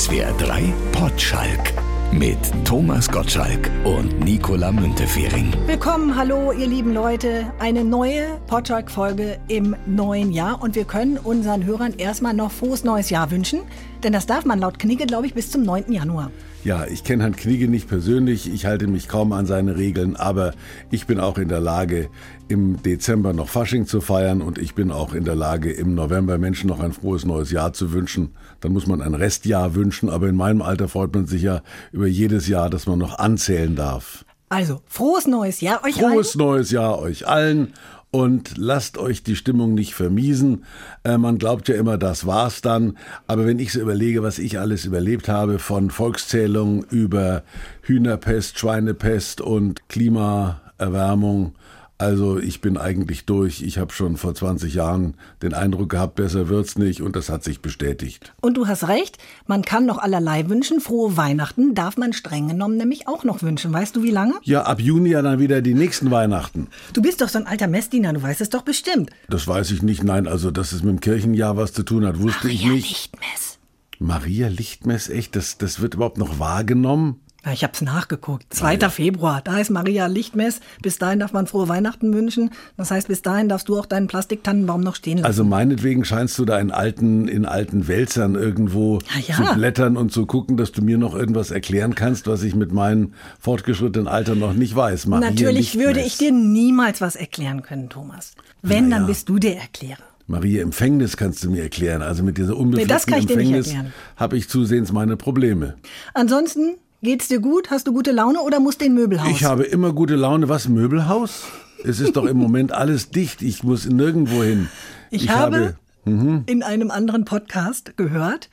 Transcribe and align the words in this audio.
SWR 0.00 0.32
3 0.38 0.72
Potschalk 0.92 1.74
mit 2.10 2.38
Thomas 2.64 3.06
Gottschalk 3.06 3.70
und 3.84 4.18
Nicola 4.20 4.72
Müntefering. 4.72 5.52
Willkommen, 5.66 6.16
hallo 6.16 6.52
ihr 6.52 6.66
lieben 6.66 6.94
Leute. 6.94 7.52
Eine 7.58 7.84
neue 7.84 8.40
Potschalk-Folge 8.46 9.38
im 9.48 9.76
neuen 9.84 10.32
Jahr 10.32 10.62
und 10.62 10.74
wir 10.74 10.86
können 10.86 11.18
unseren 11.18 11.66
Hörern 11.66 11.92
erstmal 11.98 12.32
noch 12.32 12.50
frohes 12.50 12.82
neues 12.82 13.10
Jahr 13.10 13.30
wünschen, 13.30 13.60
denn 14.02 14.14
das 14.14 14.24
darf 14.24 14.46
man 14.46 14.58
laut 14.58 14.78
Knigge, 14.78 15.04
glaube 15.04 15.26
ich, 15.26 15.34
bis 15.34 15.50
zum 15.50 15.64
9. 15.64 15.92
Januar. 15.92 16.30
Ja, 16.62 16.84
ich 16.86 17.04
kenne 17.04 17.22
Herrn 17.22 17.36
Knigge 17.36 17.68
nicht 17.68 17.88
persönlich, 17.88 18.52
ich 18.52 18.66
halte 18.66 18.86
mich 18.86 19.08
kaum 19.08 19.32
an 19.32 19.46
seine 19.46 19.78
Regeln, 19.78 20.14
aber 20.14 20.52
ich 20.90 21.06
bin 21.06 21.18
auch 21.18 21.38
in 21.38 21.48
der 21.48 21.60
Lage, 21.60 22.10
im 22.48 22.82
Dezember 22.82 23.32
noch 23.32 23.48
Fasching 23.48 23.86
zu 23.86 24.02
feiern 24.02 24.42
und 24.42 24.58
ich 24.58 24.74
bin 24.74 24.90
auch 24.90 25.14
in 25.14 25.24
der 25.24 25.36
Lage, 25.36 25.72
im 25.72 25.94
November 25.94 26.36
Menschen 26.36 26.68
noch 26.68 26.80
ein 26.80 26.92
frohes 26.92 27.24
neues 27.24 27.50
Jahr 27.50 27.72
zu 27.72 27.92
wünschen. 27.92 28.34
Dann 28.60 28.72
muss 28.72 28.86
man 28.86 29.00
ein 29.00 29.14
Restjahr 29.14 29.74
wünschen, 29.74 30.10
aber 30.10 30.28
in 30.28 30.36
meinem 30.36 30.60
Alter 30.60 30.88
freut 30.88 31.14
man 31.14 31.26
sich 31.26 31.40
ja 31.40 31.62
über 31.92 32.06
jedes 32.06 32.46
Jahr, 32.46 32.68
das 32.68 32.86
man 32.86 32.98
noch 32.98 33.18
anzählen 33.18 33.74
darf. 33.74 34.26
Also, 34.50 34.82
frohes 34.86 35.26
neues 35.26 35.62
Jahr 35.62 35.82
euch 35.84 35.94
Frohes 35.94 36.36
allen. 36.36 36.46
neues 36.46 36.70
Jahr 36.72 36.98
euch 36.98 37.26
allen 37.26 37.72
und 38.10 38.56
lasst 38.56 38.98
euch 38.98 39.22
die 39.22 39.36
Stimmung 39.36 39.74
nicht 39.74 39.94
vermiesen. 39.94 40.64
Äh, 41.04 41.18
man 41.18 41.38
glaubt 41.38 41.68
ja 41.68 41.76
immer, 41.76 41.96
das 41.96 42.26
war's 42.26 42.60
dann. 42.60 42.96
Aber 43.26 43.46
wenn 43.46 43.58
ich 43.58 43.72
so 43.72 43.80
überlege, 43.80 44.22
was 44.22 44.38
ich 44.38 44.58
alles 44.58 44.84
überlebt 44.84 45.28
habe, 45.28 45.58
von 45.58 45.90
Volkszählung 45.90 46.84
über 46.90 47.42
Hühnerpest, 47.82 48.58
Schweinepest 48.58 49.40
und 49.40 49.88
Klimaerwärmung, 49.88 51.54
also 52.00 52.38
ich 52.38 52.62
bin 52.62 52.78
eigentlich 52.78 53.26
durch. 53.26 53.62
Ich 53.62 53.76
habe 53.76 53.92
schon 53.92 54.16
vor 54.16 54.34
20 54.34 54.72
Jahren 54.72 55.14
den 55.42 55.52
Eindruck 55.52 55.90
gehabt, 55.90 56.14
besser 56.14 56.48
wird's 56.48 56.78
nicht 56.78 57.02
und 57.02 57.14
das 57.14 57.28
hat 57.28 57.44
sich 57.44 57.60
bestätigt. 57.60 58.32
Und 58.40 58.56
du 58.56 58.66
hast 58.66 58.88
recht, 58.88 59.18
man 59.46 59.62
kann 59.62 59.84
noch 59.84 59.98
allerlei 59.98 60.48
wünschen. 60.48 60.80
Frohe 60.80 61.18
Weihnachten 61.18 61.74
darf 61.74 61.98
man 61.98 62.14
streng 62.14 62.48
genommen 62.48 62.78
nämlich 62.78 63.06
auch 63.06 63.24
noch 63.24 63.42
wünschen. 63.42 63.72
Weißt 63.72 63.94
du 63.94 64.02
wie 64.02 64.10
lange? 64.10 64.34
Ja, 64.44 64.62
ab 64.62 64.80
Juni 64.80 65.10
ja 65.10 65.20
dann 65.20 65.40
wieder 65.40 65.60
die 65.60 65.74
nächsten 65.74 66.10
Weihnachten. 66.10 66.68
Du 66.94 67.02
bist 67.02 67.20
doch 67.20 67.28
so 67.28 67.38
ein 67.38 67.46
alter 67.46 67.66
Messdiener, 67.66 68.14
du 68.14 68.22
weißt 68.22 68.40
es 68.40 68.48
doch 68.48 68.62
bestimmt. 68.62 69.10
Das 69.28 69.46
weiß 69.46 69.70
ich 69.70 69.82
nicht. 69.82 70.02
Nein, 70.02 70.26
also 70.26 70.50
dass 70.50 70.72
es 70.72 70.82
mit 70.82 70.92
dem 70.92 71.00
Kirchenjahr 71.00 71.58
was 71.58 71.74
zu 71.74 71.82
tun 71.82 72.06
hat, 72.06 72.18
wusste 72.18 72.48
ich 72.48 72.62
Maria 72.62 72.74
nicht. 72.76 72.88
Lichtmess. 72.88 73.58
Maria 73.98 74.48
Lichtmess, 74.48 75.10
echt? 75.10 75.36
Das, 75.36 75.58
das 75.58 75.80
wird 75.80 75.94
überhaupt 75.94 76.16
noch 76.16 76.38
wahrgenommen? 76.38 77.20
Ja, 77.44 77.52
ich 77.52 77.64
hab's 77.64 77.80
nachgeguckt. 77.80 78.52
2. 78.52 78.78
Februar, 78.90 79.40
da 79.42 79.58
ist 79.58 79.70
Maria 79.70 80.06
Lichtmess. 80.06 80.60
Bis 80.82 80.98
dahin 80.98 81.20
darf 81.20 81.32
man 81.32 81.46
frohe 81.46 81.68
Weihnachten 81.68 82.12
wünschen. 82.12 82.50
Das 82.76 82.90
heißt, 82.90 83.08
bis 83.08 83.22
dahin 83.22 83.48
darfst 83.48 83.68
du 83.68 83.78
auch 83.78 83.86
deinen 83.86 84.08
Plastiktannenbaum 84.08 84.82
noch 84.82 84.94
stehen 84.94 85.18
lassen. 85.18 85.26
Also 85.26 85.44
meinetwegen 85.44 86.04
scheinst 86.04 86.38
du 86.38 86.44
da 86.44 86.58
in 86.58 86.70
alten, 86.70 87.28
in 87.28 87.46
alten 87.46 87.88
Wälzern 87.88 88.34
irgendwo 88.34 88.98
Ja, 89.14 89.20
ja. 89.26 89.34
zu 89.48 89.54
blättern 89.54 89.96
und 89.96 90.12
zu 90.12 90.26
gucken, 90.26 90.56
dass 90.58 90.72
du 90.72 90.82
mir 90.82 90.98
noch 90.98 91.14
irgendwas 91.14 91.50
erklären 91.50 91.94
kannst, 91.94 92.26
was 92.26 92.42
ich 92.42 92.54
mit 92.54 92.72
meinem 92.72 93.14
fortgeschrittenen 93.38 94.06
Alter 94.08 94.34
noch 94.34 94.52
nicht 94.52 94.76
weiß. 94.76 95.06
Maria 95.06 95.30
Natürlich 95.30 95.72
Lichtmess. 95.74 95.86
würde 95.86 96.00
ich 96.00 96.18
dir 96.18 96.32
niemals 96.32 97.00
was 97.00 97.16
erklären 97.16 97.62
können, 97.62 97.88
Thomas. 97.88 98.34
Wenn, 98.62 98.90
dann 98.90 99.02
ja. 99.02 99.06
bist 99.06 99.28
du 99.30 99.38
der 99.38 99.58
Erklärer. 99.60 100.02
Maria 100.26 100.62
Empfängnis 100.62 101.16
kannst 101.16 101.42
du 101.42 101.50
mir 101.50 101.62
erklären. 101.62 102.02
Also 102.02 102.22
mit 102.22 102.38
dieser 102.38 102.52
Nee, 102.54 102.60
unbefleckten 102.60 103.14
nicht 103.14 103.30
Empfängnis 103.30 103.74
habe 104.16 104.36
ich 104.36 104.48
zusehends 104.48 104.92
meine 104.92 105.16
Probleme. 105.16 105.74
Ansonsten, 106.14 106.76
geht's 107.02 107.28
dir 107.28 107.40
gut? 107.40 107.70
Hast 107.70 107.86
du 107.86 107.92
gute 107.92 108.12
Laune 108.12 108.40
oder 108.40 108.60
musst 108.60 108.80
du 108.80 108.86
in 108.86 108.94
Möbelhaus? 108.94 109.30
Ich 109.30 109.44
habe 109.44 109.64
immer 109.64 109.92
gute 109.92 110.16
Laune. 110.16 110.48
Was, 110.48 110.68
Möbelhaus? 110.68 111.44
Es 111.84 112.00
ist 112.00 112.16
doch 112.16 112.26
im 112.26 112.36
Moment 112.36 112.72
alles 112.72 113.10
dicht. 113.10 113.42
Ich 113.42 113.62
muss 113.62 113.86
nirgendwo 113.86 114.42
hin. 114.42 114.68
Ich, 115.10 115.28
habe 115.30 115.76
in 116.04 116.62
einem 116.62 116.90
anderen 116.90 117.24
Podcast 117.24 117.96
gehört, 117.96 118.48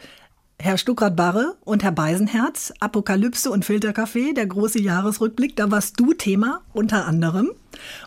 Herr 0.60 0.78
Stuckrad-Barre 0.78 1.56
und 1.64 1.84
Herr 1.84 1.92
Beisenherz, 1.92 2.74
Apokalypse 2.80 3.52
und 3.52 3.64
Filterkaffee, 3.64 4.34
der 4.34 4.48
große 4.48 4.80
Jahresrückblick, 4.80 5.56
da 5.56 5.70
warst 5.70 6.00
du 6.00 6.14
Thema 6.14 6.62
unter 6.74 7.06
anderem. 7.06 7.52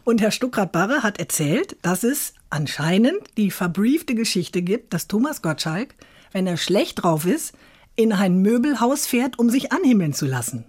Und 0.05 0.21
Herr 0.21 0.33
Stuckrad-Barre 0.33 1.05
hat 1.05 1.21
erzählt, 1.21 1.77
dass 1.83 2.03
es 2.03 2.35
anscheinend 2.51 3.21
die 3.37 3.53
verbriefte 3.53 4.17
Geschichte 4.17 4.63
gibt, 4.63 4.93
dass 4.93 5.07
Thomas 5.07 5.43
Gottschalk, 5.43 5.95
wenn 6.33 6.47
er 6.47 6.57
schlecht 6.57 7.05
drauf 7.05 7.25
ist, 7.25 7.55
in 7.97 8.13
ein 8.13 8.41
Möbelhaus 8.43 9.07
fährt, 9.07 9.39
um 9.39 9.51
sich 9.51 9.73
anhimmeln 9.73 10.13
zu 10.13 10.27
lassen. 10.27 10.65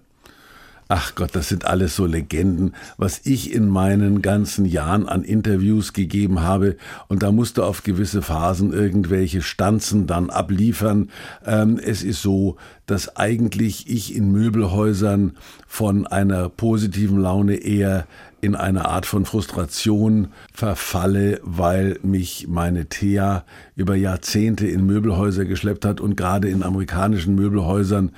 Ach 0.93 1.15
Gott, 1.15 1.29
das 1.35 1.47
sind 1.47 1.63
alles 1.63 1.95
so 1.95 2.05
Legenden, 2.05 2.73
was 2.97 3.21
ich 3.23 3.53
in 3.53 3.69
meinen 3.69 4.21
ganzen 4.21 4.65
Jahren 4.65 5.07
an 5.07 5.23
Interviews 5.23 5.93
gegeben 5.93 6.41
habe. 6.41 6.75
Und 7.07 7.23
da 7.23 7.31
musste 7.31 7.63
auf 7.63 7.83
gewisse 7.83 8.21
Phasen 8.21 8.73
irgendwelche 8.73 9.41
Stanzen 9.41 10.05
dann 10.05 10.29
abliefern. 10.29 11.09
Ähm, 11.45 11.79
es 11.81 12.03
ist 12.03 12.21
so, 12.21 12.57
dass 12.87 13.15
eigentlich 13.15 13.89
ich 13.89 14.13
in 14.13 14.33
Möbelhäusern 14.33 15.37
von 15.65 16.07
einer 16.07 16.49
positiven 16.49 17.21
Laune 17.21 17.55
eher 17.55 18.05
in 18.41 18.55
eine 18.55 18.85
Art 18.85 19.05
von 19.05 19.25
Frustration 19.25 20.29
verfalle, 20.51 21.39
weil 21.43 21.99
mich 22.01 22.47
meine 22.49 22.87
Thea 22.87 23.45
über 23.75 23.95
Jahrzehnte 23.95 24.67
in 24.67 24.85
Möbelhäuser 24.85 25.45
geschleppt 25.45 25.85
hat 25.85 26.01
und 26.01 26.17
gerade 26.17 26.49
in 26.49 26.63
amerikanischen 26.63 27.35
Möbelhäusern 27.35 28.11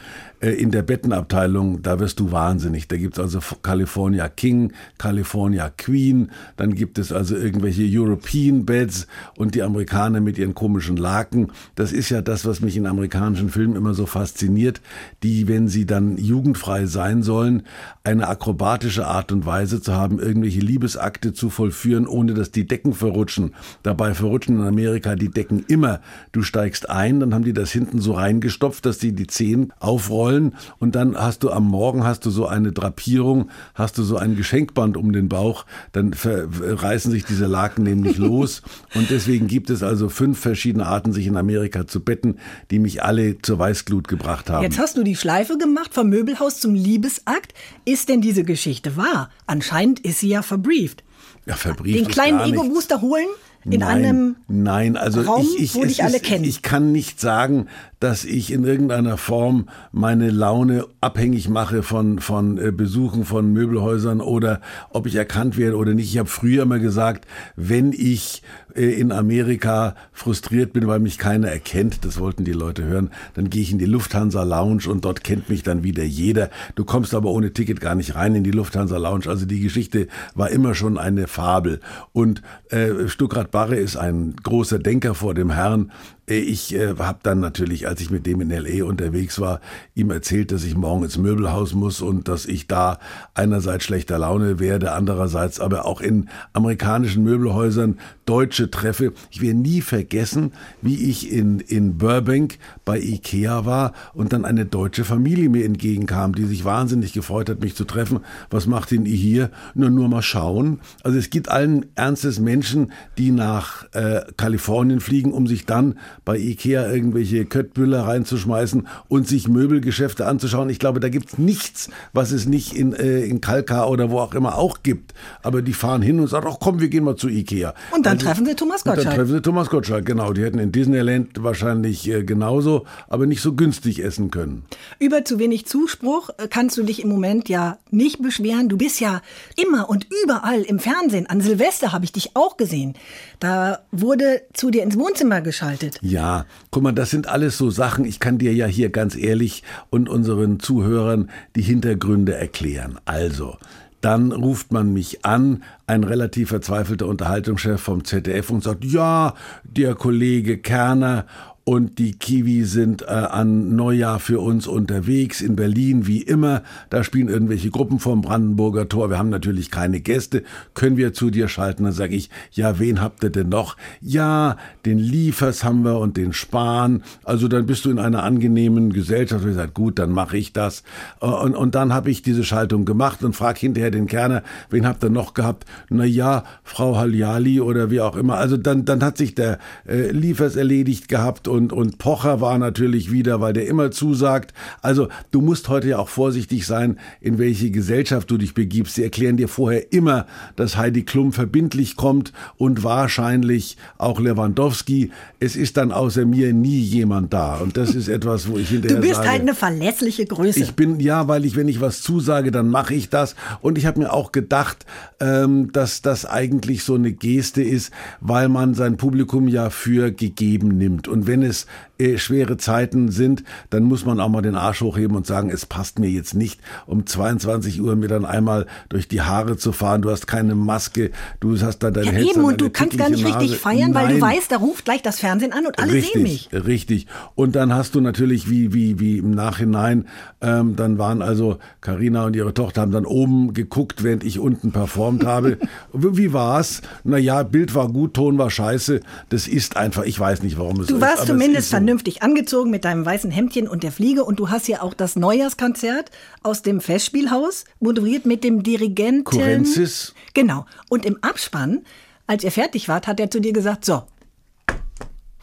in 0.52 0.72
der 0.72 0.82
Bettenabteilung, 0.82 1.82
da 1.82 2.00
wirst 2.00 2.20
du 2.20 2.32
wahnsinnig. 2.32 2.90
Da 2.90 2.98
gibt's 2.98 3.18
also 3.18 3.40
California 3.62 4.28
King, 4.28 4.74
California 4.98 5.70
Queen, 5.70 6.32
dann 6.58 6.76
gibt 6.76 6.98
es 7.00 7.14
also 7.14 7.38
irgendwelche 7.38 7.84
European 7.88 8.66
Beds 8.66 9.08
und 9.38 9.56
die 9.56 9.64
Amerikaner 9.64 10.20
mit 10.20 10.38
ihren 10.38 10.54
komischen 10.54 10.98
Laken. 10.98 11.52
Das 11.76 11.94
ist 11.94 12.10
ja 12.10 12.22
das, 12.22 12.46
was 12.46 12.60
mich 12.60 12.76
in 12.76 12.88
amerikanischen 12.88 13.50
Filmen 13.50 13.78
immer 13.78 13.94
so 13.94 14.06
fasziniert, 14.06 14.82
die, 15.24 15.48
wenn 15.48 15.70
sie 15.70 15.86
dann 15.86 16.18
jugendfrei 16.18 16.88
sein 16.88 17.24
sollen, 17.24 17.64
eine 18.04 18.28
akrobatische 18.28 19.08
Art 19.08 19.32
und 19.32 19.46
Weise 19.46 19.82
zu 19.82 19.94
haben, 19.94 20.20
irgendwelche 20.20 20.60
Liebesakte 20.60 21.32
zu 21.32 21.50
vollführen, 21.50 22.06
ohne 22.06 22.34
dass 22.34 22.52
die 22.52 22.68
Decken 22.68 22.94
verrutschen. 22.94 23.54
Dabei 23.82 24.14
verrutschen 24.14 24.58
in 24.58 24.68
Amerika 24.68 25.16
die 25.16 25.30
Decken 25.30 25.64
immer. 25.70 26.02
Du 26.34 26.42
steigst 26.42 26.90
ein, 26.90 27.22
dann 27.22 27.34
haben 27.34 27.46
die 27.46 27.54
das 27.54 27.72
hinten 27.72 28.02
so 28.02 28.14
reingestopft, 28.14 28.86
dass 28.86 28.98
die 28.98 29.14
die 29.14 29.28
Zehen 29.28 29.72
aufrollen 29.80 30.33
und 30.80 30.96
dann 30.96 31.16
hast 31.16 31.44
du 31.44 31.52
am 31.52 31.68
Morgen 31.68 32.04
hast 32.04 32.26
du 32.26 32.30
so 32.30 32.48
eine 32.48 32.72
Drapierung, 32.72 33.50
hast 33.74 33.98
du 33.98 34.04
so 34.04 34.18
ein 34.18 34.36
Geschenkband 34.36 34.98
um 34.98 35.12
den 35.14 35.30
Bauch, 35.30 35.66
dann 35.92 36.14
reißen 36.14 37.12
sich 37.12 37.26
diese 37.26 37.46
Laken 37.46 37.84
nämlich 37.84 38.18
los 38.18 38.62
und 38.96 39.10
deswegen 39.10 39.48
gibt 39.48 39.70
es 39.70 39.84
also 39.84 40.10
fünf 40.10 40.40
verschiedene 40.40 40.86
Arten, 40.86 41.14
sich 41.14 41.28
in 41.28 41.38
Amerika 41.38 41.88
zu 41.88 42.04
betten, 42.04 42.38
die 42.72 42.80
mich 42.80 43.04
alle 43.04 43.42
zur 43.42 43.60
Weißglut 43.60 44.08
gebracht 44.08 44.50
haben. 44.50 44.64
Jetzt 44.64 44.80
hast 44.80 44.98
du 44.98 45.04
die 45.04 45.16
Schleife 45.16 45.58
gemacht 45.58 45.94
vom 45.94 46.10
Möbelhaus 46.10 46.60
zum 46.60 46.76
Liebesakt. 46.76 47.54
Ist 47.86 48.10
denn 48.10 48.22
diese 48.22 48.44
Geschichte 48.44 48.98
wahr? 48.98 49.30
Anscheinend 49.48 50.00
ist 50.00 50.20
sie 50.20 50.30
ja 50.30 50.42
verbrieft. 50.42 51.04
ja, 51.46 51.56
verbrieft 51.56 52.00
Den 52.00 52.08
kleinen. 52.08 52.40
Ego-Booster 52.42 53.02
holen 53.02 53.28
in 53.66 53.80
nein, 53.80 54.06
einem 54.06 54.36
nein, 54.48 54.98
also 54.98 55.22
Raum, 55.22 55.48
ich, 55.56 55.64
ich, 55.64 55.76
wo 55.76 55.84
dich 55.86 56.04
alle 56.04 56.20
kennen. 56.20 56.44
Ich 56.44 56.62
kann 56.62 56.92
nicht 56.92 57.22
sagen, 57.22 57.68
dass 58.04 58.26
ich 58.26 58.52
in 58.52 58.66
irgendeiner 58.66 59.16
Form 59.16 59.70
meine 59.94 60.30
Laune 60.30 60.86
abhängig 61.00 61.48
mache 61.48 61.84
von, 61.84 62.20
von 62.20 62.58
äh, 62.58 62.74
Besuchen 62.74 63.24
von 63.24 63.54
Möbelhäusern 63.54 64.20
oder 64.20 64.60
ob 64.90 65.08
ich 65.08 65.16
erkannt 65.16 65.56
werde 65.56 65.78
oder 65.78 65.94
nicht. 65.94 66.12
Ich 66.12 66.18
habe 66.18 66.28
früher 66.28 66.64
immer 66.64 66.80
gesagt, 66.80 67.26
wenn 67.56 67.94
ich 67.94 68.44
äh, 68.76 68.88
in 68.88 69.14
Amerika 69.14 69.96
frustriert 70.12 70.74
bin, 70.74 70.86
weil 70.88 71.00
mich 71.00 71.18
keiner 71.18 71.48
erkennt, 71.48 72.04
das 72.04 72.20
wollten 72.20 72.44
die 72.44 72.52
Leute 72.52 72.84
hören, 72.84 73.10
dann 73.36 73.50
gehe 73.50 73.62
ich 73.62 73.72
in 73.72 73.78
die 73.78 73.86
Lufthansa 73.86 74.44
Lounge 74.44 74.90
und 74.90 75.06
dort 75.06 75.24
kennt 75.24 75.48
mich 75.48 75.64
dann 75.64 75.84
wieder 75.84 76.04
jeder. 76.04 76.50
Du 76.76 76.84
kommst 76.84 77.14
aber 77.14 77.30
ohne 77.30 77.54
Ticket 77.54 77.80
gar 77.80 77.96
nicht 77.96 78.16
rein 78.16 78.36
in 78.36 78.44
die 78.44 78.52
Lufthansa 78.52 78.98
Lounge. 78.98 79.28
Also 79.28 79.46
die 79.46 79.62
Geschichte 79.62 80.10
war 80.36 80.50
immer 80.50 80.76
schon 80.76 80.98
eine 80.98 81.28
Fabel. 81.28 81.80
Und 82.12 82.42
äh, 82.70 83.08
Stuckrad 83.08 83.52
Barre 83.52 83.78
ist 83.78 83.96
ein 83.96 84.36
großer 84.44 84.80
Denker 84.80 85.16
vor 85.16 85.34
dem 85.34 85.52
Herrn. 85.52 85.90
Äh, 86.28 86.40
Ich 86.40 86.74
äh, 86.74 86.96
habe 86.98 87.20
dann 87.24 87.40
natürlich, 87.40 87.88
als 87.88 88.02
ich 88.02 88.10
mit 88.10 88.26
dem 88.26 88.42
in 88.42 88.52
L.A. 88.52 88.86
unterwegs 88.86 89.40
war, 89.40 89.60
ihm 89.96 90.12
erzählt, 90.12 90.52
dass 90.52 90.64
ich 90.64 90.76
morgen 90.76 91.04
ins 91.04 91.18
Möbelhaus 91.18 91.74
muss 91.74 92.02
und 92.02 92.28
dass 92.28 92.46
ich 92.46 92.68
da 92.68 93.00
einerseits 93.34 93.84
schlechter 93.84 94.18
Laune 94.20 94.60
werde, 94.60 94.94
andererseits 94.94 95.60
aber 95.60 95.86
auch 95.86 96.02
in 96.02 96.30
amerikanischen 96.54 97.24
Möbelhäusern 97.24 97.98
Deutsche 98.26 98.72
treffe. 98.72 99.14
Ich 99.32 99.42
werde 99.42 99.60
nie 99.60 99.82
vergessen, 99.82 100.54
wie 100.82 101.10
ich 101.10 101.32
in, 101.32 101.60
in 101.60 101.98
Burbank 101.98 102.58
bei 102.86 103.00
Ikea 103.00 103.66
war 103.66 103.94
und 104.14 104.32
dann 104.34 104.46
eine 104.46 104.66
deutsche 104.66 105.04
Familie 105.04 105.50
mir 105.50 105.66
entgegenkam, 105.66 106.34
die 106.34 106.46
sich 106.46 106.64
wahnsinnig 106.64 107.14
gefreut 107.14 107.50
hat, 107.50 107.62
mich 107.62 107.76
zu 107.76 107.84
treffen. 107.84 108.20
Was 108.50 108.66
macht 108.66 108.92
denn 108.92 109.06
ihr 109.06 109.16
hier? 109.16 109.52
Nur, 109.76 109.90
nur 109.90 110.08
mal 110.08 110.22
schauen. 110.22 110.80
Also 111.04 111.18
es 111.18 111.30
gibt 111.30 111.50
allen 111.50 111.86
Ernstes 111.96 112.40
Menschen, 112.40 112.92
die 113.18 113.32
nach 113.32 113.86
äh, 113.94 114.22
Kalifornien 114.38 115.02
fliegen, 115.02 115.34
um 115.34 115.48
sich 115.48 115.66
dann 115.66 115.96
bei 116.26 116.38
Ikea 116.38 116.92
irgendwelche 116.92 117.46
Köttbüller 117.46 118.02
reinzuschmeißen 118.08 118.88
und 119.08 119.28
sich 119.28 119.48
Möbelgeschäfte 119.48 120.26
anzuschauen. 120.26 120.70
Ich 120.70 120.80
glaube, 120.80 121.00
da 121.00 121.10
gibt's 121.10 121.38
nichts, 121.38 121.90
was 122.14 122.32
es 122.32 122.46
nicht 122.46 122.74
in, 122.74 122.94
äh, 122.94 123.22
in 123.22 123.42
Kalka 123.42 123.86
oder 123.86 124.10
wo 124.10 124.20
auch 124.20 124.34
immer 124.34 124.58
auch 124.58 124.84
gibt. 124.84 125.14
Aber 125.42 125.62
die 125.62 125.74
fahren 125.74 126.02
hin 126.02 126.20
und 126.20 126.28
sagen, 126.28 126.48
ach 126.50 126.58
komm, 126.60 126.80
wir 126.80 126.90
gehen 126.90 127.04
mal 127.04 127.16
zu 127.16 127.30
Ikea. 127.30 127.74
Und 127.92 128.06
dann 128.06 128.14
also, 128.14 128.26
treffen 128.26 128.46
sie 128.46 128.56
Thomas 128.56 128.84
Gottschalk. 128.84 129.06
dann 129.06 129.16
treffen 129.16 129.32
sie 129.34 129.42
Thomas 129.42 129.70
Gottschalk, 129.70 130.06
genau. 130.06 130.34
Die 130.34 130.44
hätten 130.44 130.60
in 130.60 130.72
Disneyland 130.72 131.44
wahrscheinlich 131.44 132.10
äh, 132.10 132.24
genauso, 132.24 132.86
aber 133.08 133.26
nicht 133.26 133.42
so 133.42 133.54
günstig 133.54 134.04
essen 134.04 134.32
können. 134.32 134.64
Über 135.00 135.26
zu 135.26 135.40
wenig 135.40 135.66
Zuspruch 135.66 136.30
äh, 136.38 136.48
kannst 136.50 136.78
du 136.78 136.84
dich 136.84 137.04
im 137.04 137.10
Moment 137.10 137.50
ja 137.50 137.78
nicht 137.92 138.22
beschweren. 138.22 138.70
Du 138.70 138.78
bist 138.78 139.00
ja 139.00 139.22
immer 139.56 139.90
und 139.90 140.08
überall 140.24 140.62
im 140.62 140.80
Fernsehen. 140.80 141.28
An 141.28 141.42
Silvester 141.42 141.92
habe 141.92 142.06
ich 142.06 142.12
dich 142.12 142.32
auch 142.36 142.58
gesehen. 142.58 142.96
Da 143.40 143.80
wurde 143.92 144.42
zu 144.54 144.70
dir 144.70 144.84
ins 144.84 144.98
Wohnzimmer 144.98 145.42
geschaltet. 145.42 146.00
Ja, 146.06 146.46
guck 146.70 146.84
mal, 146.84 146.92
das 146.92 147.12
sind 147.12 147.30
alles 147.30 147.58
so 147.58 147.70
Sachen. 147.70 148.04
Ich 148.04 148.20
kann 148.20 148.38
dir 148.38 148.54
ja 148.54 148.66
hier 148.66 148.90
ganz 148.90 149.16
ehrlich 149.16 149.64
und 149.90 150.10
unseren 150.10 150.60
Zuhörern 150.60 151.30
die 151.56 151.62
Hintergründe 151.62 152.34
erklären. 152.36 153.00
Also, 153.06 153.56
dann 154.02 154.34
ruft 154.34 154.74
man 154.74 154.92
mich 154.92 155.24
an, 155.24 155.64
ein 155.88 156.04
relativ 156.04 156.50
verzweifelter 156.50 157.08
Unterhaltungschef 157.08 157.80
vom 157.80 158.04
ZDF 158.04 158.50
und 158.50 158.66
sagt, 158.66 158.84
ja, 158.84 159.34
der 159.64 159.96
Kollege 159.96 160.58
Kerner 160.58 161.26
und 161.66 161.98
die 161.98 162.12
Kiwi 162.12 162.66
sind 162.66 163.04
äh, 163.04 163.06
an 163.06 163.78
Neujahr 163.78 164.20
für 164.20 164.42
uns 164.42 164.68
unterwegs 164.68 165.40
in 165.40 165.56
Berlin, 165.56 166.08
wie 166.08 166.22
immer. 166.22 166.62
Da 166.90 167.06
spielen 167.06 167.30
irgendwelche 167.30 167.70
Gruppen 167.70 168.00
vom 168.00 168.22
Brandenburger 168.22 168.90
Tor. 168.90 169.10
Wir 169.10 169.18
haben 169.18 169.30
natürlich 169.30 169.72
keine 169.72 170.02
Gäste. 170.02 170.44
Können 170.74 170.98
wir 170.98 171.14
zu 171.14 171.30
dir 171.30 171.48
schalten? 171.48 171.86
Dann 171.86 171.94
sage 171.94 172.16
ich, 172.16 172.30
ja, 172.52 172.80
wen 172.80 173.00
habt 173.00 173.24
ihr 173.24 173.30
denn 173.30 173.48
noch? 173.48 173.78
Ja, 174.02 174.58
den 174.86 175.00
Liefers 175.00 175.64
haben 175.64 175.86
wir 175.86 176.00
und 176.00 176.18
den 176.18 176.34
Spahn. 176.34 177.02
Also 177.24 177.48
dann 177.48 177.66
bist 177.66 177.86
du 177.86 177.92
in 177.92 178.00
einer 178.00 178.24
angenehmen 178.24 178.92
Gesellschaft. 178.92 179.46
Ich 179.48 179.56
sage, 179.56 179.72
gut, 179.72 180.00
dann 180.00 180.12
mache 180.12 180.36
ich 180.38 180.52
das. 180.52 180.84
Äh, 181.22 181.28
und, 181.28 181.56
und 181.56 181.76
dann 181.76 181.94
habe 181.94 182.12
ich 182.12 182.22
diese 182.22 182.44
Schaltung 182.44 182.84
gemacht 182.84 183.24
und 183.24 183.38
frage 183.38 183.62
hinterher 183.62 183.92
den 183.92 184.08
Kerner, 184.08 184.44
wen 184.70 184.86
habt 184.86 185.02
ihr 185.02 185.10
noch 185.10 185.34
gehabt? 185.34 185.64
Na 185.90 186.04
ja, 186.04 186.44
Frau 186.66 186.98
Haljali 186.98 187.62
oder 187.62 187.90
wie 187.90 188.02
auch 188.02 188.18
immer. 188.18 188.36
Also 188.36 188.58
dann, 188.58 188.84
dann 188.84 189.02
hat 189.02 189.18
sich 189.18 189.34
der 189.34 189.60
äh, 189.88 190.12
Liefers 190.12 190.58
erledigt 190.58 191.08
gehabt 191.08 191.48
und, 191.54 191.72
und 191.72 192.00
Pocher 192.00 192.42
war 192.42 192.58
natürlich 192.58 193.12
wieder, 193.12 193.40
weil 193.40 193.54
der 193.54 193.68
immer 193.68 193.92
zusagt. 193.92 194.56
Also 194.82 195.10
du 195.30 195.40
musst 195.40 195.70
heute 195.70 195.90
ja 195.90 196.00
auch 196.00 196.10
vorsichtig 196.10 196.66
sein, 196.66 196.98
in 197.22 197.38
welche 197.38 197.70
Gesellschaft 197.70 198.32
du 198.32 198.38
dich 198.38 198.56
begibst. 198.56 198.96
Sie 198.96 199.04
erklären 199.04 199.38
dir 199.38 199.48
vorher 199.48 199.94
immer, 199.94 200.26
dass 200.56 200.78
Heidi 200.78 201.04
Klum 201.04 201.32
verbindlich 201.32 201.96
kommt 201.96 202.34
und 202.58 202.84
wahrscheinlich 202.84 203.78
auch 204.00 204.20
Lewandowski. 204.20 205.12
Es 205.40 205.56
ist 205.56 205.78
dann 205.78 205.92
außer 205.92 206.26
mir 206.26 206.54
nie 206.54 206.80
jemand 206.80 207.34
da. 207.34 207.58
Und 207.58 207.78
das 207.78 207.94
ist 207.94 208.08
etwas, 208.08 208.50
wo 208.50 208.58
ich 208.58 208.70
hinterher 208.70 208.98
Du 208.98 209.04
bist 209.04 209.18
sage, 209.18 209.30
halt 209.30 209.42
eine 209.42 209.54
verlässliche 209.54 210.26
Größe. 210.26 210.60
Ich 210.60 210.74
bin, 210.74 211.00
ja, 211.00 211.28
weil 211.28 211.46
ich, 211.46 211.56
wenn 211.56 211.68
ich 211.68 211.82
was 211.82 212.02
zusage, 212.02 212.50
dann 212.50 212.70
mache 212.70 212.96
ich 212.96 213.10
das. 213.10 213.36
Und 213.62 213.78
ich 213.78 213.86
habe 213.86 214.00
mir 214.00 214.12
auch 214.12 214.32
gedacht, 214.32 214.88
ähm, 215.20 215.72
dass 215.72 216.02
das 216.02 216.26
eigentlich 216.26 216.84
so 216.84 216.96
eine 216.96 217.12
Geste 217.12 217.62
ist, 217.62 217.92
weil 218.22 218.50
man 218.50 218.74
sein 218.74 218.98
Publikum 218.98 219.48
ja 219.48 219.70
für 219.70 220.10
gegeben 220.10 220.80
nimmt. 220.80 221.08
Und 221.08 221.28
wenn 221.28 221.43
es 221.44 221.68
äh, 222.00 222.18
schwere 222.18 222.58
Zeiten 222.58 223.12
sind, 223.12 223.44
dann 223.70 223.84
muss 223.84 224.06
man 224.06 224.20
auch 224.20 224.30
mal 224.30 224.42
den 224.42 224.56
Arsch 224.56 224.82
hochheben 224.82 225.16
und 225.16 225.28
sagen, 225.28 225.50
es 225.50 225.66
passt 225.66 226.00
mir 226.00 226.10
jetzt 226.10 226.34
nicht, 226.34 226.60
um 226.88 227.06
22 227.06 227.82
Uhr 227.82 227.96
mir 227.96 228.08
dann 228.08 228.26
einmal 228.26 228.66
durch 228.90 229.08
die 229.08 229.22
Haare 229.22 229.58
zu 229.58 229.72
fahren. 229.72 230.02
Du 230.02 230.10
hast 230.10 230.26
keine 230.26 230.56
Maske, 230.56 231.12
du 231.40 231.60
hast 231.60 231.80
da 231.80 231.92
deine 231.92 232.20
ja, 232.20 232.30
eben 232.32 232.44
und 232.44 232.60
du 232.62 232.70
kannst 232.70 232.98
gar 232.98 233.10
nicht 233.10 233.24
Nase. 233.24 233.40
richtig 233.40 233.60
feiern, 233.60 233.92
Nein. 233.92 234.08
weil 234.08 234.16
du 234.16 234.22
weißt, 234.22 234.52
da 234.52 234.58
ruft 234.58 234.86
gleich 234.86 235.02
das 235.02 235.20
Fernsehen 235.20 235.54
an 235.54 235.66
und 235.68 235.80
alle 235.80 235.94
richtig, 235.94 236.14
sehen 236.14 236.24
mich. 236.24 236.50
Richtig. 236.52 237.08
Und 237.36 237.56
dann 237.56 237.74
hast 237.74 237.96
du 237.96 238.02
natürlich 238.02 238.50
wie 238.50 238.74
wie 238.74 239.00
wie 239.00 239.20
im 239.20 239.32
Nachhinein, 239.32 240.08
ähm, 240.42 240.76
dann 240.76 240.98
waren 240.98 241.22
also 241.22 241.60
Karina 241.82 242.26
und 242.26 242.36
ihre 242.36 242.54
Tochter 242.54 242.82
haben 242.82 242.92
dann 242.92 243.06
oben 243.06 243.54
geguckt, 243.54 244.04
während 244.04 244.24
ich 244.24 244.40
unten 244.40 244.72
performt 244.72 245.26
habe. 245.26 245.58
wie 245.94 246.34
war's? 246.34 246.82
Na 247.04 247.18
ja, 247.18 247.44
Bild 247.44 247.76
war 247.76 247.88
gut, 247.88 248.16
Ton 248.16 248.38
war 248.38 248.50
scheiße. 248.50 249.00
Das 249.30 249.48
ist 249.48 249.78
einfach, 249.78 250.04
ich 250.04 250.20
weiß 250.20 250.44
nicht, 250.44 250.58
warum 250.58 250.82
es 250.82 250.88
du 250.88 251.00
warst 251.00 251.24
ist. 251.24 251.28
zumindest 251.28 251.70
so. 251.70 251.78
Vernünftig 251.84 252.24
angezogen 252.24 252.72
mit 252.72 252.86
deinem 252.86 253.06
weißen 253.06 253.30
Hemdchen 253.30 253.68
und 253.68 253.84
der 253.84 253.92
Fliege 253.92 254.24
und 254.24 254.40
du 254.40 254.50
hast 254.50 254.70
ja 254.70 254.82
auch 254.82 254.94
das 254.94 255.18
Neujahrskonzert 255.18 256.12
aus 256.42 256.62
dem 256.62 256.80
Festspielhaus 256.80 257.66
moderiert 257.82 258.26
mit 258.26 258.46
dem 258.46 258.64
Dirigenten. 258.64 259.26
Kurenzis. 259.26 260.14
Genau. 260.34 260.66
Und 260.88 261.06
im 261.06 261.22
Abspann, 261.22 261.82
als 262.26 262.46
ihr 262.46 262.54
fertig 262.54 262.88
wart, 262.88 263.06
hat 263.06 263.20
er 263.20 263.30
zu 263.30 263.42
dir 263.42 263.52
gesagt, 263.52 263.84
so, 263.84 264.04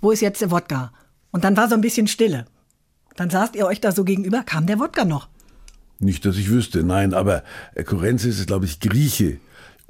wo 0.01 0.13
ist 0.13 0.23
jetzt 0.23 0.41
der 0.41 0.51
Wodka? 0.51 0.95
Und 1.31 1.45
dann 1.45 1.59
war 1.59 1.69
so 1.69 1.75
ein 1.75 1.83
bisschen 1.83 2.07
Stille. 2.07 2.47
Dann 3.17 3.29
saßt 3.29 3.55
ihr 3.55 3.67
euch 3.67 3.83
da 3.83 3.93
so 3.93 4.05
gegenüber, 4.05 4.43
kam 4.43 4.65
der 4.65 4.79
Wodka 4.79 5.05
noch? 5.05 5.29
Nicht, 5.99 6.25
dass 6.25 6.39
ich 6.39 6.49
wüsste, 6.49 6.83
nein, 6.83 7.13
aber 7.13 7.45
Kurenzis 7.85 8.39
ist, 8.39 8.47
glaube 8.47 8.65
ich, 8.65 8.81
Grieche. 8.81 9.41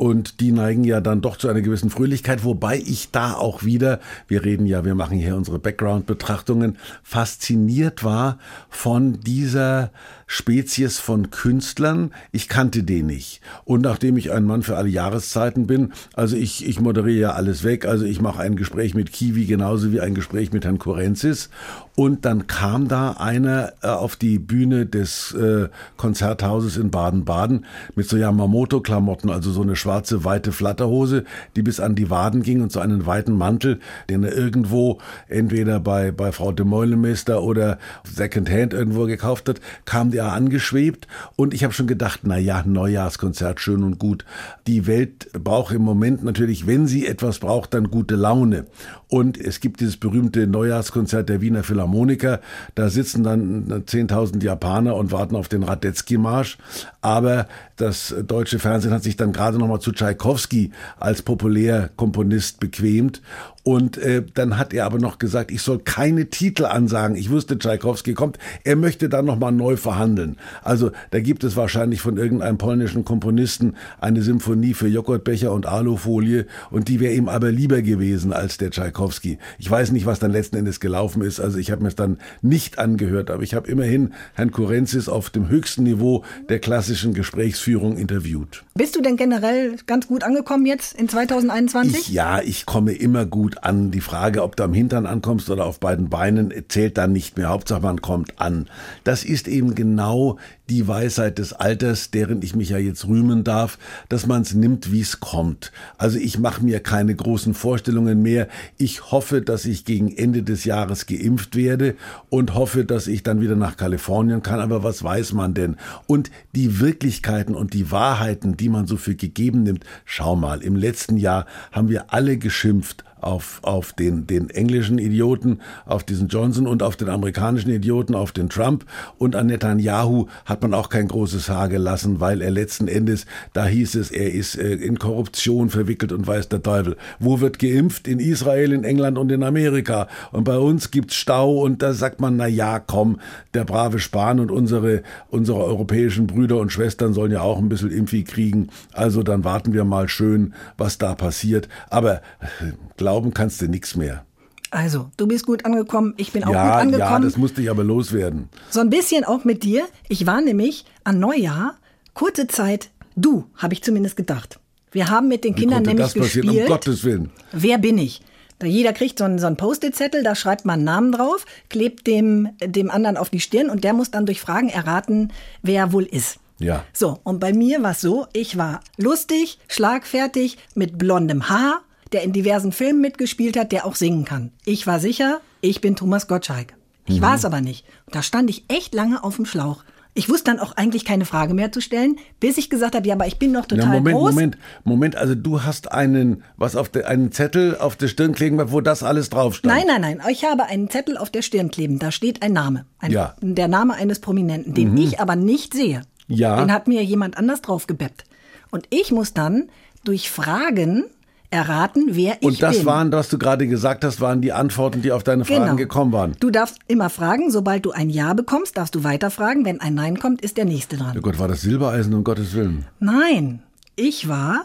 Und 0.00 0.40
die 0.40 0.50
neigen 0.50 0.84
ja 0.84 1.02
dann 1.02 1.20
doch 1.20 1.36
zu 1.36 1.46
einer 1.46 1.60
gewissen 1.60 1.90
Fröhlichkeit, 1.90 2.42
wobei 2.42 2.78
ich 2.78 3.10
da 3.10 3.34
auch 3.34 3.64
wieder, 3.64 4.00
wir 4.28 4.46
reden 4.46 4.64
ja, 4.64 4.82
wir 4.82 4.94
machen 4.94 5.18
hier 5.18 5.36
unsere 5.36 5.58
Background-Betrachtungen, 5.58 6.78
fasziniert 7.02 8.02
war 8.02 8.38
von 8.70 9.20
dieser 9.20 9.90
Spezies 10.32 11.00
von 11.00 11.30
Künstlern. 11.30 12.12
Ich 12.30 12.48
kannte 12.48 12.84
den 12.84 13.06
nicht. 13.06 13.40
Und 13.64 13.80
nachdem 13.80 14.16
ich 14.16 14.30
ein 14.30 14.44
Mann 14.44 14.62
für 14.62 14.76
alle 14.76 14.88
Jahreszeiten 14.88 15.66
bin, 15.66 15.92
also 16.14 16.36
ich, 16.36 16.64
ich 16.64 16.78
moderiere 16.78 17.20
ja 17.20 17.30
alles 17.32 17.64
weg, 17.64 17.84
also 17.84 18.04
ich 18.04 18.20
mache 18.20 18.40
ein 18.40 18.54
Gespräch 18.54 18.94
mit 18.94 19.10
Kiwi 19.10 19.46
genauso 19.46 19.90
wie 19.90 19.98
ein 19.98 20.14
Gespräch 20.14 20.52
mit 20.52 20.64
Herrn 20.64 20.78
Kurenzis. 20.78 21.50
Und 21.96 22.24
dann 22.24 22.46
kam 22.46 22.86
da 22.86 23.14
einer 23.18 23.72
äh, 23.82 23.88
auf 23.88 24.14
die 24.14 24.38
Bühne 24.38 24.86
des 24.86 25.34
äh, 25.34 25.68
Konzerthauses 25.96 26.76
in 26.76 26.92
Baden-Baden 26.92 27.66
mit 27.96 28.08
so 28.08 28.16
Yamamoto-Klamotten, 28.16 29.30
also 29.30 29.50
so 29.50 29.62
eine 29.62 29.74
schwarze 29.74 30.24
weite 30.24 30.52
Flatterhose, 30.52 31.24
die 31.56 31.62
bis 31.62 31.80
an 31.80 31.96
die 31.96 32.08
Waden 32.08 32.44
ging 32.44 32.62
und 32.62 32.70
so 32.70 32.78
einen 32.78 33.04
weiten 33.04 33.32
Mantel, 33.32 33.80
den 34.08 34.22
er 34.22 34.32
irgendwo 34.32 35.00
entweder 35.26 35.80
bei, 35.80 36.12
bei 36.12 36.30
Frau 36.30 36.52
de 36.52 36.64
Meulemeister 36.64 37.42
oder 37.42 37.78
Secondhand 38.04 38.72
irgendwo 38.72 39.06
gekauft 39.06 39.48
hat, 39.48 39.60
kam 39.84 40.12
der 40.12 40.19
Jahr 40.20 40.32
angeschwebt 40.32 41.08
und 41.36 41.54
ich 41.54 41.64
habe 41.64 41.72
schon 41.72 41.86
gedacht, 41.86 42.20
na 42.24 42.36
ja, 42.36 42.62
Neujahrskonzert 42.62 43.58
schön 43.58 43.82
und 43.82 43.98
gut. 43.98 44.26
Die 44.66 44.86
Welt 44.86 45.32
braucht 45.32 45.74
im 45.74 45.82
Moment 45.82 46.22
natürlich, 46.22 46.66
wenn 46.66 46.86
sie 46.86 47.06
etwas 47.06 47.38
braucht, 47.38 47.72
dann 47.72 47.90
gute 47.90 48.16
Laune. 48.16 48.66
Und 49.08 49.38
es 49.38 49.60
gibt 49.60 49.80
dieses 49.80 49.96
berühmte 49.96 50.46
Neujahrskonzert 50.46 51.28
der 51.28 51.40
Wiener 51.40 51.62
Philharmoniker. 51.62 52.40
Da 52.74 52.90
sitzen 52.90 53.24
dann 53.24 53.66
10.000 53.66 54.44
Japaner 54.44 54.94
und 54.94 55.10
warten 55.10 55.36
auf 55.36 55.48
den 55.48 55.62
Radetzky-Marsch. 55.62 56.58
Aber 57.00 57.48
das 57.80 58.14
deutsche 58.26 58.58
Fernsehen 58.58 58.92
hat 58.92 59.02
sich 59.02 59.16
dann 59.16 59.32
gerade 59.32 59.58
noch 59.58 59.66
mal 59.66 59.80
zu 59.80 59.92
Tschaikowski 59.92 60.72
als 60.98 61.22
Populärkomponist 61.22 62.60
bequemt. 62.60 63.22
Und 63.62 63.98
äh, 63.98 64.22
dann 64.34 64.56
hat 64.56 64.72
er 64.72 64.86
aber 64.86 64.98
noch 64.98 65.18
gesagt, 65.18 65.50
ich 65.50 65.60
soll 65.60 65.80
keine 65.80 66.30
Titel 66.30 66.64
ansagen. 66.64 67.14
Ich 67.14 67.30
wusste, 67.30 67.58
Tschaikowski 67.58 68.14
kommt. 68.14 68.38
Er 68.64 68.74
möchte 68.74 69.10
dann 69.10 69.26
noch 69.26 69.38
mal 69.38 69.50
neu 69.50 69.76
verhandeln. 69.76 70.36
Also 70.62 70.92
da 71.10 71.20
gibt 71.20 71.44
es 71.44 71.56
wahrscheinlich 71.56 72.00
von 72.00 72.16
irgendeinem 72.16 72.56
polnischen 72.56 73.04
Komponisten 73.04 73.76
eine 74.00 74.22
Symphonie 74.22 74.72
für 74.72 74.88
Joghurtbecher 74.88 75.52
und 75.52 75.66
Alufolie. 75.66 76.46
Und 76.70 76.88
die 76.88 77.00
wäre 77.00 77.12
ihm 77.12 77.28
aber 77.28 77.52
lieber 77.52 77.82
gewesen 77.82 78.32
als 78.32 78.56
der 78.56 78.70
Tschaikowski. 78.70 79.38
Ich 79.58 79.70
weiß 79.70 79.92
nicht, 79.92 80.06
was 80.06 80.18
dann 80.20 80.32
letzten 80.32 80.56
Endes 80.56 80.80
gelaufen 80.80 81.20
ist. 81.20 81.38
Also 81.38 81.58
ich 81.58 81.70
habe 81.70 81.82
mir 81.82 81.88
es 81.88 81.96
dann 81.96 82.18
nicht 82.40 82.78
angehört. 82.78 83.30
Aber 83.30 83.42
ich 83.42 83.52
habe 83.52 83.70
immerhin 83.70 84.14
Herrn 84.34 84.52
Kurenzis 84.52 85.08
auf 85.08 85.28
dem 85.28 85.50
höchsten 85.50 85.82
Niveau 85.82 86.24
der 86.48 86.60
klassischen 86.60 87.12
Gesprächsführung 87.12 87.69
interviewt. 87.78 88.64
Bist 88.74 88.96
du 88.96 89.00
denn 89.00 89.16
generell 89.16 89.76
ganz 89.86 90.08
gut 90.08 90.24
angekommen 90.24 90.66
jetzt 90.66 90.98
in 90.98 91.08
2021? 91.08 91.98
Ich, 91.98 92.08
ja, 92.08 92.40
ich 92.40 92.66
komme 92.66 92.92
immer 92.92 93.26
gut 93.26 93.62
an. 93.62 93.90
Die 93.90 94.00
Frage, 94.00 94.42
ob 94.42 94.56
du 94.56 94.64
am 94.64 94.74
Hintern 94.74 95.06
ankommst 95.06 95.50
oder 95.50 95.66
auf 95.66 95.80
beiden 95.80 96.08
Beinen, 96.08 96.52
zählt 96.68 96.98
dann 96.98 97.12
nicht 97.12 97.36
mehr. 97.36 97.48
Hauptsache, 97.48 97.80
man 97.80 98.00
kommt 98.00 98.40
an. 98.40 98.68
Das 99.04 99.24
ist 99.24 99.48
eben 99.48 99.74
genau 99.74 100.38
die 100.70 100.86
Weisheit 100.86 101.38
des 101.38 101.52
Alters, 101.52 102.12
deren 102.12 102.42
ich 102.42 102.54
mich 102.54 102.70
ja 102.70 102.78
jetzt 102.78 103.06
rühmen 103.06 103.42
darf, 103.42 103.76
dass 104.08 104.26
man 104.26 104.42
es 104.42 104.54
nimmt, 104.54 104.92
wie 104.92 105.00
es 105.00 105.18
kommt. 105.18 105.72
Also 105.98 106.16
ich 106.18 106.38
mache 106.38 106.64
mir 106.64 106.80
keine 106.80 107.14
großen 107.14 107.54
Vorstellungen 107.54 108.22
mehr. 108.22 108.46
Ich 108.78 109.10
hoffe, 109.10 109.42
dass 109.42 109.64
ich 109.64 109.84
gegen 109.84 110.16
Ende 110.16 110.44
des 110.44 110.64
Jahres 110.64 111.06
geimpft 111.06 111.56
werde 111.56 111.96
und 112.28 112.54
hoffe, 112.54 112.84
dass 112.84 113.08
ich 113.08 113.24
dann 113.24 113.40
wieder 113.40 113.56
nach 113.56 113.76
Kalifornien 113.76 114.42
kann. 114.42 114.60
Aber 114.60 114.84
was 114.84 115.02
weiß 115.02 115.32
man 115.32 115.54
denn? 115.54 115.76
Und 116.06 116.30
die 116.54 116.78
Wirklichkeiten 116.78 117.54
und 117.60 117.74
die 117.74 117.90
Wahrheiten, 117.90 118.56
die 118.56 118.70
man 118.70 118.86
so 118.86 118.96
für 118.96 119.14
gegeben 119.14 119.62
nimmt, 119.62 119.84
schau 120.06 120.34
mal, 120.34 120.62
im 120.62 120.74
letzten 120.74 121.18
Jahr 121.18 121.46
haben 121.70 121.90
wir 121.90 122.12
alle 122.12 122.38
geschimpft 122.38 123.04
auf, 123.20 123.60
auf 123.62 123.92
den, 123.92 124.26
den 124.26 124.50
englischen 124.50 124.98
Idioten, 124.98 125.60
auf 125.86 126.04
diesen 126.04 126.28
Johnson 126.28 126.66
und 126.66 126.82
auf 126.82 126.96
den 126.96 127.08
amerikanischen 127.08 127.70
Idioten, 127.70 128.14
auf 128.14 128.32
den 128.32 128.48
Trump. 128.48 128.84
Und 129.18 129.36
an 129.36 129.46
Netanyahu 129.46 130.26
hat 130.44 130.62
man 130.62 130.74
auch 130.74 130.88
kein 130.88 131.08
großes 131.08 131.48
Haar 131.48 131.68
gelassen, 131.68 132.20
weil 132.20 132.42
er 132.42 132.50
letzten 132.50 132.88
Endes, 132.88 133.26
da 133.52 133.66
hieß 133.66 133.94
es, 133.96 134.10
er 134.10 134.32
ist 134.32 134.56
äh, 134.56 134.74
in 134.74 134.98
Korruption 134.98 135.70
verwickelt 135.70 136.12
und 136.12 136.26
weiß 136.26 136.48
der 136.48 136.62
Teufel. 136.62 136.96
Wo 137.18 137.40
wird 137.40 137.58
geimpft? 137.58 138.08
In 138.08 138.20
Israel, 138.20 138.72
in 138.72 138.84
England 138.84 139.18
und 139.18 139.30
in 139.32 139.42
Amerika. 139.42 140.08
Und 140.32 140.44
bei 140.44 140.58
uns 140.58 140.90
gibt's 140.90 141.14
Stau 141.14 141.60
und 141.60 141.82
da 141.82 141.92
sagt 141.92 142.20
man, 142.20 142.36
na 142.36 142.46
ja, 142.46 142.78
komm, 142.78 143.20
der 143.54 143.64
brave 143.64 143.98
Spahn 143.98 144.40
und 144.40 144.50
unsere, 144.50 145.02
unsere 145.28 145.62
europäischen 145.64 146.26
Brüder 146.26 146.58
und 146.58 146.72
Schwestern 146.72 147.12
sollen 147.12 147.32
ja 147.32 147.40
auch 147.40 147.58
ein 147.58 147.68
bisschen 147.68 147.90
Impfi 147.90 148.24
kriegen. 148.24 148.68
Also 148.92 149.22
dann 149.22 149.44
warten 149.44 149.72
wir 149.72 149.84
mal 149.84 150.08
schön, 150.08 150.54
was 150.76 150.98
da 150.98 151.14
passiert. 151.14 151.68
Aber 151.88 152.16
äh, 152.40 152.72
glauben 153.10 153.34
kannst 153.34 153.60
du 153.60 153.66
nichts 153.66 153.96
mehr. 153.96 154.24
Also, 154.70 155.10
du 155.16 155.26
bist 155.26 155.46
gut 155.46 155.64
angekommen, 155.64 156.14
ich 156.16 156.30
bin 156.30 156.44
auch 156.44 156.52
ja, 156.52 156.62
gut 156.62 156.82
angekommen. 156.82 157.10
Ja, 157.10 157.18
das 157.18 157.36
musste 157.36 157.60
ich 157.60 157.68
aber 157.68 157.82
loswerden. 157.82 158.48
So 158.70 158.78
ein 158.78 158.88
bisschen 158.88 159.24
auch 159.24 159.42
mit 159.44 159.64
dir. 159.64 159.84
Ich 160.08 160.28
war 160.28 160.40
nämlich 160.40 160.84
an 161.02 161.18
Neujahr, 161.18 161.74
kurze 162.14 162.46
Zeit, 162.46 162.90
du, 163.16 163.46
habe 163.56 163.74
ich 163.74 163.82
zumindest 163.82 164.16
gedacht. 164.16 164.60
Wir 164.92 165.08
haben 165.08 165.26
mit 165.26 165.42
den 165.42 165.56
Wie 165.56 165.60
Kindern 165.62 165.82
nämlich 165.82 166.12
das 166.12 166.14
passieren? 166.14 166.50
Um 166.50 166.66
Gottes 166.66 167.02
Willen. 167.02 167.30
Wer 167.50 167.78
bin 167.78 167.98
ich? 167.98 168.22
Da 168.60 168.68
jeder 168.68 168.92
kriegt 168.92 169.18
so 169.18 169.24
einen, 169.24 169.40
so 169.40 169.48
einen 169.48 169.56
Post-it-Zettel, 169.56 170.22
da 170.22 170.36
schreibt 170.36 170.64
man 170.64 170.74
einen 170.74 170.84
Namen 170.84 171.12
drauf, 171.12 171.46
klebt 171.68 172.06
dem, 172.06 172.50
dem 172.64 172.90
anderen 172.90 173.16
auf 173.16 173.30
die 173.30 173.40
Stirn 173.40 173.70
und 173.70 173.82
der 173.82 173.92
muss 173.92 174.12
dann 174.12 174.26
durch 174.26 174.40
Fragen 174.40 174.68
erraten, 174.68 175.32
wer 175.62 175.80
er 175.80 175.92
wohl 175.92 176.04
ist. 176.04 176.38
Ja. 176.60 176.84
So, 176.92 177.18
und 177.24 177.40
bei 177.40 177.52
mir 177.52 177.82
war 177.82 177.92
es 177.92 178.02
so, 178.02 178.26
ich 178.34 178.56
war 178.56 178.80
lustig, 178.98 179.58
schlagfertig, 179.66 180.58
mit 180.74 180.98
blondem 180.98 181.48
Haar, 181.48 181.80
der 182.12 182.22
in 182.22 182.32
diversen 182.32 182.72
Filmen 182.72 183.00
mitgespielt 183.00 183.56
hat, 183.58 183.72
der 183.72 183.86
auch 183.86 183.94
singen 183.96 184.24
kann. 184.24 184.52
Ich 184.64 184.86
war 184.86 184.98
sicher, 185.00 185.40
ich 185.60 185.80
bin 185.80 185.96
Thomas 185.96 186.26
Gottschalk. 186.28 186.74
Ich 187.06 187.16
Mhm. 187.18 187.22
war 187.22 187.34
es 187.36 187.44
aber 187.44 187.60
nicht. 187.60 187.84
Und 188.06 188.14
da 188.14 188.22
stand 188.22 188.50
ich 188.50 188.64
echt 188.68 188.94
lange 188.94 189.22
auf 189.24 189.36
dem 189.36 189.46
Schlauch. 189.46 189.84
Ich 190.12 190.28
wusste 190.28 190.50
dann 190.50 190.58
auch 190.58 190.72
eigentlich 190.76 191.04
keine 191.04 191.24
Frage 191.24 191.54
mehr 191.54 191.70
zu 191.70 191.80
stellen, 191.80 192.16
bis 192.40 192.58
ich 192.58 192.68
gesagt 192.68 192.96
habe, 192.96 193.06
ja, 193.06 193.14
aber 193.14 193.28
ich 193.28 193.38
bin 193.38 193.52
doch 193.54 193.64
total 193.66 193.86
Na, 193.86 193.92
Moment, 193.94 194.16
groß. 194.16 194.30
Moment, 194.32 194.58
Moment. 194.82 195.16
Also 195.16 195.36
du 195.36 195.62
hast 195.62 195.92
einen, 195.92 196.42
was 196.56 196.74
auf 196.74 196.88
der, 196.88 197.08
einen 197.08 197.30
Zettel 197.30 197.76
auf 197.76 197.94
der 197.94 198.08
Stirn 198.08 198.34
kleben, 198.34 198.60
wo 198.72 198.80
das 198.80 199.04
alles 199.04 199.30
drauf 199.30 199.54
stand. 199.54 199.72
Nein, 199.72 199.84
nein, 199.86 200.00
nein. 200.18 200.20
Ich 200.32 200.44
habe 200.44 200.64
einen 200.64 200.90
Zettel 200.90 201.16
auf 201.16 201.30
der 201.30 201.42
Stirn 201.42 201.70
kleben. 201.70 202.00
Da 202.00 202.10
steht 202.10 202.42
ein 202.42 202.52
Name. 202.52 202.86
Ein, 202.98 203.12
Ja. 203.12 203.36
Der 203.40 203.68
Name 203.68 203.94
eines 203.94 204.18
Prominenten, 204.18 204.74
den 204.74 204.96
ich 204.96 205.20
aber 205.20 205.36
nicht 205.36 205.74
sehe. 205.74 206.02
Ja. 206.26 206.56
Den 206.60 206.72
hat 206.72 206.88
mir 206.88 207.04
jemand 207.04 207.36
anders 207.38 207.62
drauf 207.62 207.86
gebeppt. 207.86 208.24
Und 208.72 208.86
ich 208.90 209.12
muss 209.12 209.32
dann 209.32 209.68
durch 210.02 210.28
Fragen 210.30 211.04
erraten, 211.50 212.06
wer 212.10 212.36
ich 212.40 212.46
Und 212.46 212.62
das 212.62 212.78
bin. 212.78 212.86
waren, 212.86 213.12
was 213.12 213.28
du 213.28 213.38
gerade 213.38 213.66
gesagt 213.66 214.04
hast, 214.04 214.20
waren 214.20 214.40
die 214.40 214.52
Antworten, 214.52 215.02
die 215.02 215.12
auf 215.12 215.22
deine 215.24 215.44
Fragen 215.44 215.64
Genau. 215.64 215.76
gekommen 215.76 216.12
waren. 216.12 216.36
Du 216.40 216.50
darfst 216.50 216.78
immer 216.86 217.10
fragen. 217.10 217.50
Sobald 217.50 217.84
du 217.84 217.90
ein 217.92 218.08
Ja 218.10 218.34
bekommst, 218.34 218.76
darfst 218.76 218.94
du 218.94 219.02
weiter 219.04 219.30
fragen. 219.30 219.64
Wenn 219.64 219.80
ein 219.80 219.94
Nein 219.94 220.18
kommt, 220.18 220.42
ist 220.42 220.56
der 220.56 220.64
Nächste 220.64 220.96
dran. 220.96 221.16
Oh 221.18 221.20
Gott, 221.20 221.38
war 221.38 221.48
das 221.48 221.60
Silbereisen, 221.62 222.14
um 222.14 222.22
Gottes 222.24 222.54
Willen. 222.54 222.86
Nein, 223.00 223.62
ich 223.96 224.28
war 224.28 224.64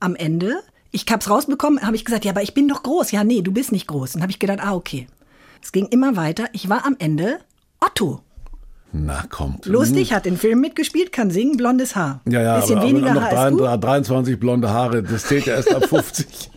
am 0.00 0.14
Ende, 0.14 0.54
ich 0.90 1.04
hab's 1.10 1.28
rausbekommen, 1.28 1.82
habe 1.82 1.96
ich 1.96 2.04
gesagt, 2.04 2.24
ja, 2.24 2.32
aber 2.32 2.42
ich 2.42 2.54
bin 2.54 2.68
doch 2.68 2.82
groß. 2.82 3.10
Ja, 3.12 3.22
nee, 3.24 3.42
du 3.42 3.52
bist 3.52 3.72
nicht 3.72 3.86
groß. 3.86 4.14
Und 4.14 4.22
habe 4.22 4.32
ich 4.32 4.38
gedacht, 4.38 4.60
ah, 4.62 4.74
okay. 4.74 5.06
Es 5.62 5.72
ging 5.72 5.86
immer 5.86 6.16
weiter. 6.16 6.44
Ich 6.52 6.68
war 6.68 6.86
am 6.86 6.96
Ende 6.98 7.38
Otto. 7.80 8.20
Na, 9.04 9.24
kommt. 9.28 9.66
Lustig, 9.66 10.12
hat 10.12 10.26
in 10.26 10.36
Filmen 10.36 10.60
mitgespielt, 10.62 11.12
kann 11.12 11.30
singen, 11.30 11.56
blondes 11.56 11.94
Haar. 11.96 12.20
Ja, 12.28 12.40
ja, 12.40 12.60
Bisschen 12.60 12.78
aber, 12.78 12.88
weniger 12.88 13.10
aber 13.10 13.20
noch 13.20 13.26
Haar 13.30 13.38
als 13.38 13.50
du. 13.50 13.56
23, 13.58 13.80
23 13.80 14.40
blonde 14.40 14.70
Haare, 14.70 15.02
das 15.02 15.24
zählt 15.24 15.46
ja 15.46 15.54
erst 15.54 15.74
ab 15.74 15.84
50. 15.88 16.50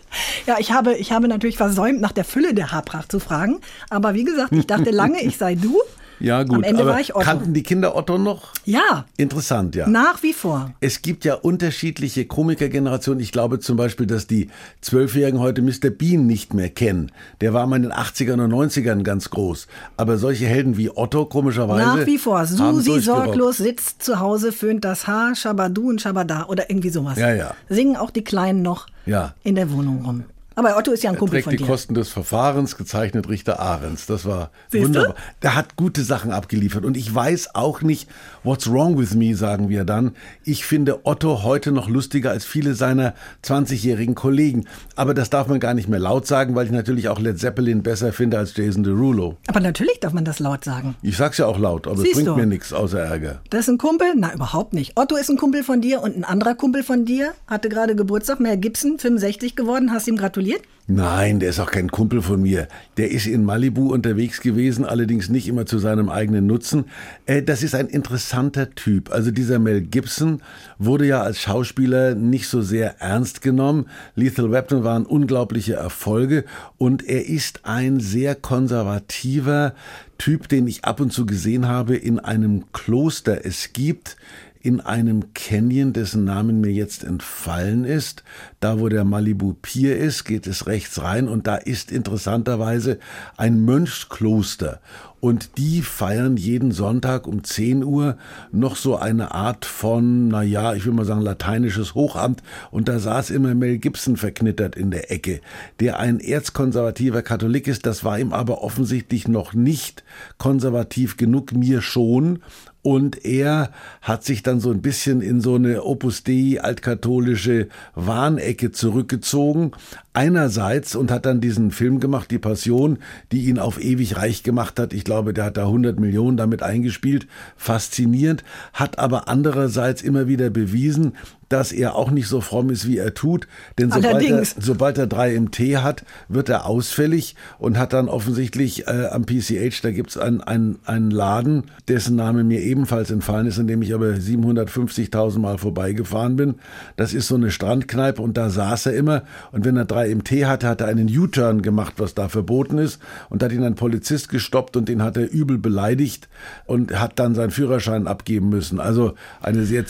Ja, 0.47 0.55
ich 0.59 0.71
habe, 0.71 0.95
ich 0.95 1.11
habe 1.11 1.27
natürlich 1.27 1.57
versäumt, 1.57 2.01
nach 2.01 2.11
der 2.11 2.25
Fülle 2.25 2.53
der 2.53 2.71
Haarpracht 2.71 3.11
zu 3.11 3.19
fragen. 3.19 3.59
Aber 3.89 4.13
wie 4.13 4.23
gesagt, 4.23 4.51
ich 4.53 4.65
dachte 4.65 4.89
lange, 4.91 5.21
ich 5.21 5.37
sei 5.37 5.55
du. 5.55 5.79
Ja, 6.19 6.43
gut. 6.43 6.57
Am 6.57 6.63
Ende 6.63 6.81
aber 6.81 6.91
war 6.91 6.99
ich 6.99 7.15
Otto. 7.15 7.23
Kannten 7.25 7.53
die 7.53 7.63
Kinder 7.63 7.95
Otto 7.95 8.17
noch? 8.17 8.51
Ja, 8.65 9.05
Interessant, 9.17 9.75
ja. 9.75 9.87
nach 9.87 10.21
wie 10.23 10.33
vor. 10.33 10.71
Es 10.81 11.01
gibt 11.01 11.23
ja 11.25 11.35
unterschiedliche 11.35 12.25
Komikergenerationen. 12.25 13.21
Ich 13.21 13.31
glaube 13.31 13.59
zum 13.59 13.77
Beispiel, 13.77 14.05
dass 14.05 14.27
die 14.27 14.49
Zwölfjährigen 14.81 15.39
heute 15.39 15.61
Mr. 15.61 15.89
Bean 15.89 16.25
nicht 16.27 16.53
mehr 16.53 16.69
kennen. 16.69 17.11
Der 17.41 17.53
war 17.53 17.65
mal 17.67 17.77
in 17.77 17.83
den 17.83 17.93
80ern 17.93 18.43
und 18.43 18.51
90ern 18.51 19.03
ganz 19.03 19.29
groß. 19.29 19.67
Aber 19.97 20.17
solche 20.17 20.45
Helden 20.45 20.77
wie 20.77 20.89
Otto, 20.95 21.25
komischerweise. 21.25 21.99
Nach 21.99 22.05
wie 22.05 22.17
vor. 22.17 22.45
Susi 22.45 22.99
sorglos 22.99 23.57
sitzt 23.57 24.03
zu 24.03 24.19
Hause, 24.19 24.51
föhnt 24.51 24.83
das 24.85 25.07
Haar, 25.07 25.35
Schabadu 25.35 25.89
und 25.89 26.01
Schabada 26.01 26.45
oder 26.47 26.69
irgendwie 26.69 26.89
sowas. 26.89 27.17
Ja, 27.17 27.33
ja. 27.33 27.53
Singen 27.69 27.95
auch 27.95 28.11
die 28.11 28.23
Kleinen 28.23 28.61
noch 28.61 28.87
Ja. 29.05 29.33
in 29.43 29.55
der 29.55 29.71
Wohnung 29.71 30.03
rum. 30.05 30.23
Aber 30.59 30.75
Otto 30.75 30.91
ist 30.91 31.03
ja 31.03 31.09
ein 31.09 31.17
Kumpel 31.17 31.41
von 31.41 31.51
die 31.51 31.57
dir. 31.57 31.65
Kosten 31.65 31.93
des 31.93 32.09
Verfahrens, 32.09 32.75
gezeichnet 32.75 33.29
Richter 33.29 33.61
Ahrens. 33.61 34.07
Das 34.07 34.25
war 34.25 34.51
Siehst 34.67 34.83
du? 34.83 34.87
wunderbar. 34.89 35.15
Der 35.41 35.55
hat 35.55 35.77
gute 35.77 36.03
Sachen 36.03 36.31
abgeliefert. 36.33 36.83
Und 36.83 36.97
ich 36.97 37.15
weiß 37.15 37.55
auch 37.55 37.81
nicht, 37.81 38.09
what's 38.43 38.69
wrong 38.69 38.99
with 38.99 39.13
me, 39.15 39.35
sagen 39.37 39.69
wir 39.69 39.85
dann. 39.85 40.11
Ich 40.43 40.65
finde 40.65 41.05
Otto 41.05 41.43
heute 41.43 41.71
noch 41.71 41.87
lustiger 41.87 42.31
als 42.31 42.43
viele 42.43 42.73
seiner 42.73 43.13
20-jährigen 43.45 44.15
Kollegen. 44.15 44.65
Aber 44.97 45.13
das 45.13 45.29
darf 45.29 45.47
man 45.47 45.61
gar 45.61 45.73
nicht 45.73 45.87
mehr 45.87 45.99
laut 45.99 46.27
sagen, 46.27 46.55
weil 46.55 46.65
ich 46.65 46.73
natürlich 46.73 47.07
auch 47.07 47.19
Led 47.19 47.39
Zeppelin 47.39 47.81
besser 47.81 48.11
finde 48.11 48.37
als 48.37 48.53
Jason 48.57 48.83
Derulo. 48.83 49.37
Aber 49.47 49.61
natürlich 49.61 50.01
darf 50.01 50.11
man 50.11 50.25
das 50.25 50.39
laut 50.39 50.65
sagen. 50.65 50.95
Ich 51.01 51.15
sag's 51.15 51.37
ja 51.37 51.45
auch 51.45 51.57
laut, 51.57 51.87
aber 51.87 51.95
es 51.95 52.01
Siehst 52.01 52.15
bringt 52.15 52.27
du. 52.27 52.35
mir 52.35 52.45
nichts 52.45 52.73
außer 52.73 52.99
Ärger. 52.99 53.39
Das 53.49 53.61
ist 53.61 53.69
ein 53.69 53.77
Kumpel? 53.77 54.07
Na, 54.17 54.33
überhaupt 54.33 54.73
nicht. 54.73 54.97
Otto 54.97 55.15
ist 55.15 55.29
ein 55.29 55.37
Kumpel 55.37 55.63
von 55.63 55.79
dir 55.79 56.01
und 56.03 56.17
ein 56.17 56.25
anderer 56.25 56.55
Kumpel 56.55 56.83
von 56.83 57.05
dir 57.05 57.31
hatte 57.47 57.69
gerade 57.69 57.95
Geburtstag, 57.95 58.41
Mel 58.41 58.57
Gibson, 58.57 58.99
65 58.99 59.55
geworden. 59.55 59.93
Hast 59.93 60.05
ihm 60.09 60.17
gratuliert? 60.17 60.48
Nein, 60.91 61.39
der 61.39 61.51
ist 61.51 61.59
auch 61.59 61.69
kein 61.69 61.91
Kumpel 61.91 62.23
von 62.23 62.41
mir. 62.41 62.67
Der 62.97 63.11
ist 63.11 63.27
in 63.27 63.43
Malibu 63.43 63.93
unterwegs 63.93 64.41
gewesen, 64.41 64.85
allerdings 64.85 65.29
nicht 65.29 65.47
immer 65.47 65.67
zu 65.67 65.77
seinem 65.77 66.09
eigenen 66.09 66.47
Nutzen. 66.47 66.85
Äh, 67.27 67.43
das 67.43 67.61
ist 67.61 67.75
ein 67.75 67.85
interessanter 67.85 68.71
Typ. 68.71 69.11
Also 69.11 69.29
dieser 69.29 69.59
Mel 69.59 69.81
Gibson 69.81 70.41
wurde 70.79 71.05
ja 71.05 71.21
als 71.21 71.39
Schauspieler 71.41 72.15
nicht 72.15 72.47
so 72.47 72.63
sehr 72.63 72.99
ernst 72.99 73.43
genommen. 73.43 73.85
Lethal 74.15 74.51
Weapon 74.51 74.83
waren 74.83 75.05
unglaubliche 75.05 75.75
Erfolge 75.75 76.43
und 76.79 77.07
er 77.07 77.27
ist 77.27 77.65
ein 77.65 77.99
sehr 77.99 78.33
konservativer 78.33 79.75
Typ, 80.17 80.49
den 80.49 80.67
ich 80.67 80.85
ab 80.85 81.01
und 81.01 81.13
zu 81.13 81.27
gesehen 81.27 81.67
habe 81.67 81.95
in 81.95 82.17
einem 82.17 82.71
Kloster. 82.73 83.45
Es 83.45 83.73
gibt 83.73 84.17
in 84.61 84.81
einem 84.81 85.33
Canyon, 85.33 85.93
dessen 85.93 86.25
Namen 86.25 86.61
mir 86.61 86.71
jetzt 86.71 87.03
entfallen 87.03 87.85
ist. 87.85 88.23
Da, 88.59 88.79
wo 88.79 88.89
der 88.89 89.05
Malibu 89.05 89.53
Pier 89.53 89.97
ist, 89.97 90.25
geht 90.25 90.45
es 90.45 90.67
rechts 90.67 91.01
rein 91.01 91.29
und 91.29 91.47
da 91.47 91.55
ist 91.55 91.93
interessanterweise 91.93 92.99
ein 93.37 93.63
Mönchskloster. 93.63 94.81
Und 95.21 95.57
die 95.57 95.81
feiern 95.81 96.37
jeden 96.37 96.71
Sonntag 96.71 97.27
um 97.27 97.43
10 97.43 97.83
Uhr 97.83 98.17
noch 98.51 98.77
so 98.77 98.95
eine 98.95 99.33
Art 99.33 99.65
von, 99.65 100.29
na 100.29 100.43
ja, 100.43 100.73
ich 100.73 100.85
will 100.85 100.93
mal 100.93 101.05
sagen, 101.05 101.21
lateinisches 101.21 101.93
Hochamt. 101.93 102.41
Und 102.71 102.87
da 102.87 102.99
saß 102.99 103.29
immer 103.31 103.53
Mel 103.53 103.79
Gibson 103.79 104.15
verknittert 104.15 104.77
in 104.77 104.91
der 104.91 105.11
Ecke, 105.11 105.41
der 105.81 105.99
ein 105.99 106.19
erzkonservativer 106.21 107.21
Katholik 107.21 107.67
ist. 107.67 107.85
Das 107.85 108.05
war 108.05 108.17
ihm 108.17 108.31
aber 108.31 108.61
offensichtlich 108.61 109.27
noch 109.27 109.53
nicht 109.53 110.03
konservativ 110.37 111.17
genug, 111.17 111.51
mir 111.53 111.81
schon. 111.81 112.39
Und 112.81 113.25
er 113.25 113.71
hat 114.01 114.23
sich 114.23 114.41
dann 114.41 114.61
so 114.61 114.71
ein 114.71 114.81
bisschen 114.81 115.21
in 115.21 115.41
so 115.41 115.55
eine 115.55 115.83
Opus 115.83 116.23
Dei 116.23 116.59
altkatholische 116.61 117.67
Wahnecke 117.93 118.48
zurückgezogen. 118.71 119.71
Einerseits 120.13 120.95
und 120.95 121.11
hat 121.11 121.25
dann 121.25 121.41
diesen 121.41 121.71
Film 121.71 121.99
gemacht, 121.99 122.31
Die 122.31 122.39
Passion, 122.39 122.99
die 123.31 123.45
ihn 123.45 123.59
auf 123.59 123.81
ewig 123.81 124.17
reich 124.17 124.43
gemacht 124.43 124.79
hat. 124.79 124.93
Ich 124.93 125.03
glaube, 125.03 125.33
der 125.33 125.45
hat 125.45 125.57
da 125.57 125.63
100 125.63 125.99
Millionen 125.99 126.37
damit 126.37 126.63
eingespielt. 126.63 127.27
Faszinierend. 127.55 128.43
Hat 128.73 128.99
aber 128.99 129.27
andererseits 129.27 130.01
immer 130.01 130.27
wieder 130.27 130.49
bewiesen, 130.49 131.13
dass 131.49 131.71
er 131.71 131.95
auch 131.95 132.11
nicht 132.11 132.27
so 132.27 132.41
fromm 132.41 132.69
ist, 132.69 132.87
wie 132.87 132.97
er 132.97 133.13
tut. 133.13 133.47
Denn 133.77 133.91
sobald 133.91 134.23
er, 134.23 134.43
sobald 134.59 134.97
er 134.97 135.07
drei 135.07 135.35
im 135.35 135.51
Tee 135.51 135.77
hat, 135.77 136.05
wird 136.27 136.49
er 136.49 136.65
ausfällig 136.65 137.35
und 137.57 137.77
hat 137.77 137.93
dann 137.93 138.07
offensichtlich 138.07 138.87
äh, 138.87 139.07
am 139.11 139.25
PCH, 139.25 139.81
da 139.81 139.91
gibt's 139.91 140.17
einen 140.17 140.79
einen 140.85 141.11
Laden, 141.11 141.63
dessen 141.87 142.15
Name 142.15 142.43
mir 142.43 142.61
ebenfalls 142.61 143.11
entfallen 143.11 143.47
ist, 143.47 143.57
in 143.57 143.67
dem 143.67 143.81
ich 143.81 143.93
aber 143.93 144.07
750.000 144.07 145.39
Mal 145.39 145.57
vorbeigefahren 145.57 146.35
bin. 146.35 146.55
Das 146.95 147.13
ist 147.13 147.27
so 147.27 147.35
eine 147.35 147.51
Strandkneipe 147.51 148.21
und 148.21 148.37
da 148.37 148.49
saß 148.49 148.87
er 148.87 148.93
immer 148.93 149.23
und 149.51 149.65
wenn 149.65 149.75
er 149.75 149.85
drei 149.85 150.09
im 150.09 150.23
Tee 150.23 150.45
hatte, 150.45 150.67
hat 150.67 150.81
er 150.81 150.87
einen 150.87 151.09
U-Turn 151.09 151.61
gemacht, 151.61 151.95
was 151.97 152.13
da 152.13 152.29
verboten 152.29 152.77
ist 152.77 153.01
und 153.29 153.41
hat 153.41 153.51
ihn 153.51 153.63
ein 153.63 153.75
Polizist 153.75 154.29
gestoppt 154.29 154.77
und 154.77 154.87
den 154.87 155.01
hat 155.01 155.17
er 155.17 155.31
übel 155.31 155.57
beleidigt 155.57 156.29
und 156.65 156.99
hat 156.99 157.17
dann 157.17 157.35
seinen 157.35 157.51
Führerschein 157.51 158.07
abgeben 158.07 158.49
müssen. 158.49 158.79
Also 158.79 159.15
eine 159.41 159.63
sehr 159.63 159.85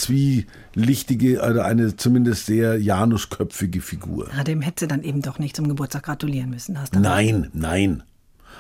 zwielichtige, 0.74 1.42
oder 1.42 1.66
eine 1.66 1.96
zumindest 1.96 2.46
sehr 2.46 2.80
janusköpfige 2.80 3.82
Figur. 3.82 4.30
Ja, 4.36 4.44
dem 4.44 4.62
hätte 4.62 4.86
sie 4.86 4.88
dann 4.88 5.04
eben 5.04 5.22
doch 5.22 5.40
nicht 5.40 5.56
zum 5.56 5.68
Geburtstag 5.68 6.04
gratulieren 6.04 6.50
müssen. 6.50 6.80
Hast 6.80 6.96
du 6.96 7.00
Nein, 7.00 7.50
nein. 7.54 8.04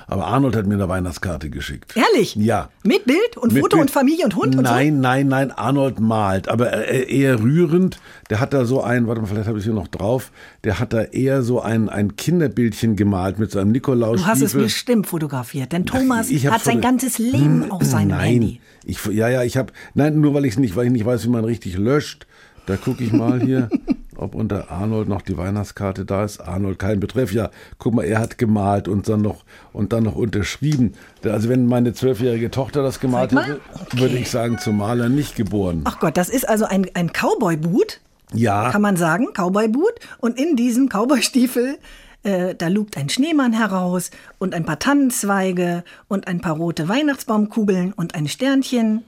Aber 0.09 0.25
Arnold 0.25 0.55
hat 0.55 0.65
mir 0.65 0.73
eine 0.73 0.89
Weihnachtskarte 0.89 1.49
geschickt. 1.49 1.95
Ehrlich? 1.95 2.35
Ja. 2.35 2.69
Mit 2.83 3.05
Bild 3.05 3.37
und 3.37 3.53
Mit 3.53 3.61
Foto 3.61 3.77
Bild. 3.77 3.89
und 3.89 3.91
Familie 3.91 4.25
und 4.25 4.35
Hund 4.35 4.55
nein, 4.55 4.59
und 4.59 4.65
so? 4.65 5.01
Nein, 5.01 5.27
nein, 5.27 5.51
Arnold 5.51 5.99
malt, 5.99 6.49
aber 6.49 6.73
äh, 6.89 7.03
eher 7.11 7.39
rührend. 7.39 7.99
Der 8.29 8.39
hat 8.39 8.53
da 8.53 8.65
so 8.65 8.81
ein, 8.81 9.07
warte 9.07 9.21
mal, 9.21 9.27
vielleicht 9.27 9.47
habe 9.47 9.59
ich 9.59 9.65
hier 9.65 9.73
noch 9.73 9.87
drauf. 9.87 10.31
Der 10.63 10.79
hat 10.79 10.93
da 10.93 11.01
eher 11.03 11.43
so 11.43 11.61
ein, 11.61 11.89
ein 11.89 12.15
Kinderbildchen 12.15 12.95
gemalt 12.95 13.37
mit 13.37 13.51
seinem 13.51 13.71
Nikolaus. 13.71 14.21
Du 14.21 14.25
hast 14.25 14.41
es 14.41 14.53
bestimmt 14.53 15.07
fotografiert, 15.07 15.71
denn 15.71 15.85
Thomas 15.85 16.29
ich 16.29 16.47
hab's 16.47 16.57
hat 16.57 16.63
sein 16.63 16.81
ganzes 16.81 17.19
Leben 17.19 17.69
auf 17.69 17.83
seinem 17.83 18.09
nein, 18.09 18.31
Handy. 18.31 18.61
Ich, 18.85 19.05
ja, 19.05 19.29
ja, 19.29 19.43
ich 19.43 19.57
habe, 19.57 19.71
nein, 19.93 20.19
nur 20.19 20.33
weil 20.33 20.45
ich 20.45 20.57
nicht, 20.57 20.75
weil 20.75 20.87
ich 20.87 20.91
nicht 20.91 21.05
weiß, 21.05 21.25
wie 21.25 21.29
man 21.29 21.45
richtig 21.45 21.77
löscht. 21.77 22.25
Da 22.65 22.77
gucke 22.77 23.03
ich 23.03 23.11
mal 23.11 23.41
hier, 23.41 23.69
ob 24.19 24.35
unter 24.35 24.69
Arnold 24.71 25.07
noch 25.07 25.21
die 25.21 25.37
Weihnachtskarte 25.37 26.05
da 26.05 26.23
ist. 26.23 26.39
Arnold, 26.39 26.77
kein 26.79 26.99
Betreff. 26.99 27.31
Ja, 27.31 27.49
guck 27.77 27.93
mal, 27.93 28.03
er 28.03 28.19
hat 28.19 28.37
gemalt 28.37 28.87
und 28.87 29.07
dann 29.09 29.21
noch, 29.21 29.43
und 29.73 29.93
dann 29.93 30.03
noch 30.03 30.15
unterschrieben. 30.15 30.93
Also 31.23 31.49
wenn 31.49 31.65
meine 31.65 31.93
zwölfjährige 31.93 32.51
Tochter 32.51 32.83
das 32.83 32.99
gemalt 32.99 33.31
hätte, 33.31 33.59
Okay. 33.73 33.99
würde 34.01 34.17
ich 34.17 34.29
sagen, 34.29 34.57
zum 34.59 34.77
Maler 34.77 35.09
nicht 35.09 35.35
geboren. 35.35 35.81
Ach 35.85 35.99
Gott, 35.99 36.17
das 36.17 36.29
ist 36.29 36.47
also 36.47 36.65
ein, 36.65 36.87
ein 36.93 37.11
Cowboy-Boot, 37.13 38.01
ja, 38.33 38.69
kann 38.71 38.81
man 38.81 38.97
sagen, 38.97 39.27
Cowboy-Boot. 39.33 39.93
Und 40.19 40.39
in 40.39 40.55
diesem 40.55 40.87
Cowboy-Stiefel, 40.89 41.77
äh, 42.23 42.53
da 42.55 42.67
lugt 42.67 42.97
ein 42.97 43.09
Schneemann 43.09 43.53
heraus 43.53 44.11
und 44.37 44.53
ein 44.53 44.65
paar 44.65 44.77
Tannenzweige 44.79 45.83
und 46.07 46.27
ein 46.27 46.41
paar 46.41 46.55
rote 46.57 46.87
Weihnachtsbaumkugeln 46.89 47.93
und 47.93 48.15
ein 48.15 48.27
Sternchen. 48.27 49.03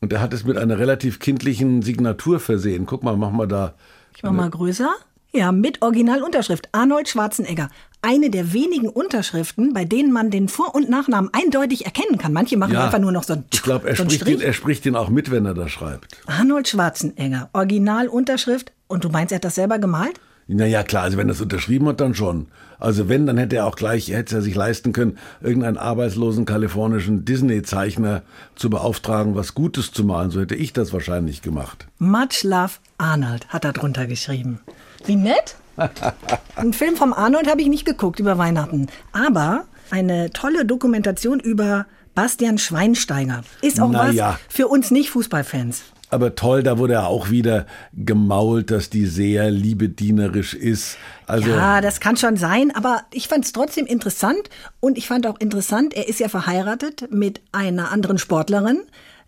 und 0.00 0.12
er 0.12 0.20
hat 0.20 0.32
es 0.32 0.44
mit 0.44 0.56
einer 0.56 0.78
relativ 0.78 1.18
kindlichen 1.18 1.82
Signatur 1.82 2.38
versehen. 2.40 2.86
Guck 2.86 3.02
mal, 3.02 3.16
mach 3.16 3.30
mal 3.32 3.46
da. 3.48 3.74
Ich 4.16 4.22
mach 4.22 4.32
mal 4.32 4.50
größer. 4.50 4.90
Ja, 5.32 5.52
mit 5.52 5.82
Originalunterschrift. 5.82 6.68
Arnold 6.72 7.08
Schwarzenegger. 7.08 7.68
Eine 8.00 8.30
der 8.30 8.52
wenigen 8.52 8.88
Unterschriften, 8.88 9.74
bei 9.74 9.84
denen 9.84 10.12
man 10.12 10.30
den 10.30 10.48
Vor- 10.48 10.74
und 10.74 10.88
Nachnamen 10.88 11.30
eindeutig 11.34 11.84
erkennen 11.84 12.16
kann. 12.16 12.32
Manche 12.32 12.56
machen 12.56 12.72
Ja, 12.72 12.86
einfach 12.86 12.98
nur 12.98 13.12
noch 13.12 13.24
so 13.24 13.34
ein, 13.34 13.44
Ich 13.52 13.62
glaube, 13.62 13.88
er, 13.88 13.96
so 13.96 14.04
spricht 14.04 14.26
den, 14.26 14.40
er 14.40 14.52
spricht 14.52 14.84
den 14.84 14.96
auch 14.96 15.10
mit, 15.10 15.30
wenn 15.30 15.44
er 15.44 15.54
das 15.54 15.70
schreibt. 15.70 16.16
Arnold 16.26 16.68
Schwarzenegger. 16.68 17.50
Originalunterschrift. 17.52 18.72
Und 18.86 19.04
du 19.04 19.10
meinst, 19.10 19.32
er 19.32 19.36
hat 19.36 19.44
das 19.44 19.56
selber 19.56 19.78
gemalt? 19.78 20.18
Naja, 20.48 20.82
klar, 20.82 21.04
also 21.04 21.18
wenn 21.18 21.28
er 21.28 21.32
es 21.32 21.40
unterschrieben 21.42 21.88
hat, 21.88 22.00
dann 22.00 22.14
schon. 22.14 22.46
Also 22.80 23.08
wenn, 23.08 23.26
dann 23.26 23.36
hätte 23.36 23.56
er 23.56 23.66
auch 23.66 23.76
gleich, 23.76 24.08
hätte 24.08 24.36
er 24.36 24.42
sich 24.42 24.54
leisten 24.54 24.92
können, 24.92 25.18
irgendeinen 25.42 25.76
arbeitslosen 25.76 26.46
kalifornischen 26.46 27.26
Disney-Zeichner 27.26 28.22
zu 28.56 28.70
beauftragen, 28.70 29.34
was 29.34 29.54
Gutes 29.54 29.92
zu 29.92 30.04
malen. 30.04 30.30
So 30.30 30.40
hätte 30.40 30.54
ich 30.54 30.72
das 30.72 30.92
wahrscheinlich 30.92 31.42
gemacht. 31.42 31.86
Much 31.98 32.44
Love 32.44 32.74
Arnold 32.96 33.46
hat 33.48 33.66
er 33.66 33.74
drunter 33.74 34.06
geschrieben. 34.06 34.60
Wie 35.04 35.16
nett. 35.16 35.56
Einen 36.56 36.72
Film 36.72 36.96
vom 36.96 37.12
Arnold 37.12 37.48
habe 37.48 37.60
ich 37.60 37.68
nicht 37.68 37.84
geguckt 37.84 38.18
über 38.18 38.38
Weihnachten. 38.38 38.88
Aber 39.12 39.64
eine 39.90 40.30
tolle 40.30 40.64
Dokumentation 40.64 41.40
über 41.40 41.86
Bastian 42.14 42.58
Schweinsteiger. 42.58 43.42
Ist 43.60 43.80
auch 43.80 43.90
Na 43.90 44.08
was 44.08 44.38
für 44.48 44.66
uns 44.66 44.90
Nicht-Fußballfans. 44.90 45.82
Aber 46.10 46.34
toll, 46.34 46.62
da 46.62 46.78
wurde 46.78 46.94
er 46.94 47.06
auch 47.06 47.30
wieder 47.30 47.66
gemault, 47.92 48.70
dass 48.70 48.90
die 48.90 49.06
sehr 49.06 49.50
liebedienerisch 49.50 50.54
ist. 50.54 50.96
Also, 51.26 51.50
Ja, 51.50 51.80
das 51.80 52.00
kann 52.00 52.16
schon 52.16 52.36
sein, 52.36 52.74
aber 52.74 53.02
ich 53.12 53.28
fand 53.28 53.44
es 53.44 53.52
trotzdem 53.52 53.86
interessant. 53.86 54.48
Und 54.80 54.96
ich 54.96 55.06
fand 55.06 55.26
auch 55.26 55.38
interessant, 55.38 55.94
er 55.94 56.08
ist 56.08 56.20
ja 56.20 56.28
verheiratet 56.28 57.10
mit 57.10 57.40
einer 57.52 57.92
anderen 57.92 58.18
Sportlerin. 58.18 58.80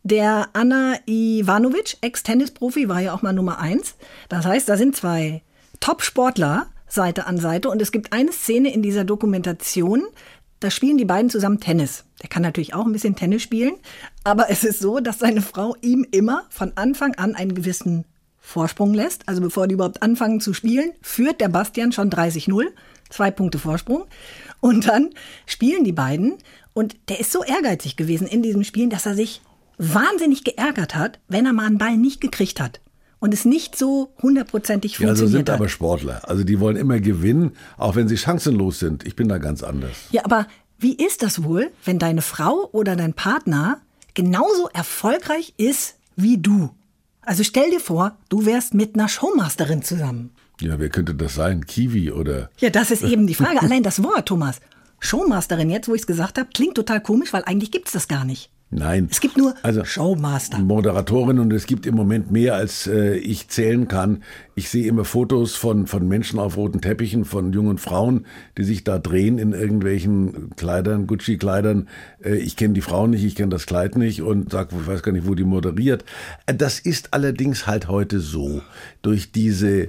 Der 0.03 0.49
Anna 0.55 0.95
Ivanovic, 1.07 1.99
Ex-Tennisprofi, 2.01 2.89
war 2.89 3.01
ja 3.01 3.13
auch 3.13 3.21
mal 3.21 3.35
Nummer 3.35 3.59
eins. 3.59 3.97
Das 4.31 4.47
heißt, 4.47 4.69
da 4.69 4.79
sind 4.79 4.97
zwei 4.97 5.43
Top-Sportler 5.81 6.67
Seite 6.93 7.27
an 7.27 7.39
Seite. 7.39 7.69
Und 7.69 7.81
es 7.81 7.93
gibt 7.93 8.13
eine 8.13 8.33
Szene 8.33 8.73
in 8.73 8.83
dieser 8.83 9.05
Dokumentation, 9.05 10.03
da 10.61 10.71
spielen 10.71 10.99
die 10.99 11.05
beiden 11.05 11.31
zusammen 11.31 11.61
Tennis. 11.61 12.05
Der 12.23 12.29
kann 12.29 12.43
natürlich 12.43 12.75
auch 12.75 12.85
ein 12.85 12.93
bisschen 12.93 13.17
Tennis 13.17 13.43
spielen, 13.43 13.75
aber 14.25 14.51
es 14.51 14.65
ist 14.65 14.81
so, 14.81 15.01
dass 15.01 15.19
seine 15.19 15.43
Frau 15.43 15.77
ihm 15.81 16.07
immer 16.11 16.45
von 16.51 16.73
Anfang 16.77 17.15
an 17.15 17.35
einen 17.35 17.55
gewissen 17.55 18.05
Vorsprung 18.39 18.93
lässt. 18.95 19.29
Also 19.29 19.41
bevor 19.41 19.69
die 19.69 19.75
überhaupt 19.75 20.03
anfangen 20.03 20.41
zu 20.41 20.53
spielen, 20.53 20.93
führt 21.03 21.41
der 21.41 21.49
Bastian 21.49 21.93
schon 21.93 22.11
30-0, 22.11 22.67
zwei 23.09 23.31
Punkte 23.31 23.59
Vorsprung. 23.59 24.05
Und 24.61 24.89
dann 24.89 25.11
spielen 25.47 25.85
die 25.85 25.93
beiden 25.93 26.35
und 26.73 26.97
der 27.09 27.21
ist 27.21 27.33
so 27.33 27.43
ehrgeizig 27.43 27.97
gewesen 27.97 28.27
in 28.27 28.43
diesem 28.43 28.65
Spielen, 28.65 28.91
dass 28.91 29.07
er 29.07 29.15
sich 29.15 29.41
wahnsinnig 29.79 30.45
geärgert 30.45 30.95
hat, 30.95 31.19
wenn 31.29 31.47
er 31.47 31.53
mal 31.53 31.67
einen 31.67 31.79
Ball 31.79 31.97
nicht 31.97 32.21
gekriegt 32.21 32.61
hat. 32.61 32.81
Und 33.19 33.35
es 33.35 33.45
nicht 33.45 33.77
so 33.77 34.15
hundertprozentig 34.23 34.93
ja, 34.93 34.99
so 34.99 35.05
funktioniert 35.05 35.47
sind 35.47 35.49
hat. 35.51 35.61
aber 35.61 35.69
Sportler. 35.69 36.29
Also 36.29 36.43
die 36.43 36.59
wollen 36.59 36.77
immer 36.77 37.01
gewinnen, 37.01 37.53
auch 37.77 37.95
wenn 37.95 38.09
sie 38.09 38.17
chancenlos 38.17 38.79
sind. 38.79 39.07
Ich 39.07 39.15
bin 39.15 39.29
da 39.29 39.39
ganz 39.39 39.63
anders. 39.63 39.93
Ja, 40.11 40.25
aber 40.25 40.47
wie 40.81 40.95
ist 40.95 41.23
das 41.23 41.45
wohl, 41.45 41.71
wenn 41.85 41.99
deine 41.99 42.23
Frau 42.23 42.69
oder 42.73 42.97
dein 42.97 43.13
Partner 43.15 43.81
genauso 44.15 44.69
erfolgreich 44.73 45.53
ist 45.59 45.97
wie 46.17 46.39
du? 46.39 46.71
Also 47.21 47.45
stell 47.45 47.71
dir 47.71 47.81
vor, 47.81 48.17
du 48.31 48.47
wärst 48.47 48.73
mit 48.73 48.95
einer 48.95 49.09
Showmasterin 49.09 49.83
zusammen. 49.83 50.31
Ja, 50.61 50.79
wer 50.79 50.89
könnte 50.89 51.15
das 51.15 51.35
sein? 51.35 51.67
Kiwi 51.67 52.11
oder? 52.11 52.51
Ja, 52.59 52.71
das 52.71 52.91
ist 52.91 53.03
eben 53.03 53.27
die 53.27 53.35
Frage. 53.35 53.61
Allein 53.63 53.83
das 53.83 54.03
Wort, 54.03 54.27
Thomas. 54.27 54.61
Showmasterin, 55.01 55.71
jetzt 55.71 55.89
wo 55.89 55.95
ich 55.95 56.03
es 56.03 56.07
gesagt 56.07 56.39
habe, 56.39 56.49
klingt 56.53 56.75
total 56.75 57.03
komisch, 57.03 57.33
weil 57.33 57.45
eigentlich 57.45 57.71
gibt's 57.71 57.93
das 57.93 58.09
gar 58.09 58.25
nicht. 58.25 58.51
Nein. 58.73 59.09
Es 59.11 59.21
gibt 59.21 59.37
nur 59.37 59.55
Also- 59.63 59.85
Showmaster. 59.85 60.59
Moderatorin 60.61 61.41
und 61.41 61.53
es 61.53 61.67
gibt 61.67 61.87
im 61.87 61.97
Moment 61.97 62.31
mehr, 62.31 62.55
als 62.55 62.87
äh, 62.87 63.17
ich 63.17 63.49
zählen 63.49 63.89
kann. 63.89 64.23
Ich 64.55 64.69
sehe 64.69 64.87
immer 64.87 65.05
Fotos 65.05 65.57
von, 65.57 65.89
von 65.89 66.07
Menschen 66.07 66.39
auf 66.39 66.57
roten 66.57 66.81
Teppichen, 66.81 67.25
von 67.25 67.53
jungen 67.53 67.79
Frauen, 67.79 68.27
die 68.57 68.63
sich 68.63 68.85
da 68.85 69.01
drehen 69.01 69.39
in 69.39 69.53
irgendwelchen 69.53 70.51
Kleidern, 70.55 71.09
Gucci-Kleidern. 71.09 71.89
Äh, 72.23 72.37
ich 72.37 72.55
kenne 72.57 72.75
die 72.75 72.81
Frau 72.81 73.09
nicht, 73.09 73.25
ich 73.25 73.35
kenne 73.35 73.49
das 73.51 73.67
Kleid 73.67 73.97
nicht 73.97 74.23
und 74.23 74.53
sag, 74.53 74.69
ich 74.73 74.87
weiß 74.87 75.03
gar 75.03 75.11
nicht, 75.11 75.27
wo 75.27 75.35
die 75.35 75.43
moderiert. 75.45 76.05
Äh, 76.47 76.55
das 76.55 76.79
ist 76.79 77.13
allerdings 77.13 77.67
halt 77.67 77.89
heute 77.89 78.21
so. 78.21 78.63
Durch 79.03 79.33
diese 79.33 79.89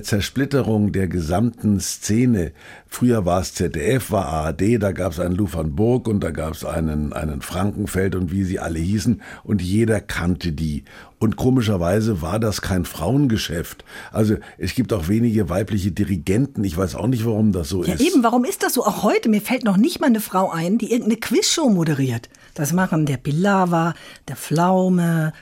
Zersplitterung 0.00 0.92
der 0.92 1.08
gesamten 1.08 1.80
Szene. 1.80 2.52
Früher 2.88 3.24
war 3.26 3.40
es 3.40 3.54
ZDF, 3.54 4.10
war 4.10 4.26
ARD, 4.26 4.80
da 4.80 4.92
gab 4.92 5.12
es 5.12 5.20
einen 5.20 5.34
Lou 5.34 5.48
van 5.52 5.74
Burg 5.74 6.06
und 6.08 6.20
da 6.20 6.30
gab 6.30 6.54
es 6.54 6.64
einen, 6.64 7.12
einen 7.12 7.42
Frankenfeld 7.42 8.14
und 8.14 8.30
wie 8.32 8.44
sie 8.44 8.58
alle 8.60 8.78
hießen 8.78 9.20
und 9.44 9.60
jeder 9.60 10.00
kannte 10.00 10.52
die. 10.52 10.84
Und 11.18 11.36
komischerweise 11.36 12.20
war 12.22 12.38
das 12.40 12.62
kein 12.62 12.84
Frauengeschäft. 12.84 13.84
Also 14.12 14.36
es 14.58 14.74
gibt 14.74 14.92
auch 14.92 15.08
wenige 15.08 15.48
weibliche 15.48 15.92
Dirigenten. 15.92 16.64
Ich 16.64 16.76
weiß 16.76 16.94
auch 16.94 17.06
nicht, 17.06 17.24
warum 17.24 17.52
das 17.52 17.68
so 17.68 17.84
Ja, 17.84 17.94
ist. 17.94 18.00
eben, 18.00 18.22
warum 18.24 18.44
ist 18.44 18.62
das 18.62 18.74
so? 18.74 18.84
Auch 18.84 19.02
heute, 19.02 19.28
mir 19.28 19.40
fällt 19.40 19.64
noch 19.64 19.76
nicht 19.76 20.00
mal 20.00 20.06
eine 20.08 20.20
Frau 20.20 20.50
ein, 20.50 20.78
die 20.78 20.90
irgendeine 20.90 21.16
Quizshow 21.20 21.68
moderiert. 21.68 22.28
Das 22.54 22.72
machen 22.72 23.06
der 23.06 23.16
Pilawa, 23.18 23.94
der 24.28 24.36
Pflaume, 24.36 25.32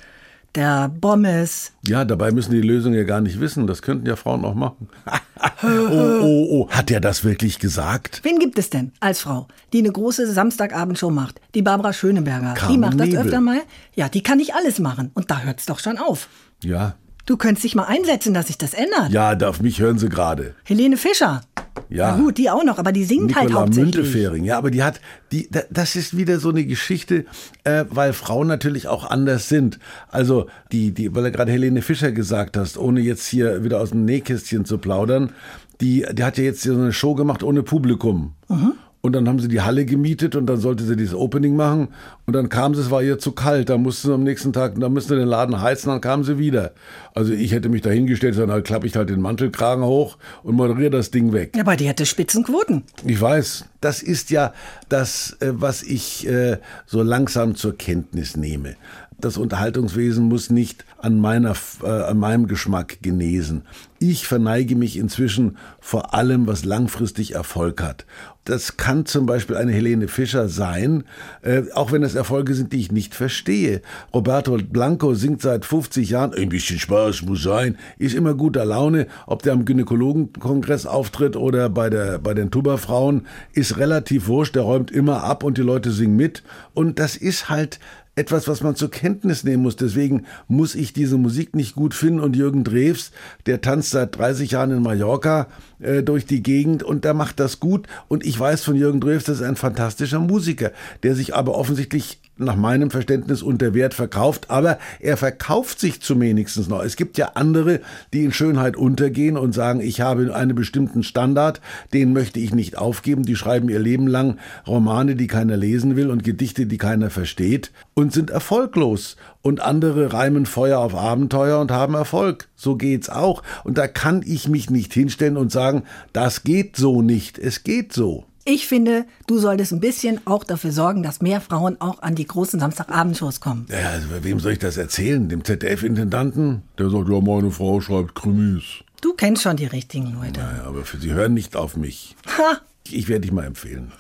der 0.55 0.89
Bommes. 0.89 1.73
Ja, 1.87 2.05
dabei 2.05 2.33
müssen 2.33 2.53
die 2.53 2.61
Lösung 2.61 2.93
ja 2.95 3.05
gar 3.05 3.21
nicht 3.21 3.41
wissen. 3.41 3.67
Das 3.67 3.83
könnten 3.83 4.07
ja 4.07 4.17
Frauen 4.17 4.45
auch 4.45 4.55
machen. 4.55 4.89
oh, 5.63 5.67
oh, 5.67 6.47
oh. 6.51 6.69
Hat 6.71 6.91
er 6.91 7.01
das 7.01 7.25
wirklich 7.25 7.59
gesagt? 7.59 8.21
Wen 8.23 8.39
gibt 8.39 8.59
es 8.59 8.71
denn 8.71 8.93
als 9.01 9.21
Frau, 9.21 9.47
die 9.73 9.79
eine 9.79 9.93
große 9.93 10.31
Samstagabendshow 10.31 11.11
macht? 11.11 11.41
Die 11.55 11.63
Barbara 11.63 11.93
Schöneberger. 11.93 12.55
die 12.55 12.61
Carmen 12.61 12.81
macht 12.81 13.01
das 13.01 13.09
Nebel. 13.09 13.25
öfter 13.25 13.41
mal. 13.41 13.61
Ja, 13.95 14.09
die 14.09 14.23
kann 14.23 14.39
nicht 14.39 14.55
alles 14.55 14.79
machen. 14.79 15.11
Und 15.15 15.31
da 15.31 15.41
hört's 15.41 15.67
doch 15.67 15.79
schon 15.79 15.99
auf. 15.99 16.29
Ja. 16.63 16.95
Du 17.27 17.37
könntest 17.37 17.65
dich 17.65 17.75
mal 17.75 17.85
einsetzen, 17.85 18.35
dass 18.35 18.49
sich 18.49 18.59
das 18.59 18.75
ändert. 18.75 19.11
Ja, 19.11 19.37
auf 19.49 19.61
mich 19.61 19.81
hören 19.81 19.99
sie 19.99 20.09
gerade. 20.09 20.55
Helene 20.65 20.97
Fischer. 20.97 21.43
Ja. 21.89 22.17
Na 22.17 22.23
gut, 22.23 22.39
die 22.39 22.51
auch 22.51 22.65
noch, 22.65 22.79
aber 22.79 22.93
die 22.93 23.05
singt 23.05 23.35
halt 23.37 23.47
Nicola 23.49 23.65
hauptsächlich. 23.67 23.95
Müntefering, 23.97 24.45
ja, 24.45 24.59
aber 24.59 24.71
die 24.71 24.83
hat, 24.83 25.01
die, 25.33 25.49
da- 25.51 25.63
das 25.71 25.97
ist 25.97 26.17
wieder 26.17 26.39
so 26.41 26.51
eine 26.51 26.65
Geschichte, 26.65 27.25
äh, 27.65 27.85
weil 27.91 28.13
Frauen 28.13 28.47
natürlich 28.49 28.89
auch 28.89 29.09
anders 29.11 29.49
sind. 29.49 29.79
Also 30.09 30.47
die, 30.73 30.93
die, 30.93 31.15
weil 31.15 31.25
du 31.25 31.33
gerade 31.33 31.51
Helene 31.53 31.83
Fischer 31.83 32.13
gesagt 32.13 32.57
hast, 32.57 32.77
ohne 32.79 33.01
jetzt 33.01 33.27
hier 33.27 33.63
wieder 33.65 33.81
aus 33.81 33.91
dem 33.91 34.05
Nähkästchen 34.05 34.65
zu 34.65 34.79
plaudern, 34.79 35.33
die, 35.81 36.05
die 36.13 36.25
hat 36.25 36.39
ja 36.39 36.45
jetzt 36.45 36.63
so 36.63 36.75
eine 36.75 36.93
Show 36.93 37.15
gemacht 37.15 37.43
ohne 37.43 37.63
Publikum. 37.63 38.35
Mhm. 38.49 38.73
Und 39.11 39.15
dann 39.15 39.29
haben 39.29 39.41
sie 39.41 39.49
die 39.49 39.61
Halle 39.61 39.85
gemietet 39.87 40.37
und 40.37 40.47
dann 40.47 40.59
sollte 40.59 40.85
sie 40.85 40.95
dieses 40.95 41.17
Opening 41.17 41.57
machen. 41.57 41.89
Und 42.27 42.35
dann 42.35 42.49
kam 42.49 42.77
sie, 42.77 42.81
es 42.81 42.93
war 42.93 43.03
ihr 43.03 43.19
zu 43.19 43.33
kalt. 43.33 43.69
Da 43.69 43.77
mussten 43.77 44.07
sie 44.07 44.15
am 44.15 44.23
nächsten 44.23 44.53
Tag, 44.53 44.79
da 44.79 44.89
mussten 44.89 45.15
sie 45.15 45.19
den 45.19 45.27
Laden 45.27 45.61
heizen, 45.61 45.89
dann 45.89 46.01
kam 46.01 46.23
sie 46.23 46.39
wieder. 46.39 46.71
Also 47.13 47.33
ich 47.33 47.51
hätte 47.51 47.69
mich 47.69 47.83
da 47.83 47.91
hingestellt, 47.91 48.39
dann 48.39 48.63
klappe 48.63 48.87
ich 48.87 48.95
halt 48.95 49.11
den 49.11 49.21
Mantelkragen 49.21 49.83
hoch 49.83 50.17
und 50.45 50.55
moderiere 50.55 50.91
das 50.91 51.11
Ding 51.11 51.33
weg. 51.33 51.57
Ja, 51.57 51.63
aber 51.63 51.75
die 51.75 51.89
hatte 51.89 52.07
Spitzenquoten. 52.07 52.85
Ich 53.05 53.21
weiß, 53.21 53.65
das 53.81 54.01
ist 54.01 54.31
ja 54.31 54.53
das, 54.89 55.37
äh, 55.41 55.51
was 55.55 55.83
ich 55.83 56.29
äh, 56.29 56.59
so 56.87 57.03
langsam 57.03 57.57
zur 57.57 57.77
Kenntnis 57.77 58.37
nehme. 58.37 58.77
Das 59.21 59.37
Unterhaltungswesen 59.37 60.25
muss 60.29 60.49
nicht 60.49 60.87
an, 60.99 61.19
meiner, 61.19 61.55
äh, 61.83 61.89
an 61.89 62.17
meinem 62.17 62.47
Geschmack 62.47 63.03
genesen. 63.03 63.63
Ich 63.99 64.27
verneige 64.27 64.77
mich 64.77 64.97
inzwischen 64.97 65.59
vor 65.79 66.15
allem, 66.15 66.47
was 66.47 66.65
langfristig 66.65 67.35
Erfolg 67.35 67.83
hat. 67.83 68.07
Das 68.51 68.77
kann 68.77 69.07
zum 69.07 69.27
Beispiel 69.27 69.57
eine 69.57 69.71
Helene 69.71 70.09
Fischer 70.09 70.49
sein, 70.49 71.05
äh, 71.43 71.63
auch 71.73 71.93
wenn 71.93 72.03
es 72.03 72.17
Erfolge 72.17 72.55
sind, 72.55 72.73
die 72.73 72.81
ich 72.81 72.91
nicht 72.91 73.15
verstehe. 73.15 73.81
Roberto 74.13 74.59
Blanco 74.59 75.15
singt 75.15 75.41
seit 75.41 75.65
50 75.65 76.11
Jahren, 76.11 76.35
ein 76.35 76.49
bisschen 76.49 76.81
Spaß 76.81 77.23
muss 77.23 77.45
sein, 77.45 77.79
ist 77.99 78.13
immer 78.13 78.35
guter 78.35 78.65
Laune, 78.65 79.07
ob 79.29 79.45
der 79.45 79.53
am 79.53 79.65
Gynäkologenkongress 79.65 80.87
auftritt 80.87 81.37
oder 81.37 81.69
bei, 81.69 81.91
der, 81.91 82.19
bei 82.19 82.35
den 82.35 82.51
Tuberfrauen, 82.51 83.29
ist 83.53 83.79
relativ 83.79 84.27
wurscht, 84.27 84.57
der 84.57 84.63
räumt 84.63 84.91
immer 84.91 85.23
ab 85.23 85.45
und 85.45 85.57
die 85.57 85.63
Leute 85.63 85.93
singen 85.93 86.17
mit. 86.17 86.43
Und 86.75 86.99
das 86.99 87.15
ist 87.15 87.51
halt 87.51 87.79
etwas, 88.21 88.47
was 88.49 88.63
man 88.63 88.77
zur 88.77 88.91
Kenntnis 88.91 89.45
nehmen 89.45 89.63
muss. 89.63 89.77
Deswegen 89.77 90.27
muss 90.47 90.75
ich 90.75 90.93
diese 90.93 91.17
Musik 91.17 91.57
nicht 91.57 91.75
gut 91.75 91.95
finden. 91.95 92.21
Und 92.21 92.37
Jürgen 92.37 92.65
Drews, 92.65 93.13
der 93.47 93.63
tanzt 93.63 93.91
seit 93.91 94.17
30 94.17 94.51
Jahren 94.51 94.73
in 94.73 94.83
Mallorca 94.83 95.49
äh, 95.81 96.03
durch 96.03 96.27
die 96.27 96.43
Gegend 96.43 96.83
und 96.83 97.05
der 97.05 97.15
macht 97.15 97.41
das 97.41 97.61
gut. 97.61 97.87
Und 98.09 98.27
ich 98.27 98.39
weiß 98.39 98.63
von 98.63 98.77
Jürgen 98.77 99.01
Drews, 99.01 99.25
das 99.25 99.37
ist 99.37 99.43
ein 99.43 99.57
fantastischer 99.57 100.21
Musiker, 100.21 100.71
der 101.03 101.15
sich 101.15 101.35
aber 101.35 101.55
offensichtlich 101.55 102.20
nach 102.41 102.57
meinem 102.57 102.91
Verständnis 102.91 103.43
unter 103.43 103.75
Wert 103.75 103.95
verkauft, 103.95 104.51
aber 104.51 104.79
er 104.99 105.17
verkauft 105.17 105.81
sich 105.81 106.01
zumindest 106.01 106.69
noch. 106.69 106.83
Es 106.83 106.97
gibt 106.97 107.19
ja 107.19 107.33
andere, 107.35 107.81
die 108.13 108.25
in 108.25 108.33
Schönheit 108.33 108.77
untergehen 108.77 109.37
und 109.37 109.53
sagen, 109.53 109.81
ich 109.81 110.01
habe 110.01 110.35
einen 110.35 110.55
bestimmten 110.55 111.03
Standard, 111.03 111.61
den 111.93 112.13
möchte 112.13 112.41
ich 112.41 112.55
nicht 112.55 112.79
aufgeben. 112.79 113.25
Die 113.25 113.37
schreiben 113.37 113.69
ihr 113.69 113.79
Leben 113.79 114.07
lang 114.07 114.39
Romane, 114.67 115.17
die 115.17 115.27
keiner 115.27 115.57
lesen 115.57 115.97
will 115.97 116.11
und 116.11 116.25
Gedichte, 116.25 116.67
die 116.67 116.79
keiner 116.79 117.11
versteht 117.11 117.73
und 117.95 118.13
sind 118.13 118.31
erfolglos. 118.31 119.17
Und 119.43 119.61
andere 119.61 120.13
reimen 120.13 120.47
Feuer 120.47 120.79
auf 120.79 120.95
Abenteuer 120.95 121.61
und 121.61 121.71
haben 121.71 121.95
Erfolg. 121.95 122.49
So 122.57 122.77
geht's 122.77 123.09
auch. 123.09 123.43
Und 123.65 123.79
da 123.79 123.89
kann 123.89 124.23
ich 124.25 124.49
mich 124.49 124.69
nicht 124.69 124.93
hinstellen 124.93 125.37
und 125.37 125.51
sagen, 125.51 125.85
das 126.13 126.43
geht 126.43 126.77
so 126.77 127.01
nicht. 127.01 127.39
Es 127.39 127.65
geht 127.65 127.93
so. 127.93 128.27
Ich 128.53 128.67
finde, 128.67 129.05
du 129.29 129.39
solltest 129.39 129.71
ein 129.71 129.79
bisschen 129.79 130.21
auch 130.27 130.43
dafür 130.43 130.73
sorgen, 130.73 131.05
dass 131.05 131.21
mehr 131.21 131.41
Frauen 131.41 131.81
auch 131.81 132.03
an 132.03 132.17
die 132.17 132.27
großen 132.27 132.59
Samstagabendshows 132.59 133.41
kommen. 133.41 133.67
Ja, 133.71 133.91
also 133.91 134.09
wem 134.23 134.41
soll 134.41 134.55
ich 134.55 134.59
das 134.59 134.77
erzählen? 134.77 135.29
Dem 135.29 135.45
ZDF-Intendanten? 135.45 136.63
Der 136.77 136.91
sagt, 136.91 137.09
ja, 137.09 137.21
meine 137.21 137.53
Frau 137.53 137.81
schreibt 137.81 138.17
Krimis. 138.17 138.65
Du 139.03 139.15
kennst 139.15 139.45
schon 139.45 139.57
die 139.57 139.67
richtigen 139.67 140.15
Leute. 140.15 140.41
Naja, 140.41 140.65
aber 140.67 140.85
für 140.85 140.99
sie 140.99 141.13
hören 141.13 141.33
nicht 141.33 141.55
auf 141.55 141.77
mich. 141.77 142.17
Ha. 142.39 142.59
Ich 142.91 143.07
werde 143.07 143.21
dich 143.21 143.31
mal 143.31 143.45
empfehlen. 143.45 143.93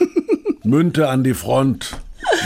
Münte 0.64 1.10
an 1.10 1.22
die 1.22 1.34
Front. 1.34 2.00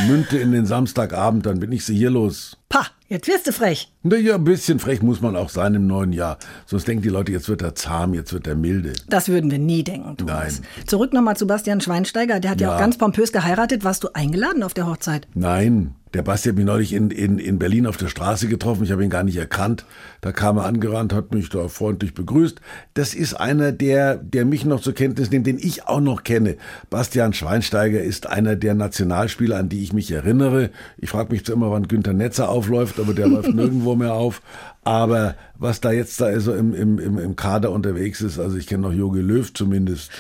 Münte 0.09 0.39
in 0.39 0.53
den 0.53 0.67
Samstagabend, 0.67 1.47
dann 1.47 1.61
bin 1.61 1.73
ich 1.73 1.85
sie 1.85 1.97
hier 1.97 2.11
los. 2.11 2.57
Pah, 2.69 2.87
jetzt 3.09 3.29
wirst 3.29 3.47
du 3.47 3.53
frech. 3.53 3.93
Naja, 4.03 4.35
ein 4.35 4.45
bisschen 4.45 4.79
frech 4.79 5.03
muss 5.03 5.21
man 5.21 5.37
auch 5.37 5.49
sein 5.49 5.75
im 5.75 5.87
neuen 5.87 6.13
Jahr. 6.13 6.39
Sonst 6.67 6.89
denken 6.89 7.03
die 7.03 7.09
Leute, 7.09 7.33
jetzt 7.33 7.49
wird 7.49 7.63
er 7.63 7.75
zahm, 7.75 8.15
jetzt 8.15 8.33
wird 8.33 8.47
er 8.47 8.57
milde. 8.57 8.93
Das 9.09 9.29
würden 9.29 9.51
wir 9.51 9.59
nie 9.59 9.85
denken, 9.85 10.17
Thomas. 10.17 10.61
Nein. 10.61 10.87
Zurück 10.87 11.13
nochmal 11.13 11.37
zu 11.37 11.47
Bastian 11.47 11.81
Schweinsteiger. 11.81 12.41
Der 12.41 12.51
hat 12.51 12.61
ja. 12.61 12.69
ja 12.69 12.75
auch 12.75 12.81
ganz 12.81 12.99
pompös 12.99 13.33
geheiratet. 13.33 13.85
Warst 13.85 14.05
du 14.05 14.09
eingeladen 14.13 14.63
auf 14.63 14.75
der 14.75 14.87
Hochzeit? 14.87 15.29
Nein. 15.35 15.95
Der 16.17 16.23
Basti 16.23 16.49
hat 16.49 16.57
mich 16.57 16.65
neulich 16.65 16.95
in, 16.95 17.11
in, 17.11 17.39
in 17.39 17.59
Berlin 17.59 17.87
auf 17.87 17.99
der 17.99 18.09
Straße 18.09 18.49
getroffen. 18.49 18.85
Ich 18.85 18.91
habe 18.91 19.05
ihn 19.05 19.11
gar 19.11 19.23
nicht 19.23 19.37
erkannt. 19.37 19.85
Da 20.23 20.33
kam 20.33 20.57
er 20.57 20.65
angerannt, 20.65 21.13
hat 21.13 21.35
mich 21.35 21.51
da 21.51 21.69
freundlich 21.69 22.15
begrüßt. 22.15 22.59
Das 22.95 23.13
ist 23.13 23.35
einer, 23.35 23.71
der, 23.71 24.17
der 24.17 24.47
mich 24.47 24.65
noch 24.65 24.81
zur 24.81 24.95
Kenntnis 24.95 25.31
nimmt, 25.31 25.47
den 25.47 25.59
ich 25.59 25.87
auch 25.87 26.01
noch 26.01 26.25
kenne. 26.25 26.57
Bastian 26.89 27.35
Schweinsteiger 27.35 28.01
ist 28.01 28.27
einer 28.29 28.57
der 28.57 28.75
Nationalspieler, 28.75 29.59
an 29.59 29.69
die 29.69 29.83
ich 29.83 29.93
mich 29.93 30.11
erinnere. 30.11 30.71
Ich 30.97 31.11
frage 31.11 31.35
mich 31.35 31.45
zwar 31.45 31.57
immer, 31.57 31.71
wann 31.71 31.87
Günter 31.87 32.15
Netzer 32.15 32.49
aufläuft, 32.49 32.99
aber 32.99 33.13
der 33.13 33.29
läuft 33.29 33.49
nirgendwo 33.55 33.95
mehr 33.95 34.15
auf. 34.15 34.41
Aber 34.85 35.35
was 35.59 35.83
da 35.83 35.93
jetzt 35.93 36.19
da 36.23 36.41
so 36.41 36.55
im, 36.55 36.73
im, 36.73 36.99
im 36.99 37.37
Kader 37.37 37.73
unterwegs 37.73 38.23
ist, 38.23 38.39
also 38.39 38.57
ich 38.57 38.67
kenne 38.67 38.85
noch 38.85 38.95
Jogi 38.95 39.21
Löw 39.21 39.53
zumindest. 39.53 40.11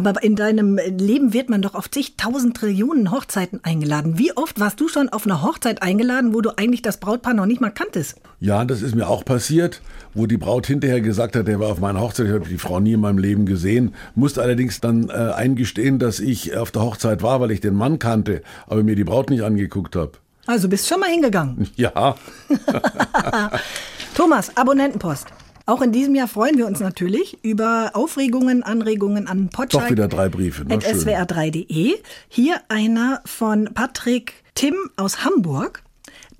Aber 0.00 0.22
in 0.22 0.34
deinem 0.34 0.78
Leben 0.78 1.34
wird 1.34 1.50
man 1.50 1.60
doch 1.60 1.74
auf 1.74 1.90
zigtausend 1.90 2.56
Trillionen 2.56 3.10
Hochzeiten 3.10 3.60
eingeladen. 3.64 4.16
Wie 4.16 4.34
oft 4.34 4.58
warst 4.58 4.80
du 4.80 4.88
schon 4.88 5.10
auf 5.10 5.26
einer 5.26 5.42
Hochzeit 5.42 5.82
eingeladen, 5.82 6.32
wo 6.32 6.40
du 6.40 6.56
eigentlich 6.56 6.80
das 6.80 6.96
Brautpaar 6.96 7.34
noch 7.34 7.44
nicht 7.44 7.60
mal 7.60 7.68
kanntest? 7.68 8.18
Ja, 8.40 8.64
das 8.64 8.80
ist 8.80 8.94
mir 8.94 9.10
auch 9.10 9.26
passiert, 9.26 9.82
wo 10.14 10.24
die 10.24 10.38
Braut 10.38 10.66
hinterher 10.66 11.02
gesagt 11.02 11.36
hat, 11.36 11.46
der 11.48 11.60
war 11.60 11.68
auf 11.68 11.80
meiner 11.80 12.00
Hochzeit, 12.00 12.28
ich 12.28 12.32
habe 12.32 12.48
die 12.48 12.56
Frau 12.56 12.80
nie 12.80 12.94
in 12.94 13.00
meinem 13.00 13.18
Leben 13.18 13.44
gesehen, 13.44 13.94
musste 14.14 14.40
allerdings 14.40 14.80
dann 14.80 15.10
äh, 15.10 15.12
eingestehen, 15.12 15.98
dass 15.98 16.18
ich 16.18 16.56
auf 16.56 16.70
der 16.70 16.80
Hochzeit 16.80 17.22
war, 17.22 17.42
weil 17.42 17.50
ich 17.50 17.60
den 17.60 17.74
Mann 17.74 17.98
kannte, 17.98 18.40
aber 18.68 18.82
mir 18.82 18.96
die 18.96 19.04
Braut 19.04 19.28
nicht 19.28 19.42
angeguckt 19.42 19.96
habe. 19.96 20.12
Also 20.46 20.70
bist 20.70 20.88
schon 20.88 21.00
mal 21.00 21.10
hingegangen? 21.10 21.68
Ja. 21.76 22.14
Thomas, 24.14 24.56
Abonnentenpost. 24.56 25.26
Auch 25.66 25.82
in 25.82 25.92
diesem 25.92 26.14
Jahr 26.14 26.28
freuen 26.28 26.58
wir 26.58 26.66
uns 26.66 26.80
natürlich 26.80 27.38
über 27.42 27.92
Aufregungen, 27.94 28.62
Anregungen 28.62 29.26
an 29.28 29.48
Potschalk. 29.48 29.84
Doch 29.84 29.90
wieder 29.90 30.08
drei 30.08 30.28
Briefe. 30.28 30.64
Ne? 30.64 30.78
swr3.de. 30.78 31.96
Hier 32.28 32.60
einer 32.68 33.20
von 33.24 33.70
Patrick 33.74 34.34
Tim 34.54 34.74
aus 34.96 35.24
Hamburg. 35.24 35.82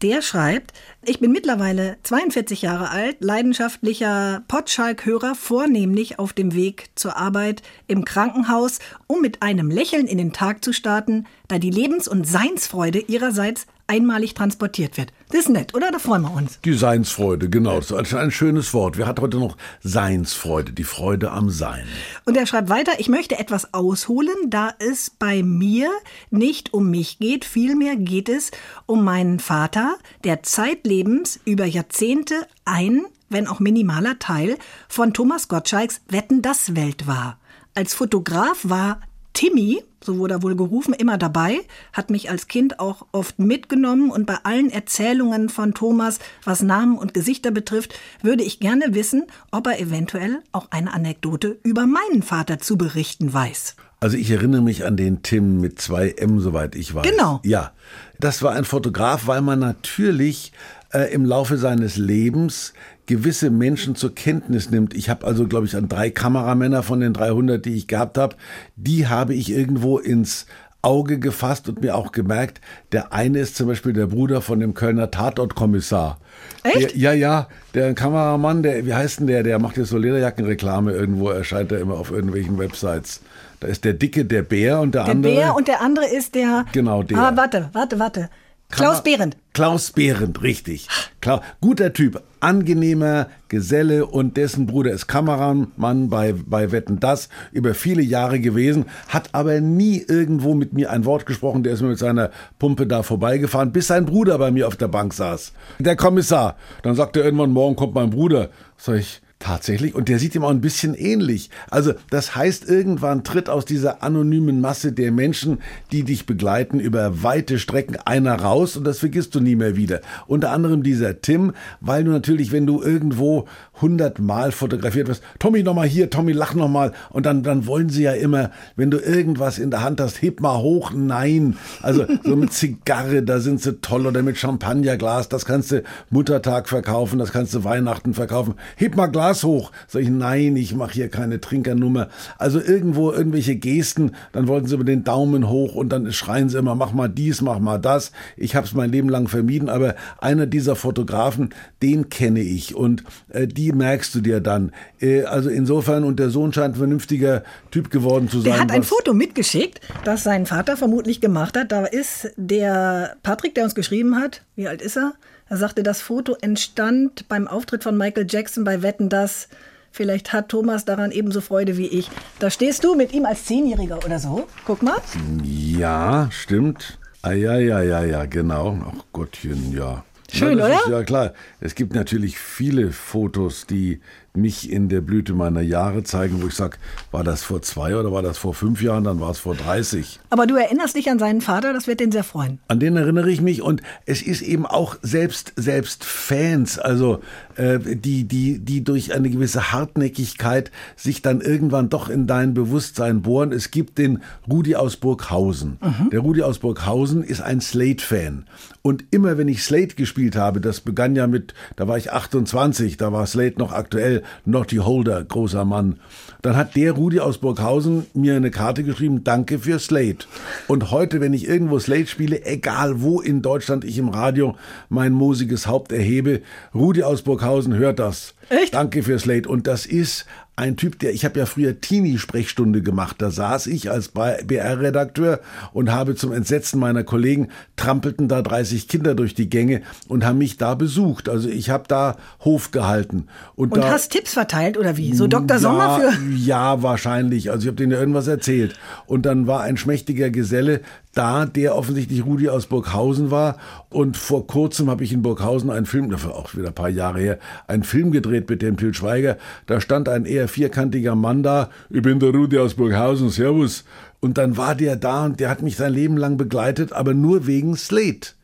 Der 0.03 0.23
schreibt, 0.23 0.73
ich 1.05 1.21
bin 1.21 1.31
mittlerweile 1.31 1.99
42 2.05 2.63
Jahre 2.63 2.91
alt, 2.91 3.19
leidenschaftlicher 3.21 4.43
Potschalk-Hörer, 4.49 5.35
vornehmlich 5.35 6.19
auf 6.19 6.33
dem 6.33 6.55
Weg 6.55 6.89
zur 6.95 7.19
Arbeit 7.19 7.63
im 7.87 8.07
Krankenhaus, 8.07 8.79
um 9.07 9.21
mit 9.21 9.43
einem 9.43 9.71
Lächeln 9.71 10.07
in 10.07 10.17
den 10.17 10.33
Tag 10.33 10.65
zu 10.65 10.73
starten, 10.73 11.27
da 11.49 11.59
die 11.59 11.71
Lebens- 11.71 12.09
und 12.09 12.27
Seinsfreude 12.27 13.01
ihrerseits 13.01 13.67
einmalig 13.91 14.35
transportiert 14.35 14.97
wird. 14.97 15.13
Das 15.31 15.41
ist 15.41 15.49
nett, 15.49 15.75
oder? 15.75 15.91
Da 15.91 15.99
freuen 15.99 16.23
wir 16.23 16.33
uns. 16.33 16.61
Die 16.65 16.75
Seinsfreude, 16.75 17.51
genau. 17.51 17.81
Das 17.81 17.91
ist 17.91 18.15
ein 18.15 18.31
schönes 18.31 18.73
Wort. 18.73 18.97
Wir 18.97 19.07
hatten 19.07 19.21
heute 19.21 19.39
noch 19.39 19.57
Seinsfreude, 19.83 20.73
die 20.73 20.85
Freude 20.85 21.33
am 21.33 21.51
Sein. 21.51 21.85
Und 22.25 22.37
er 22.37 22.47
schreibt 22.47 22.69
weiter, 22.69 22.93
ich 22.99 23.09
möchte 23.09 23.39
etwas 23.39 23.75
ausholen, 23.75 24.37
da 24.47 24.73
es 24.79 25.11
bei 25.11 25.43
mir 25.43 25.91
nicht 26.31 26.73
um 26.73 26.89
mich 26.89 27.19
geht, 27.19 27.45
vielmehr 27.45 27.97
geht 27.97 28.29
es 28.29 28.53
um 28.87 29.03
meinen 29.03 29.41
Vater, 29.41 29.97
der 30.23 30.45
zeitlebens 30.45 31.41
über 31.45 31.65
Jahrzehnte 31.65 32.47
ein, 32.65 33.05
wenn 33.29 33.49
auch 33.49 33.59
minimaler 33.59 34.21
Teil 34.21 34.57
von 34.89 35.13
Thomas 35.13 35.49
Gottschalks 35.49 36.01
Wetten 36.09 36.43
das 36.43 36.77
Welt 36.77 37.09
war. 37.09 37.39
Als 37.75 37.95
Fotograf 37.95 38.59
war 38.63 39.01
Timmy, 39.33 39.83
so 40.03 40.19
wurde 40.19 40.35
er 40.35 40.43
wohl 40.43 40.57
gerufen, 40.57 40.95
immer 40.95 41.19
dabei, 41.19 41.61
hat 41.93 42.11
mich 42.11 42.31
als 42.31 42.49
Kind 42.49 42.81
auch 42.81 43.07
oft 43.13 43.39
mitgenommen 43.39 44.11
und 44.11 44.27
bei 44.27 44.37
allen 44.43 44.71
Erzählungen 44.71 45.49
von 45.49 45.75
Thomas, 45.75 46.19
was 46.45 46.63
Namen 46.63 46.99
und 46.99 47.15
Gesichter 47.15 47.51
betrifft, 47.51 47.95
würde 48.23 48.43
ich 48.43 48.61
gerne 48.61 48.95
wissen, 48.95 49.27
ob 49.51 49.67
er 49.67 49.81
eventuell 49.81 50.43
auch 50.53 50.71
eine 50.71 50.93
Anekdote 50.93 51.59
über 51.63 51.87
meinen 51.87 52.23
Vater 52.23 52.59
zu 52.59 52.77
berichten 52.77 53.33
weiß. 53.33 53.77
Also 54.01 54.17
ich 54.17 54.31
erinnere 54.31 54.63
mich 54.63 54.87
an 54.87 54.97
den 54.97 55.23
Tim 55.23 55.61
mit 55.61 55.81
zwei 55.81 56.09
M, 56.11 56.41
soweit 56.41 56.75
ich 56.75 56.95
weiß. 56.95 57.07
Genau. 57.07 57.41
Ja, 57.45 57.73
das 58.19 58.43
war 58.43 58.53
ein 58.53 58.65
Fotograf, 58.65 59.27
weil 59.27 59.43
man 59.43 59.59
natürlich 59.59 60.53
äh, 60.93 61.13
im 61.13 61.27
Laufe 61.27 61.59
seines 61.59 61.97
Lebens 61.99 62.73
gewisse 63.11 63.51
Menschen 63.51 63.97
zur 63.97 64.15
Kenntnis 64.15 64.71
nimmt. 64.71 64.95
Ich 64.95 65.11
habe 65.11 65.27
also, 65.27 65.49
glaube 65.49 65.67
ich, 65.67 65.75
an 65.75 65.89
drei 65.89 66.11
Kameramänner 66.11 66.85
von 66.85 67.01
den 67.01 67.13
300, 67.13 67.65
die 67.65 67.75
ich 67.75 67.89
gehabt 67.89 68.17
habe, 68.17 68.37
die 68.77 69.09
habe 69.09 69.35
ich 69.35 69.51
irgendwo 69.51 69.99
ins 69.99 70.47
Auge 70.81 71.19
gefasst 71.19 71.69
und 71.69 71.81
mir 71.81 71.97
auch 71.97 72.13
gemerkt, 72.13 72.61
der 72.93 73.13
eine 73.13 73.41
ist 73.41 73.57
zum 73.57 73.67
Beispiel 73.67 73.93
der 73.93 74.07
Bruder 74.07 74.41
von 74.41 74.61
dem 74.61 74.75
Kölner 74.75 75.11
Tatortkommissar. 75.11 76.19
Echt? 76.63 76.93
Der, 76.93 76.97
ja, 76.97 77.13
ja, 77.13 77.49
der 77.75 77.95
Kameramann, 77.95 78.63
der, 78.63 78.87
wie 78.87 78.95
heißt 78.95 79.19
denn 79.19 79.27
der, 79.27 79.43
der 79.43 79.59
macht 79.59 79.77
jetzt 79.77 79.89
so 79.89 79.99
Lederjackenreklame 79.99 80.93
irgendwo, 80.93 81.31
erscheint 81.31 81.73
er 81.73 81.81
immer 81.81 81.95
auf 81.95 82.13
irgendwelchen 82.13 82.59
Websites. 82.59 83.23
Da 83.59 83.67
ist 83.67 83.85
der 83.85 83.95
Dicke, 83.95 84.25
der 84.25 84.43
Bär 84.43 84.81
und 84.81 84.95
der, 84.95 85.03
der 85.03 85.11
andere. 85.11 85.35
Der 85.35 85.41
Bär 85.41 85.57
und 85.57 85.67
der 85.67 85.81
andere 85.81 86.07
ist 86.07 86.37
der. 86.37 86.65
Genau, 86.73 87.03
der. 87.03 87.19
Ah, 87.19 87.37
warte, 87.37 87.71
warte, 87.73 87.99
warte. 87.99 88.31
Klaus 88.71 89.03
Behrendt. 89.03 89.37
Klaus 89.53 89.91
Behrendt, 89.91 90.43
richtig. 90.43 90.89
Klar, 91.21 91.43
guter 91.61 91.93
Typ, 91.93 92.23
angenehmer 92.39 93.27
Geselle 93.49 94.07
und 94.07 94.37
dessen 94.37 94.67
Bruder 94.67 94.93
ist 94.93 95.07
Kameramann 95.07 96.09
bei, 96.09 96.33
bei 96.33 96.73
Wetten 96.73 97.01
Das 97.01 97.29
über 97.53 97.75
viele 97.75 98.03
Jahre 98.03 98.41
gewesen, 98.41 98.87
hat 99.09 99.31
aber 99.33 99.61
nie 99.61 100.03
irgendwo 100.07 100.55
mit 100.55 100.73
mir 100.73 100.91
ein 100.91 101.05
Wort 101.05 101.27
gesprochen, 101.27 101.63
der 101.63 101.75
ist 101.75 101.83
mir 101.83 101.89
mit 101.89 101.99
seiner 101.99 102.31
Pumpe 102.59 102.87
da 102.87 103.03
vorbeigefahren, 103.03 103.73
bis 103.73 103.89
sein 103.89 104.07
Bruder 104.07 104.39
bei 104.39 104.51
mir 104.51 104.67
auf 104.67 104.77
der 104.77 104.89
Bank 104.89 105.13
saß. 105.13 105.53
Der 105.79 105.97
Kommissar. 105.97 106.57
Dann 106.83 106.95
sagt 106.95 107.17
er 107.17 107.25
irgendwann, 107.25 107.51
morgen 107.51 107.77
kommt 107.77 107.95
mein 107.95 108.11
Bruder. 108.11 108.51
Sag 108.77 109.01
ich, 109.01 109.21
Tatsächlich. 109.41 109.95
Und 109.95 110.11
der 110.11 110.19
sieht 110.19 110.35
ihm 110.35 110.45
auch 110.45 110.51
ein 110.51 110.61
bisschen 110.61 110.93
ähnlich. 110.95 111.49
Also 111.71 111.95
das 112.11 112.37
heißt, 112.37 112.69
irgendwann 112.69 113.25
tritt 113.25 113.49
aus 113.49 113.65
dieser 113.65 114.03
anonymen 114.03 114.61
Masse 114.61 114.93
der 114.93 115.13
Menschen, 115.13 115.61
die 115.93 116.03
dich 116.03 116.27
begleiten, 116.27 116.79
über 116.79 117.23
weite 117.23 117.59
Strecken 117.59 117.97
einer 117.97 118.35
raus 118.35 118.77
und 118.77 118.85
das 118.85 118.99
vergisst 118.99 119.35
du 119.35 119.41
nie 119.41 119.57
mehr 119.57 119.77
wieder. 119.77 120.03
Unter 120.27 120.51
anderem 120.51 120.83
dieser 120.83 121.23
Tim, 121.23 121.55
weil 121.81 122.05
du 122.05 122.11
natürlich, 122.11 122.53
wenn 122.53 122.67
du 122.67 122.83
irgendwo 122.83 123.49
hundertmal 123.81 124.53
fotografiert 124.53 125.09
wirst, 125.09 125.23
Tommy 125.39 125.63
nochmal 125.63 125.87
hier, 125.87 126.11
Tommy 126.11 126.33
lach 126.33 126.55
nochmal 126.55 126.93
und 127.11 127.27
dann, 127.27 127.43
dann 127.43 127.67
wollen 127.67 127.89
sie 127.89 128.03
ja 128.03 128.13
immer, 128.13 128.51
wenn 128.77 128.91
du 128.91 128.99
irgendwas 128.99 129.59
in 129.59 129.71
der 129.71 129.83
Hand 129.83 130.01
hast, 130.01 130.23
heb 130.23 130.41
mal 130.41 130.59
hoch, 130.59 130.93
nein. 130.95 131.57
Also 131.83 132.07
so 132.25 132.37
mit 132.37 132.53
Zigarre, 132.53 133.23
da 133.23 133.41
sind 133.41 133.61
sie 133.61 133.81
toll 133.81 134.07
oder 134.07 134.23
mit 134.23 134.39
Champagnerglas, 134.39 135.29
das 135.29 135.45
kannst 135.45 135.73
du 135.73 135.83
Muttertag 136.11 136.69
verkaufen, 136.69 137.19
das 137.19 137.33
kannst 137.33 137.55
du 137.55 137.65
Weihnachten 137.65 138.15
verkaufen. 138.15 138.55
Heb 138.77 138.97
mal 138.97 139.07
Glas 139.07 139.45
hoch. 139.45 139.73
Sag 139.89 140.03
ich, 140.03 140.11
nein, 140.11 140.57
ich 140.57 140.75
mache 140.75 140.93
hier 140.93 141.09
keine 141.09 141.41
Trinkernummer. 141.41 142.09
Also 142.39 142.61
irgendwo 142.61 143.13
irgendwelche 143.13 143.57
Gesten, 143.57 144.13
dann 144.33 144.49
wollten 144.49 144.67
sie 144.67 144.75
über 144.75 144.85
den 144.85 145.05
Daumen 145.05 145.49
hoch 145.49 145.75
und 145.75 145.91
dann 145.91 146.13
schreien 146.13 146.49
sie 146.49 146.59
immer, 146.59 146.75
mach 146.75 146.93
mal 146.93 147.09
dies, 147.09 147.43
mach 147.43 147.59
mal 147.59 147.79
das. 147.79 148.13
Ich 148.37 148.55
habe 148.55 148.67
es 148.67 148.75
mein 148.75 148.91
Leben 148.91 149.09
lang 149.09 149.29
vermieden, 149.29 149.69
aber 149.69 149.95
einer 150.21 150.47
dieser 150.47 150.77
Fotografen, 150.77 151.51
den 151.83 152.09
kenne 152.09 152.41
ich 152.41 152.75
und 152.75 153.05
äh, 153.29 153.47
die 153.47 153.70
merkst 153.73 154.15
du 154.15 154.21
dir 154.21 154.41
dann. 154.41 154.73
Äh, 155.01 155.25
also 155.25 155.51
insofern, 155.51 156.05
und 156.05 156.19
der 156.19 156.31
Sohn 156.31 156.53
scheint 156.53 156.75
ein 156.75 156.79
vernünftiger 156.79 157.45
Typ 157.71 157.91
geworden 157.91 158.29
zu 158.29 158.41
sein. 158.41 158.53
Der 158.53 158.61
hat 158.61 158.71
ein 158.73 158.83
Foto 158.83 159.15
mitgeschickt, 159.15 159.81
das 160.05 160.23
sein 160.23 160.47
Vater 160.47 160.77
vermutlich 160.77 161.21
gemacht 161.21 161.57
hat. 161.57 161.73
Da 161.73 161.85
ist 161.87 162.33
der 162.37 163.17
Patrick, 163.23 163.55
der 163.55 163.65
uns 163.65 163.75
geschrieben 163.75 164.17
hat, 164.17 164.43
wie 164.57 164.69
alt 164.69 164.83
ist 164.83 164.97
er? 164.97 165.15
Er 165.49 165.57
sagte, 165.57 165.83
das 165.83 166.01
Foto 166.01 166.37
entstand 166.41 167.29
beim 167.29 167.49
Auftritt 167.49 167.83
von 167.83 167.99
Michael 167.99 168.27
Jackson 168.29 168.63
bei 168.63 168.83
Wetten 168.83 169.09
das. 169.09 169.49
Vielleicht 169.91 170.33
hat 170.33 170.49
Thomas 170.49 170.85
daran 170.85 171.11
ebenso 171.11 171.41
Freude 171.41 171.77
wie 171.77 171.89
ich. 171.89 172.09
Da 172.39 172.51
stehst 172.51 172.85
du 172.85 172.95
mit 172.95 173.13
ihm 173.13 173.27
als 173.27 173.47
Zehnjähriger 173.47 173.99
oder 174.05 174.21
so. 174.21 174.47
Guck 174.65 174.83
mal. 174.83 174.99
Ja, 175.43 176.29
stimmt. 176.31 176.99
Ah, 177.23 177.33
ja, 177.33 177.59
ja, 177.59 177.83
ja, 177.83 178.05
ja, 178.05 178.25
genau. 178.27 178.79
Ach 178.87 179.05
Gottchen, 179.13 179.73
ja. 179.73 180.05
Schön, 180.33 180.59
Na, 180.59 180.67
oder? 180.67 180.75
Ist, 180.77 180.89
ja, 180.89 181.03
klar. 181.03 181.35
Es 181.61 181.75
gibt 181.75 181.95
natürlich 181.95 182.39
viele 182.39 182.93
Fotos, 182.93 183.67
die 183.67 184.01
mich 184.33 184.71
in 184.71 184.89
der 184.89 185.01
Blüte 185.01 185.35
meiner 185.35 185.61
Jahre 185.61 186.05
zeigen, 186.05 186.41
wo 186.43 186.47
ich 186.47 186.55
sage, 186.55 186.79
war 187.11 187.25
das 187.25 187.43
vor 187.43 187.63
zwei 187.63 187.97
oder 187.97 188.13
war 188.13 188.23
das 188.23 188.39
vor 188.39 188.55
fünf 188.55 188.81
Jahren, 188.81 189.05
dann 189.05 189.21
war 189.21 189.31
es 189.31 189.39
vor 189.39 189.55
30. 189.55 190.21
Aber 190.31 190.47
du 190.47 190.55
erinnerst 190.57 190.95
dich 190.95 191.11
an 191.11 191.19
seinen 191.19 191.41
Vater, 191.41 191.73
das 191.73 191.87
wird 191.87 192.01
den 192.01 192.13
sehr 192.13 192.23
freuen. 192.23 192.61
An 192.69 192.79
den 192.79 192.97
erinnere 192.97 193.31
ich 193.31 193.41
mich 193.41 193.61
und 193.63 193.83
es 194.07 194.23
ist 194.23 194.43
eben 194.43 194.67
auch 194.67 194.97
selbst, 195.03 195.53
selbst 195.57 196.05
Fans, 196.05 196.79
also 196.79 197.21
äh, 197.57 197.79
die, 197.79 198.25
die, 198.25 198.59
die 198.61 198.85
durch 198.85 199.15
eine 199.15 199.31
gewisse 199.31 199.73
Hartnäckigkeit 199.73 200.71
sich 200.95 201.23
dann 201.23 201.41
irgendwann 201.41 201.91
doch 201.91 202.09
in 202.09 202.27
dein 202.27 202.55
Bewusstsein 202.55 203.23
bohren. 203.23 203.53
Es 203.53 203.73
gibt 203.73 203.99
den 203.99 204.23
Rudi 204.49 204.77
aus 204.77 204.97
Burghausen. 204.97 205.79
Mhm. 205.83 206.11
Der 206.11 206.21
Rudi 206.21 206.43
aus 206.43 206.61
Burghausen 206.61 207.25
ist 207.25 207.41
ein 207.43 207.61
Slate-Fan. 207.61 208.47
Und 208.83 209.05
immer 209.11 209.37
wenn 209.37 209.49
ich 209.49 209.63
Slate 209.63 209.97
gespielt 209.97 210.37
habe, 210.37 210.61
das 210.61 210.81
begann 210.81 211.17
ja 211.17 211.27
mit, 211.27 211.53
da 211.77 211.87
war 211.87 211.99
ich 211.99 212.13
28, 212.13 212.97
da 212.97 213.13
war 213.13 213.27
Slate 213.27 213.59
noch 213.59 213.73
aktuell, 213.73 214.20
Notty 214.45 214.77
Holder, 214.77 215.25
großer 215.25 215.65
Mann. 215.65 215.99
Dann 216.43 216.57
hat 216.57 216.77
der 216.77 216.93
Rudi 216.93 217.21
aus 217.21 217.39
Burghausen 217.39 218.07
mir 218.15 218.37
eine 218.37 218.51
Karte 218.51 218.83
geschrieben, 218.83 219.25
danke 219.25 219.59
für 219.59 219.79
Slate. 219.79 220.27
Und 220.69 220.91
heute, 220.91 221.21
wenn 221.21 221.35
ich 221.35 221.47
irgendwo 221.47 221.79
Slate 221.79 222.07
spiele, 222.07 222.45
egal 222.47 223.03
wo 223.03 223.21
in 223.21 223.43
Deutschland 223.43 223.85
ich 223.85 223.99
im 223.99 224.09
Radio 224.09 224.57
mein 224.89 225.13
musiges 225.13 225.67
Haupt 225.67 225.93
erhebe, 225.93 226.41
Rudi 226.75 227.03
aus 227.03 227.23
Burghausen 227.23 227.75
hört 227.75 227.99
das. 227.99 228.35
Echt? 228.51 228.75
Danke 228.75 229.03
für 229.03 229.19
Slate. 229.19 229.49
Und 229.49 229.67
das 229.67 229.87
ist 229.87 230.27
ein 230.57 230.77
Typ, 230.77 230.99
der, 230.99 231.15
ich 231.15 231.25
habe 231.25 231.39
ja 231.39 231.47
früher 231.47 231.81
Teenie-Sprechstunde 231.81 232.83
gemacht. 232.83 233.17
Da 233.19 233.31
saß 233.31 233.67
ich 233.69 233.91
als 233.91 234.09
BR-Redakteur 234.09 235.41
und 235.73 235.91
habe 235.91 236.17
zum 236.17 236.33
Entsetzen 236.33 236.79
meiner 236.79 237.03
Kollegen 237.03 237.49
trampelten 237.77 238.29
da 238.29 238.43
30 238.43 238.89
Kinder 238.89 239.15
durch 239.15 239.35
die 239.35 239.49
Gänge 239.49 239.83
und 240.09 240.25
haben 240.25 240.39
mich 240.39 240.59
da 240.59 240.75
besucht. 240.75 241.29
Also 241.29 241.49
ich 241.49 241.71
habe 241.71 241.85
da 241.89 242.17
Hof 242.41 242.73
gehalten. 242.73 243.29
Und, 243.55 243.73
und 243.73 243.83
da, 243.83 243.91
hast 243.91 244.11
Tipps 244.11 244.35
verteilt 244.35 244.77
oder 244.77 244.97
wie? 244.97 245.15
So 245.15 245.29
Dr. 245.29 245.57
Ja, 245.57 245.59
Sommer 245.59 246.01
für? 246.01 246.13
Ja, 246.35 246.83
wahrscheinlich. 246.83 247.51
Also 247.51 247.63
ich 247.63 247.69
habe 247.69 247.77
denen 247.77 247.93
ja 247.93 247.99
irgendwas 247.99 248.27
erzählt. 248.27 248.75
Und 249.07 249.25
dann 249.27 249.47
war 249.47 249.63
ein 249.63 249.77
schmächtiger 249.77 250.31
Geselle 250.31 250.81
da, 251.15 251.47
der 251.47 251.77
offensichtlich 251.77 252.25
Rudi 252.25 252.49
aus 252.49 252.67
Burghausen 252.67 253.31
war. 253.31 253.57
Und 253.89 254.17
vor 254.17 254.47
kurzem 254.47 254.91
habe 254.91 255.05
ich 255.05 255.13
in 255.13 255.23
Burghausen 255.23 255.71
einen 255.71 255.87
Film, 255.87 256.11
dafür 256.11 256.35
auch 256.35 256.55
wieder 256.55 256.69
ein 256.69 256.75
paar 256.75 256.89
Jahre 256.89 257.21
her, 257.21 257.39
einen 257.67 257.83
Film 257.83 258.13
gedreht 258.13 258.49
mit 258.49 258.63
dem 258.63 258.77
Til 258.77 258.95
Schweiger. 258.95 259.37
Da 259.67 259.81
stand 259.81 260.09
ein 260.09 260.25
eher 260.25 260.49
vierkantiger 260.49 261.15
Mann 261.15 261.43
da. 261.43 261.71
Ich 261.89 262.03
bin 262.03 262.21
der 262.21 262.31
Rudi 262.31 262.59
aus 262.59 262.75
Burghausen, 262.75 263.31
Servus. 263.31 263.85
Und 264.21 264.39
dann 264.39 264.57
war 264.57 264.75
der 264.75 264.97
da 264.97 265.25
und 265.25 265.41
der 265.41 265.51
hat 265.51 265.63
mich 265.63 265.77
sein 265.77 265.93
Leben 265.93 266.17
lang 266.17 266.37
begleitet, 266.37 266.93
aber 266.93 267.15
nur 267.15 267.47
wegen 267.47 267.77
Slate. 267.77 268.35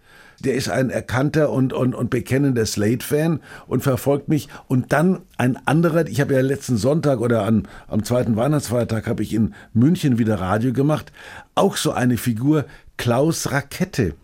Der 0.44 0.55
ist 0.55 0.68
ein 0.68 0.90
erkannter 0.90 1.51
und, 1.51 1.72
und, 1.72 1.94
und 1.94 2.11
bekennender 2.11 2.66
Slate-Fan 2.66 3.40
und 3.66 3.83
verfolgt 3.83 4.29
mich. 4.29 4.49
Und 4.68 4.92
dann 4.92 5.20
ein 5.38 5.59
anderer, 5.66 6.07
ich 6.07 6.20
habe 6.20 6.35
ja 6.35 6.40
letzten 6.40 6.77
Sonntag 6.77 7.20
oder 7.20 7.44
an, 7.44 7.68
am 7.88 8.05
zweiten 8.05 8.37
Weihnachtsfeiertag 8.37 9.07
habe 9.07 9.22
ich 9.22 9.35
in 9.35 9.55
München 9.72 10.18
wieder 10.18 10.40
Radio 10.40 10.72
gemacht. 10.72 11.12
Auch 11.55 11.77
so 11.77 11.92
eine 11.92 12.16
Figur, 12.16 12.66
Klaus 12.96 13.51
Rakette. 13.51 14.14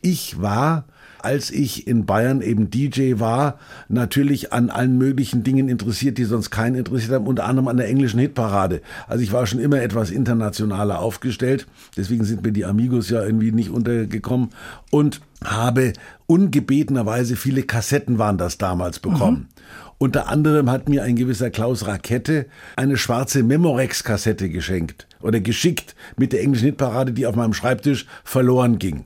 Ich 0.00 0.40
war 0.40 0.84
als 1.24 1.50
ich 1.50 1.86
in 1.86 2.06
Bayern 2.06 2.40
eben 2.40 2.70
DJ 2.70 3.14
war, 3.18 3.58
natürlich 3.88 4.52
an 4.52 4.70
allen 4.70 4.98
möglichen 4.98 5.42
Dingen 5.42 5.68
interessiert, 5.68 6.18
die 6.18 6.24
sonst 6.24 6.50
keinen 6.50 6.76
interessiert 6.76 7.12
haben, 7.12 7.26
unter 7.26 7.44
anderem 7.44 7.68
an 7.68 7.76
der 7.76 7.88
englischen 7.88 8.20
Hitparade. 8.20 8.82
Also 9.08 9.22
ich 9.22 9.32
war 9.32 9.46
schon 9.46 9.60
immer 9.60 9.80
etwas 9.80 10.10
internationaler 10.10 10.98
aufgestellt, 11.00 11.66
deswegen 11.96 12.24
sind 12.24 12.42
mir 12.42 12.52
die 12.52 12.64
Amigos 12.64 13.10
ja 13.10 13.24
irgendwie 13.24 13.52
nicht 13.52 13.70
untergekommen 13.70 14.50
und 14.90 15.20
habe 15.44 15.92
ungebetenerweise 16.26 17.36
viele 17.36 17.62
Kassetten 17.62 18.18
waren 18.18 18.38
das 18.38 18.58
damals 18.58 18.98
bekommen. 18.98 19.36
Mhm. 19.36 19.62
Unter 19.98 20.28
anderem 20.28 20.68
hat 20.68 20.88
mir 20.88 21.04
ein 21.04 21.14
gewisser 21.14 21.50
Klaus 21.50 21.86
Rakette 21.86 22.46
eine 22.74 22.96
schwarze 22.96 23.44
Memorex-Kassette 23.44 24.48
geschenkt 24.48 25.06
oder 25.20 25.38
geschickt 25.38 25.94
mit 26.16 26.32
der 26.32 26.42
englischen 26.42 26.64
Hitparade, 26.64 27.12
die 27.12 27.24
auf 27.24 27.36
meinem 27.36 27.54
Schreibtisch 27.54 28.06
verloren 28.24 28.80
ging. 28.80 29.04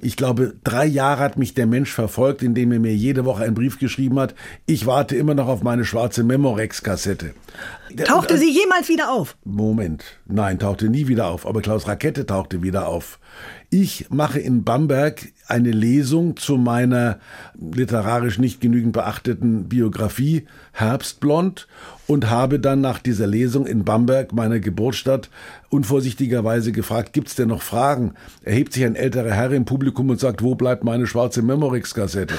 Ich 0.00 0.16
glaube, 0.16 0.54
drei 0.64 0.86
Jahre 0.86 1.20
hat 1.20 1.38
mich 1.38 1.54
der 1.54 1.66
Mensch 1.66 1.92
verfolgt, 1.92 2.42
indem 2.42 2.72
er 2.72 2.80
mir 2.80 2.94
jede 2.94 3.24
Woche 3.24 3.44
einen 3.44 3.54
Brief 3.54 3.78
geschrieben 3.78 4.18
hat. 4.18 4.34
Ich 4.66 4.86
warte 4.86 5.16
immer 5.16 5.34
noch 5.34 5.48
auf 5.48 5.62
meine 5.62 5.84
schwarze 5.84 6.24
Memorex-Kassette. 6.24 7.34
Tauchte 8.04 8.36
sie 8.36 8.50
jemals 8.50 8.88
wieder 8.88 9.12
auf? 9.12 9.36
Moment. 9.44 10.04
Nein, 10.26 10.58
tauchte 10.58 10.88
nie 10.88 11.08
wieder 11.08 11.28
auf. 11.28 11.46
Aber 11.46 11.62
Klaus 11.62 11.86
Rakette 11.86 12.26
tauchte 12.26 12.62
wieder 12.62 12.88
auf. 12.88 13.18
Ich 13.70 14.10
mache 14.10 14.38
in 14.38 14.64
Bamberg 14.64 15.32
eine 15.48 15.70
Lesung 15.70 16.36
zu 16.36 16.56
meiner 16.56 17.18
literarisch 17.58 18.38
nicht 18.38 18.60
genügend 18.60 18.92
beachteten 18.92 19.68
Biografie 19.68 20.46
Herbstblond 20.72 21.66
und 22.06 22.30
habe 22.30 22.60
dann 22.60 22.80
nach 22.80 22.98
dieser 22.98 23.26
Lesung 23.26 23.66
in 23.66 23.84
Bamberg, 23.84 24.32
meiner 24.32 24.60
Geburtsstadt, 24.60 25.30
unvorsichtigerweise 25.70 26.72
gefragt, 26.72 27.12
gibt's 27.12 27.34
denn 27.34 27.48
noch 27.48 27.62
Fragen? 27.62 28.14
Erhebt 28.42 28.72
sich 28.72 28.84
ein 28.84 28.96
älterer 28.96 29.32
Herr 29.32 29.50
im 29.52 29.64
Publikum 29.64 30.10
und 30.10 30.20
sagt, 30.20 30.42
wo 30.42 30.54
bleibt 30.54 30.84
meine 30.84 31.06
schwarze 31.06 31.42
Memorex-Kassette? 31.42 32.34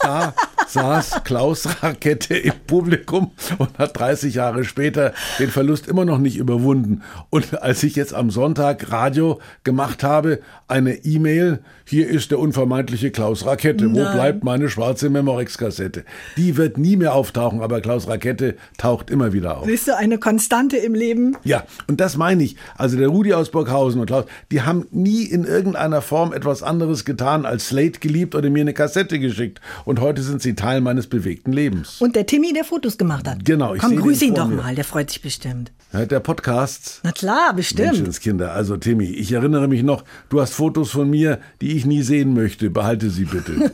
Da 0.00 0.34
saß 0.68 1.22
Klaus 1.24 1.82
Rakette 1.82 2.36
im 2.36 2.54
Publikum 2.66 3.30
und 3.58 3.78
hat 3.78 3.98
30 3.98 4.34
Jahre 4.34 4.64
später 4.64 5.12
den 5.38 5.50
Verlust 5.50 5.86
immer 5.86 6.04
noch 6.04 6.18
nicht 6.18 6.36
überwunden. 6.36 7.02
Und 7.30 7.62
als 7.62 7.82
ich 7.82 7.96
jetzt 7.96 8.14
am 8.14 8.30
Sonntag 8.30 8.90
Radio 8.90 9.40
gemacht 9.62 10.02
habe, 10.02 10.40
eine 10.68 11.04
E-Mail, 11.04 11.60
hier 11.84 12.08
ist 12.08 12.30
der 12.30 12.38
unvermeidliche 12.38 13.10
Klaus 13.10 13.46
Rakette. 13.46 13.86
Nein. 13.86 13.94
Wo 13.94 14.12
bleibt 14.12 14.44
meine 14.44 14.68
schwarze 14.68 15.10
Memorex-Kassette? 15.10 16.04
Die 16.36 16.56
wird 16.56 16.78
nie 16.78 16.96
mehr 16.96 17.14
auftauchen, 17.14 17.60
aber 17.60 17.80
Klaus 17.80 18.08
Rakette 18.08 18.56
taucht 18.78 19.10
immer 19.10 19.32
wieder 19.32 19.58
auf. 19.58 19.66
Bist 19.66 19.88
du 19.88 19.96
eine 19.96 20.18
Konstante 20.18 20.76
im 20.76 20.94
Leben? 20.94 21.36
Ja, 21.44 21.64
und 21.86 22.00
das 22.00 22.16
meine 22.16 22.42
ich. 22.42 22.56
Also 22.76 22.96
der 22.96 23.08
Rudi 23.08 23.32
aus 23.34 23.50
Burghausen 23.50 24.00
und 24.00 24.06
Klaus, 24.06 24.24
die 24.50 24.62
haben 24.62 24.86
nie 24.90 25.22
in 25.22 25.44
irgendeiner 25.44 26.02
Form 26.02 26.32
etwas 26.32 26.62
anderes 26.62 27.04
getan 27.04 27.46
als 27.46 27.68
Slate 27.68 28.00
geliebt 28.00 28.34
oder 28.34 28.50
mir 28.50 28.62
eine 28.62 28.74
Kassette 28.74 29.18
geschickt. 29.18 29.60
Und 29.84 30.00
heute 30.00 30.22
sind 30.22 30.42
sie 30.42 30.54
Teil 30.54 30.80
meines 30.80 31.06
bewegten 31.06 31.52
Lebens. 31.52 32.00
Und 32.00 32.16
der 32.16 32.26
Timmy, 32.26 32.52
der 32.52 32.64
Fotos 32.64 32.98
gemacht 32.98 33.28
hat. 33.28 33.44
Genau. 33.44 33.74
Ich 33.74 33.80
Komm, 33.82 33.96
grüß 33.96 34.22
ihn 34.22 34.34
doch 34.34 34.48
mal, 34.48 34.74
der 34.74 34.84
freut 34.84 35.10
sich 35.10 35.22
bestimmt. 35.22 35.72
Ja, 35.92 36.06
der 36.06 36.20
Podcast. 36.20 37.00
Na 37.04 37.12
klar, 37.12 37.54
bestimmt. 37.54 37.92
Menschenskinder. 37.92 38.52
Also 38.52 38.76
Timmy, 38.76 39.06
ich 39.06 39.32
erinnere 39.32 39.68
mich 39.68 39.82
noch, 39.82 40.04
du 40.28 40.40
hast 40.40 40.54
Fotos 40.54 40.90
von 40.90 41.08
mir, 41.08 41.38
die 41.60 41.76
ich 41.76 41.86
nie 41.86 42.02
sehen 42.02 42.34
möchte. 42.34 42.70
Behalte 42.70 43.10
sie 43.10 43.24
bitte. 43.24 43.70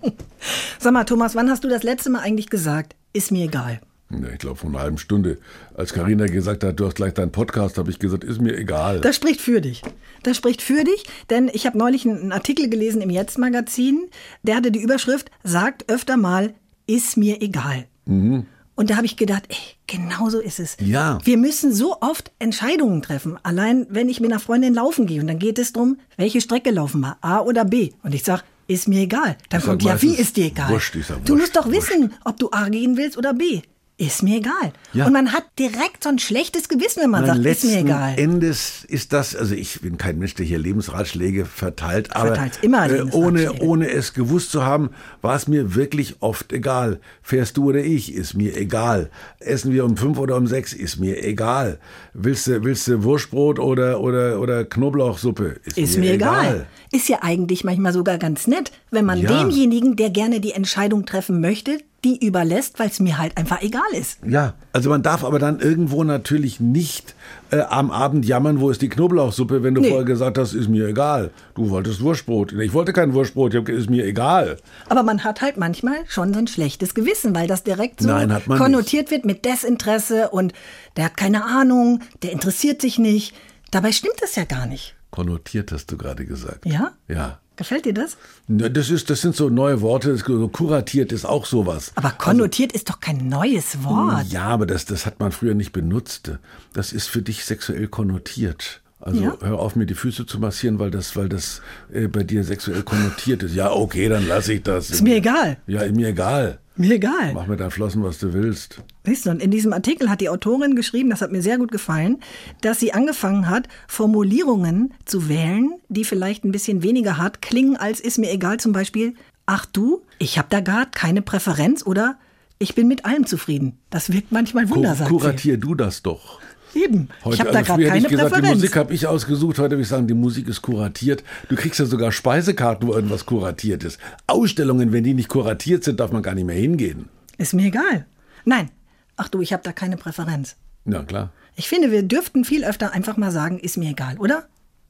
Sag 0.78 0.92
mal, 0.92 1.04
Thomas, 1.04 1.34
wann 1.34 1.48
hast 1.48 1.62
du 1.62 1.68
das 1.68 1.84
letzte 1.84 2.10
Mal 2.10 2.20
eigentlich 2.20 2.50
gesagt, 2.50 2.96
ist 3.12 3.30
mir 3.30 3.44
egal? 3.44 3.80
Ja, 4.20 4.28
ich 4.30 4.38
glaube, 4.38 4.56
vor 4.56 4.68
einer 4.68 4.80
halben 4.80 4.98
Stunde. 4.98 5.38
Als 5.74 5.92
Karina 5.92 6.26
gesagt 6.26 6.64
hat, 6.64 6.78
du 6.78 6.86
hast 6.86 6.96
gleich 6.96 7.14
deinen 7.14 7.32
Podcast, 7.32 7.78
habe 7.78 7.90
ich 7.90 7.98
gesagt, 7.98 8.24
ist 8.24 8.40
mir 8.40 8.56
egal. 8.56 9.00
Das 9.00 9.16
spricht 9.16 9.40
für 9.40 9.60
dich. 9.60 9.82
Das 10.22 10.36
spricht 10.36 10.60
für 10.60 10.84
dich, 10.84 11.04
denn 11.30 11.50
ich 11.52 11.66
habe 11.66 11.78
neulich 11.78 12.06
einen 12.06 12.32
Artikel 12.32 12.68
gelesen 12.68 13.00
im 13.00 13.10
Jetzt-Magazin, 13.10 14.08
der 14.42 14.56
hatte 14.56 14.70
die 14.70 14.82
Überschrift, 14.82 15.30
sagt 15.42 15.90
öfter 15.90 16.16
mal, 16.16 16.54
ist 16.86 17.16
mir 17.16 17.40
egal. 17.40 17.86
Mhm. 18.06 18.46
Und 18.74 18.90
da 18.90 18.96
habe 18.96 19.06
ich 19.06 19.16
gedacht, 19.16 19.44
ey, 19.48 19.56
genau 19.86 20.30
so 20.30 20.40
ist 20.40 20.58
es. 20.58 20.76
Ja. 20.80 21.18
Wir 21.24 21.36
müssen 21.36 21.72
so 21.72 22.00
oft 22.00 22.32
Entscheidungen 22.38 23.02
treffen. 23.02 23.38
Allein, 23.42 23.86
wenn 23.90 24.08
ich 24.08 24.20
mit 24.20 24.30
einer 24.30 24.40
Freundin 24.40 24.74
laufen 24.74 25.06
gehe 25.06 25.20
und 25.20 25.26
dann 25.26 25.38
geht 25.38 25.58
es 25.58 25.72
darum, 25.72 25.98
welche 26.16 26.40
Strecke 26.40 26.70
laufen 26.70 27.00
wir, 27.00 27.16
A 27.20 27.40
oder 27.40 27.64
B. 27.64 27.92
Und 28.02 28.14
ich 28.14 28.24
sage, 28.24 28.42
ist 28.66 28.88
mir 28.88 29.02
egal. 29.02 29.36
Dann 29.50 29.62
kommt, 29.62 29.82
ja, 29.82 30.00
wie 30.00 30.14
ist 30.14 30.36
dir 30.36 30.46
egal? 30.46 30.70
Wurscht, 30.70 30.94
ist 30.96 31.10
ja 31.10 31.16
wurscht, 31.16 31.28
du 31.28 31.36
musst 31.36 31.56
doch 31.56 31.66
wurscht. 31.66 31.90
wissen, 31.90 32.14
ob 32.24 32.38
du 32.38 32.50
A 32.50 32.68
gehen 32.68 32.96
willst 32.96 33.18
oder 33.18 33.34
B. 33.34 33.60
ist 34.02 34.22
mir 34.22 34.38
egal. 34.38 34.72
Ja. 34.92 35.06
Und 35.06 35.12
man 35.12 35.32
hat 35.32 35.44
direkt 35.58 36.02
so 36.02 36.08
ein 36.08 36.18
schlechtes 36.18 36.68
Gewissen, 36.68 37.02
wenn 37.02 37.10
man 37.10 37.24
Nein, 37.24 37.42
sagt, 37.42 37.46
ist 37.46 37.64
mir 37.64 37.78
egal. 37.80 38.14
Endes 38.18 38.84
ist 38.84 39.12
das, 39.12 39.36
also 39.36 39.54
ich 39.54 39.80
bin 39.80 39.96
kein 39.96 40.18
Mensch, 40.18 40.34
der 40.34 40.44
hier 40.44 40.58
Lebensratschläge 40.58 41.44
verteilt, 41.44 42.14
aber 42.16 42.50
immer 42.62 42.90
äh, 42.90 43.02
ohne, 43.12 43.52
ohne 43.60 43.88
es 43.90 44.12
gewusst 44.12 44.50
zu 44.50 44.64
haben, 44.64 44.90
war 45.20 45.36
es 45.36 45.46
mir 45.46 45.76
wirklich 45.76 46.16
oft 46.20 46.52
egal. 46.52 47.00
Fährst 47.22 47.56
du 47.56 47.68
oder 47.68 47.78
ich, 47.78 48.12
ist 48.12 48.34
mir 48.34 48.56
egal. 48.56 49.08
Essen 49.38 49.72
wir 49.72 49.84
um 49.84 49.96
fünf 49.96 50.18
oder 50.18 50.36
um 50.36 50.48
sechs, 50.48 50.72
ist 50.72 50.98
mir 50.98 51.22
egal. 51.22 51.78
Willst 52.12 52.48
du, 52.48 52.64
willst 52.64 52.88
du 52.88 53.04
Wurstbrot 53.04 53.60
oder, 53.60 54.00
oder, 54.00 54.40
oder 54.40 54.64
Knoblauchsuppe, 54.64 55.60
ist, 55.64 55.78
ist 55.78 55.94
mir, 55.94 56.06
mir 56.06 56.14
egal. 56.14 56.44
egal. 56.44 56.66
Ist 56.90 57.08
ja 57.08 57.18
eigentlich 57.22 57.62
manchmal 57.62 57.92
sogar 57.92 58.18
ganz 58.18 58.48
nett, 58.48 58.72
wenn 58.90 59.04
man 59.04 59.20
ja. 59.20 59.44
demjenigen, 59.44 59.94
der 59.94 60.10
gerne 60.10 60.40
die 60.40 60.52
Entscheidung 60.52 61.06
treffen 61.06 61.40
möchte, 61.40 61.78
die 62.04 62.24
überlässt, 62.24 62.78
weil 62.78 62.88
es 62.88 63.00
mir 63.00 63.18
halt 63.18 63.36
einfach 63.36 63.62
egal 63.62 63.82
ist. 63.92 64.18
Ja, 64.26 64.54
also 64.72 64.90
man 64.90 65.02
darf 65.02 65.24
aber 65.24 65.38
dann 65.38 65.60
irgendwo 65.60 66.02
natürlich 66.02 66.58
nicht 66.58 67.14
äh, 67.50 67.60
am 67.60 67.90
Abend 67.90 68.26
jammern, 68.26 68.60
wo 68.60 68.70
ist 68.70 68.82
die 68.82 68.88
Knoblauchsuppe, 68.88 69.62
wenn 69.62 69.74
du 69.74 69.80
nee. 69.80 69.88
vorher 69.88 70.04
gesagt 70.04 70.36
hast, 70.36 70.52
ist 70.52 70.68
mir 70.68 70.88
egal. 70.88 71.30
Du 71.54 71.70
wolltest 71.70 72.02
Wurstbrot. 72.02 72.52
Ich 72.52 72.72
wollte 72.72 72.92
kein 72.92 73.14
Wurstbrot, 73.14 73.54
ist 73.54 73.90
mir 73.90 74.04
egal. 74.04 74.56
Aber 74.88 75.02
man 75.02 75.22
hat 75.22 75.42
halt 75.42 75.56
manchmal 75.56 75.96
schon 76.08 76.32
so 76.34 76.40
ein 76.40 76.48
schlechtes 76.48 76.94
Gewissen, 76.94 77.34
weil 77.34 77.46
das 77.46 77.62
direkt 77.62 78.00
so 78.02 78.08
Nein, 78.08 78.36
konnotiert 78.46 79.04
nicht. 79.04 79.10
wird 79.10 79.24
mit 79.24 79.44
Desinteresse 79.44 80.30
und 80.30 80.52
der 80.96 81.06
hat 81.06 81.16
keine 81.16 81.44
Ahnung, 81.44 82.00
der 82.22 82.32
interessiert 82.32 82.80
sich 82.80 82.98
nicht. 82.98 83.34
Dabei 83.70 83.92
stimmt 83.92 84.16
das 84.20 84.34
ja 84.34 84.44
gar 84.44 84.66
nicht. 84.66 84.96
Konnotiert 85.10 85.72
hast 85.72 85.92
du 85.92 85.96
gerade 85.96 86.24
gesagt. 86.24 86.66
Ja? 86.66 86.92
Ja. 87.06 87.38
Gefällt 87.56 87.84
dir 87.84 87.94
das? 87.94 88.16
Das, 88.48 88.90
ist, 88.90 89.10
das 89.10 89.20
sind 89.20 89.36
so 89.36 89.48
neue 89.48 89.80
Worte. 89.82 90.16
kuratiert 90.52 91.12
ist 91.12 91.24
auch 91.24 91.44
sowas. 91.44 91.92
Aber 91.94 92.10
konnotiert 92.10 92.72
also, 92.72 92.80
ist 92.80 92.90
doch 92.90 93.00
kein 93.00 93.28
neues 93.28 93.84
Wort. 93.84 94.26
Ja, 94.28 94.44
aber 94.44 94.66
das, 94.66 94.86
das 94.86 95.04
hat 95.04 95.20
man 95.20 95.32
früher 95.32 95.54
nicht 95.54 95.72
benutzt. 95.72 96.32
Das 96.72 96.92
ist 96.92 97.08
für 97.08 97.22
dich 97.22 97.44
sexuell 97.44 97.88
konnotiert. 97.88 98.80
Also 99.02 99.22
ja? 99.22 99.36
hör 99.40 99.58
auf, 99.58 99.74
mir 99.74 99.84
die 99.84 99.94
Füße 99.94 100.26
zu 100.26 100.38
massieren, 100.38 100.78
weil 100.78 100.92
das, 100.92 101.16
weil 101.16 101.28
das 101.28 101.60
äh, 101.92 102.06
bei 102.06 102.22
dir 102.22 102.44
sexuell 102.44 102.84
konnotiert 102.84 103.42
ist. 103.42 103.54
Ja, 103.54 103.72
okay, 103.72 104.08
dann 104.08 104.26
lasse 104.28 104.54
ich 104.54 104.62
das. 104.62 104.90
Ist 104.90 105.02
mir 105.02 105.16
egal. 105.16 105.58
Ja, 105.66 105.84
mir 105.90 106.08
egal. 106.08 106.58
Mir 106.76 106.94
egal. 106.94 107.34
Mach 107.34 107.46
mit 107.46 107.60
deinen 107.60 107.70
Flossen, 107.70 108.02
was 108.02 108.18
du 108.18 108.32
willst. 108.32 108.82
Siehst 109.04 109.26
du, 109.26 109.30
und 109.30 109.42
in 109.42 109.50
diesem 109.50 109.72
Artikel 109.72 110.08
hat 110.08 110.20
die 110.20 110.28
Autorin 110.28 110.74
geschrieben, 110.74 111.10
das 111.10 111.20
hat 111.20 111.30
mir 111.30 111.42
sehr 111.42 111.58
gut 111.58 111.70
gefallen, 111.70 112.18
dass 112.62 112.80
sie 112.80 112.92
angefangen 112.92 113.50
hat, 113.50 113.68
Formulierungen 113.88 114.94
zu 115.04 115.28
wählen, 115.28 115.74
die 115.88 116.04
vielleicht 116.04 116.44
ein 116.44 116.52
bisschen 116.52 116.82
weniger 116.82 117.18
hart 117.18 117.42
klingen 117.42 117.76
als 117.76 118.00
ist 118.00 118.18
mir 118.18 118.32
egal. 118.32 118.58
Zum 118.58 118.72
Beispiel, 118.72 119.14
ach 119.44 119.66
du, 119.66 120.02
ich 120.18 120.38
habe 120.38 120.48
da 120.50 120.60
gar 120.60 120.86
keine 120.86 121.20
Präferenz 121.20 121.84
oder 121.84 122.16
ich 122.58 122.74
bin 122.74 122.88
mit 122.88 123.04
allem 123.04 123.26
zufrieden. 123.26 123.78
Das 123.90 124.12
wirkt 124.12 124.32
manchmal 124.32 124.70
wundersam. 124.70 125.08
Kuratier 125.08 125.58
du 125.58 125.74
das 125.74 126.02
doch. 126.02 126.40
Eben. 126.74 127.08
Heute, 127.24 127.34
ich 127.34 127.40
habe 127.40 127.50
also 127.50 127.60
da 127.60 127.62
gerade 127.62 127.84
keine 127.84 128.08
gesagt, 128.08 128.30
Präferenz. 128.30 128.48
Die 128.48 128.54
Musik 128.54 128.76
habe 128.76 128.94
ich 128.94 129.06
ausgesucht. 129.06 129.58
Heute 129.58 129.72
würde 129.72 129.82
ich 129.82 129.88
sagen, 129.88 130.06
die 130.06 130.14
Musik 130.14 130.48
ist 130.48 130.62
kuratiert. 130.62 131.22
Du 131.48 131.56
kriegst 131.56 131.78
ja 131.78 131.86
sogar 131.86 132.12
Speisekarten, 132.12 132.88
wo 132.88 132.94
irgendwas 132.94 133.26
kuratiert 133.26 133.84
ist. 133.84 133.98
Ausstellungen, 134.26 134.92
wenn 134.92 135.04
die 135.04 135.14
nicht 135.14 135.28
kuratiert 135.28 135.84
sind, 135.84 136.00
darf 136.00 136.12
man 136.12 136.22
gar 136.22 136.34
nicht 136.34 136.46
mehr 136.46 136.56
hingehen. 136.56 137.08
Ist 137.38 137.54
mir 137.54 137.66
egal. 137.66 138.06
Nein. 138.44 138.70
Ach 139.16 139.28
du, 139.28 139.40
ich 139.40 139.52
habe 139.52 139.62
da 139.62 139.72
keine 139.72 139.96
Präferenz. 139.96 140.56
Ja, 140.84 141.02
klar. 141.02 141.32
Ich 141.54 141.68
finde, 141.68 141.90
wir 141.90 142.02
dürften 142.02 142.44
viel 142.44 142.64
öfter 142.64 142.92
einfach 142.92 143.16
mal 143.16 143.30
sagen, 143.30 143.58
ist 143.58 143.76
mir 143.76 143.90
egal, 143.90 144.18
oder? 144.18 144.48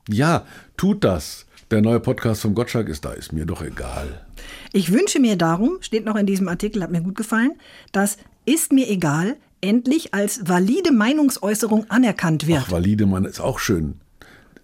Ja, 0.09 0.47
tut 0.77 1.05
das. 1.05 1.47
Der 1.71 1.81
neue 1.81 2.01
Podcast 2.01 2.43
von 2.43 2.55
Gottschalk 2.55 2.89
ist 2.89 3.05
da, 3.05 3.13
ist 3.13 3.33
mir 3.33 3.47
doch 3.47 3.63
egal. 3.63 4.27
Ich 4.73 4.93
wünsche 4.93 5.21
mir 5.21 5.37
darum, 5.37 5.79
steht 5.81 6.05
noch 6.05 6.17
in 6.17 6.27
diesem 6.27 6.49
Artikel, 6.49 6.83
hat 6.83 6.91
mir 6.91 7.01
gut 7.01 7.17
gefallen, 7.17 7.53
dass 7.93 8.19
ist 8.45 8.73
mir 8.73 8.89
egal 8.91 9.37
endlich 9.63 10.13
als 10.13 10.47
valide 10.47 10.93
Meinungsäußerung 10.93 11.87
anerkannt 11.89 12.47
wird. 12.47 12.65
Ach, 12.67 12.71
valide 12.71 13.07
Mann 13.07 13.25
ist 13.25 13.41
auch 13.41 13.59
schön. 13.59 13.95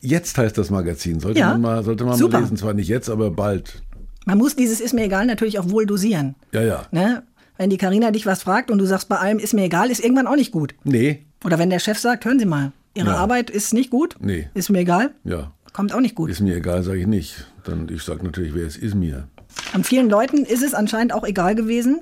Jetzt 0.00 0.36
heißt 0.36 0.58
das 0.58 0.70
Magazin. 0.70 1.20
Sollte 1.20 1.40
ja, 1.40 1.50
man 1.50 1.60
mal, 1.60 1.84
sollte 1.84 2.04
man 2.04 2.18
mal 2.18 2.40
lesen. 2.40 2.56
Zwar 2.56 2.74
nicht 2.74 2.88
jetzt, 2.88 3.08
aber 3.08 3.30
bald. 3.30 3.82
Man 4.26 4.38
muss 4.38 4.54
dieses 4.54 4.80
ist 4.80 4.92
mir 4.92 5.04
egal 5.04 5.26
natürlich 5.26 5.58
auch 5.58 5.70
wohl 5.70 5.86
dosieren. 5.86 6.34
Ja, 6.52 6.62
ja. 6.62 6.86
Ne? 6.90 7.22
Wenn 7.56 7.70
die 7.70 7.78
Karina 7.78 8.10
dich 8.10 8.26
was 8.26 8.42
fragt 8.42 8.70
und 8.70 8.78
du 8.78 8.86
sagst 8.86 9.08
bei 9.08 9.16
allem 9.16 9.38
ist 9.38 9.54
mir 9.54 9.64
egal, 9.64 9.90
ist 9.90 10.04
irgendwann 10.04 10.26
auch 10.26 10.36
nicht 10.36 10.52
gut. 10.52 10.74
Nee. 10.84 11.24
Oder 11.44 11.58
wenn 11.58 11.70
der 11.70 11.78
Chef 11.78 11.98
sagt, 11.98 12.24
hören 12.24 12.38
Sie 12.38 12.44
mal, 12.44 12.72
Ihre 12.94 13.10
ja. 13.10 13.16
Arbeit 13.16 13.50
ist 13.50 13.74
nicht 13.74 13.90
gut. 13.90 14.16
Nee. 14.20 14.48
Ist 14.54 14.70
mir 14.70 14.80
egal. 14.80 15.10
Ja. 15.24 15.52
Kommt 15.72 15.94
auch 15.94 16.00
nicht 16.00 16.14
gut. 16.14 16.30
Ist 16.30 16.40
mir 16.40 16.56
egal, 16.56 16.82
sage 16.82 17.00
ich 17.00 17.06
nicht. 17.06 17.46
Dann 17.64 17.88
ich 17.88 18.02
sage 18.02 18.24
natürlich, 18.24 18.54
wer 18.54 18.66
es 18.66 18.76
ist 18.76 18.94
mir. 18.94 19.28
An 19.72 19.84
vielen 19.84 20.08
Leuten 20.08 20.44
ist 20.44 20.62
es 20.62 20.74
anscheinend 20.74 21.12
auch 21.12 21.24
egal 21.24 21.54
gewesen, 21.54 22.00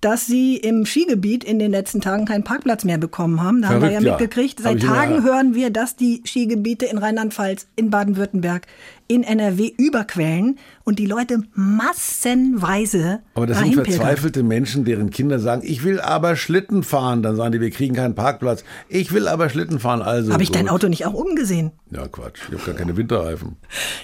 dass 0.00 0.26
sie 0.26 0.56
im 0.56 0.86
Skigebiet 0.86 1.42
in 1.42 1.58
den 1.58 1.70
letzten 1.70 2.00
Tagen 2.00 2.24
keinen 2.24 2.44
Parkplatz 2.44 2.84
mehr 2.84 2.98
bekommen 2.98 3.42
haben. 3.42 3.62
Da 3.62 3.68
Verrückt, 3.68 3.84
haben 3.84 4.04
wir 4.04 4.10
ja 4.10 4.10
mitgekriegt. 4.12 4.60
Seit 4.60 4.80
Tagen 4.80 5.24
hören 5.24 5.54
wir, 5.54 5.70
dass 5.70 5.96
die 5.96 6.22
Skigebiete 6.24 6.86
in 6.86 6.98
Rheinland-Pfalz, 6.98 7.66
in 7.74 7.90
Baden-Württemberg, 7.90 8.66
in 9.08 9.24
NRW 9.24 9.72
überquellen 9.76 10.58
und 10.84 10.98
die 10.98 11.06
Leute 11.06 11.42
massenweise. 11.54 13.20
Aber 13.34 13.46
das 13.46 13.58
sind 13.58 13.74
verzweifelte 13.74 14.42
Menschen, 14.42 14.84
deren 14.84 15.10
Kinder 15.10 15.38
sagen, 15.38 15.62
ich 15.64 15.82
will 15.82 15.98
aber 15.98 16.36
Schlitten 16.36 16.82
fahren. 16.82 17.22
Dann 17.22 17.34
sagen 17.34 17.52
die, 17.52 17.60
wir 17.60 17.70
kriegen 17.70 17.96
keinen 17.96 18.14
Parkplatz. 18.14 18.64
Ich 18.88 19.12
will 19.12 19.26
aber 19.26 19.48
Schlitten 19.48 19.80
fahren. 19.80 20.02
Also 20.02 20.32
habe 20.32 20.42
ich 20.42 20.50
dein 20.50 20.68
Auto 20.68 20.88
nicht 20.88 21.06
auch 21.06 21.14
umgesehen? 21.14 21.72
Ja, 21.90 22.06
Quatsch. 22.06 22.40
Ich 22.48 22.54
habe 22.54 22.64
gar 22.64 22.74
keine 22.74 22.96
Winterreifen. 22.96 23.56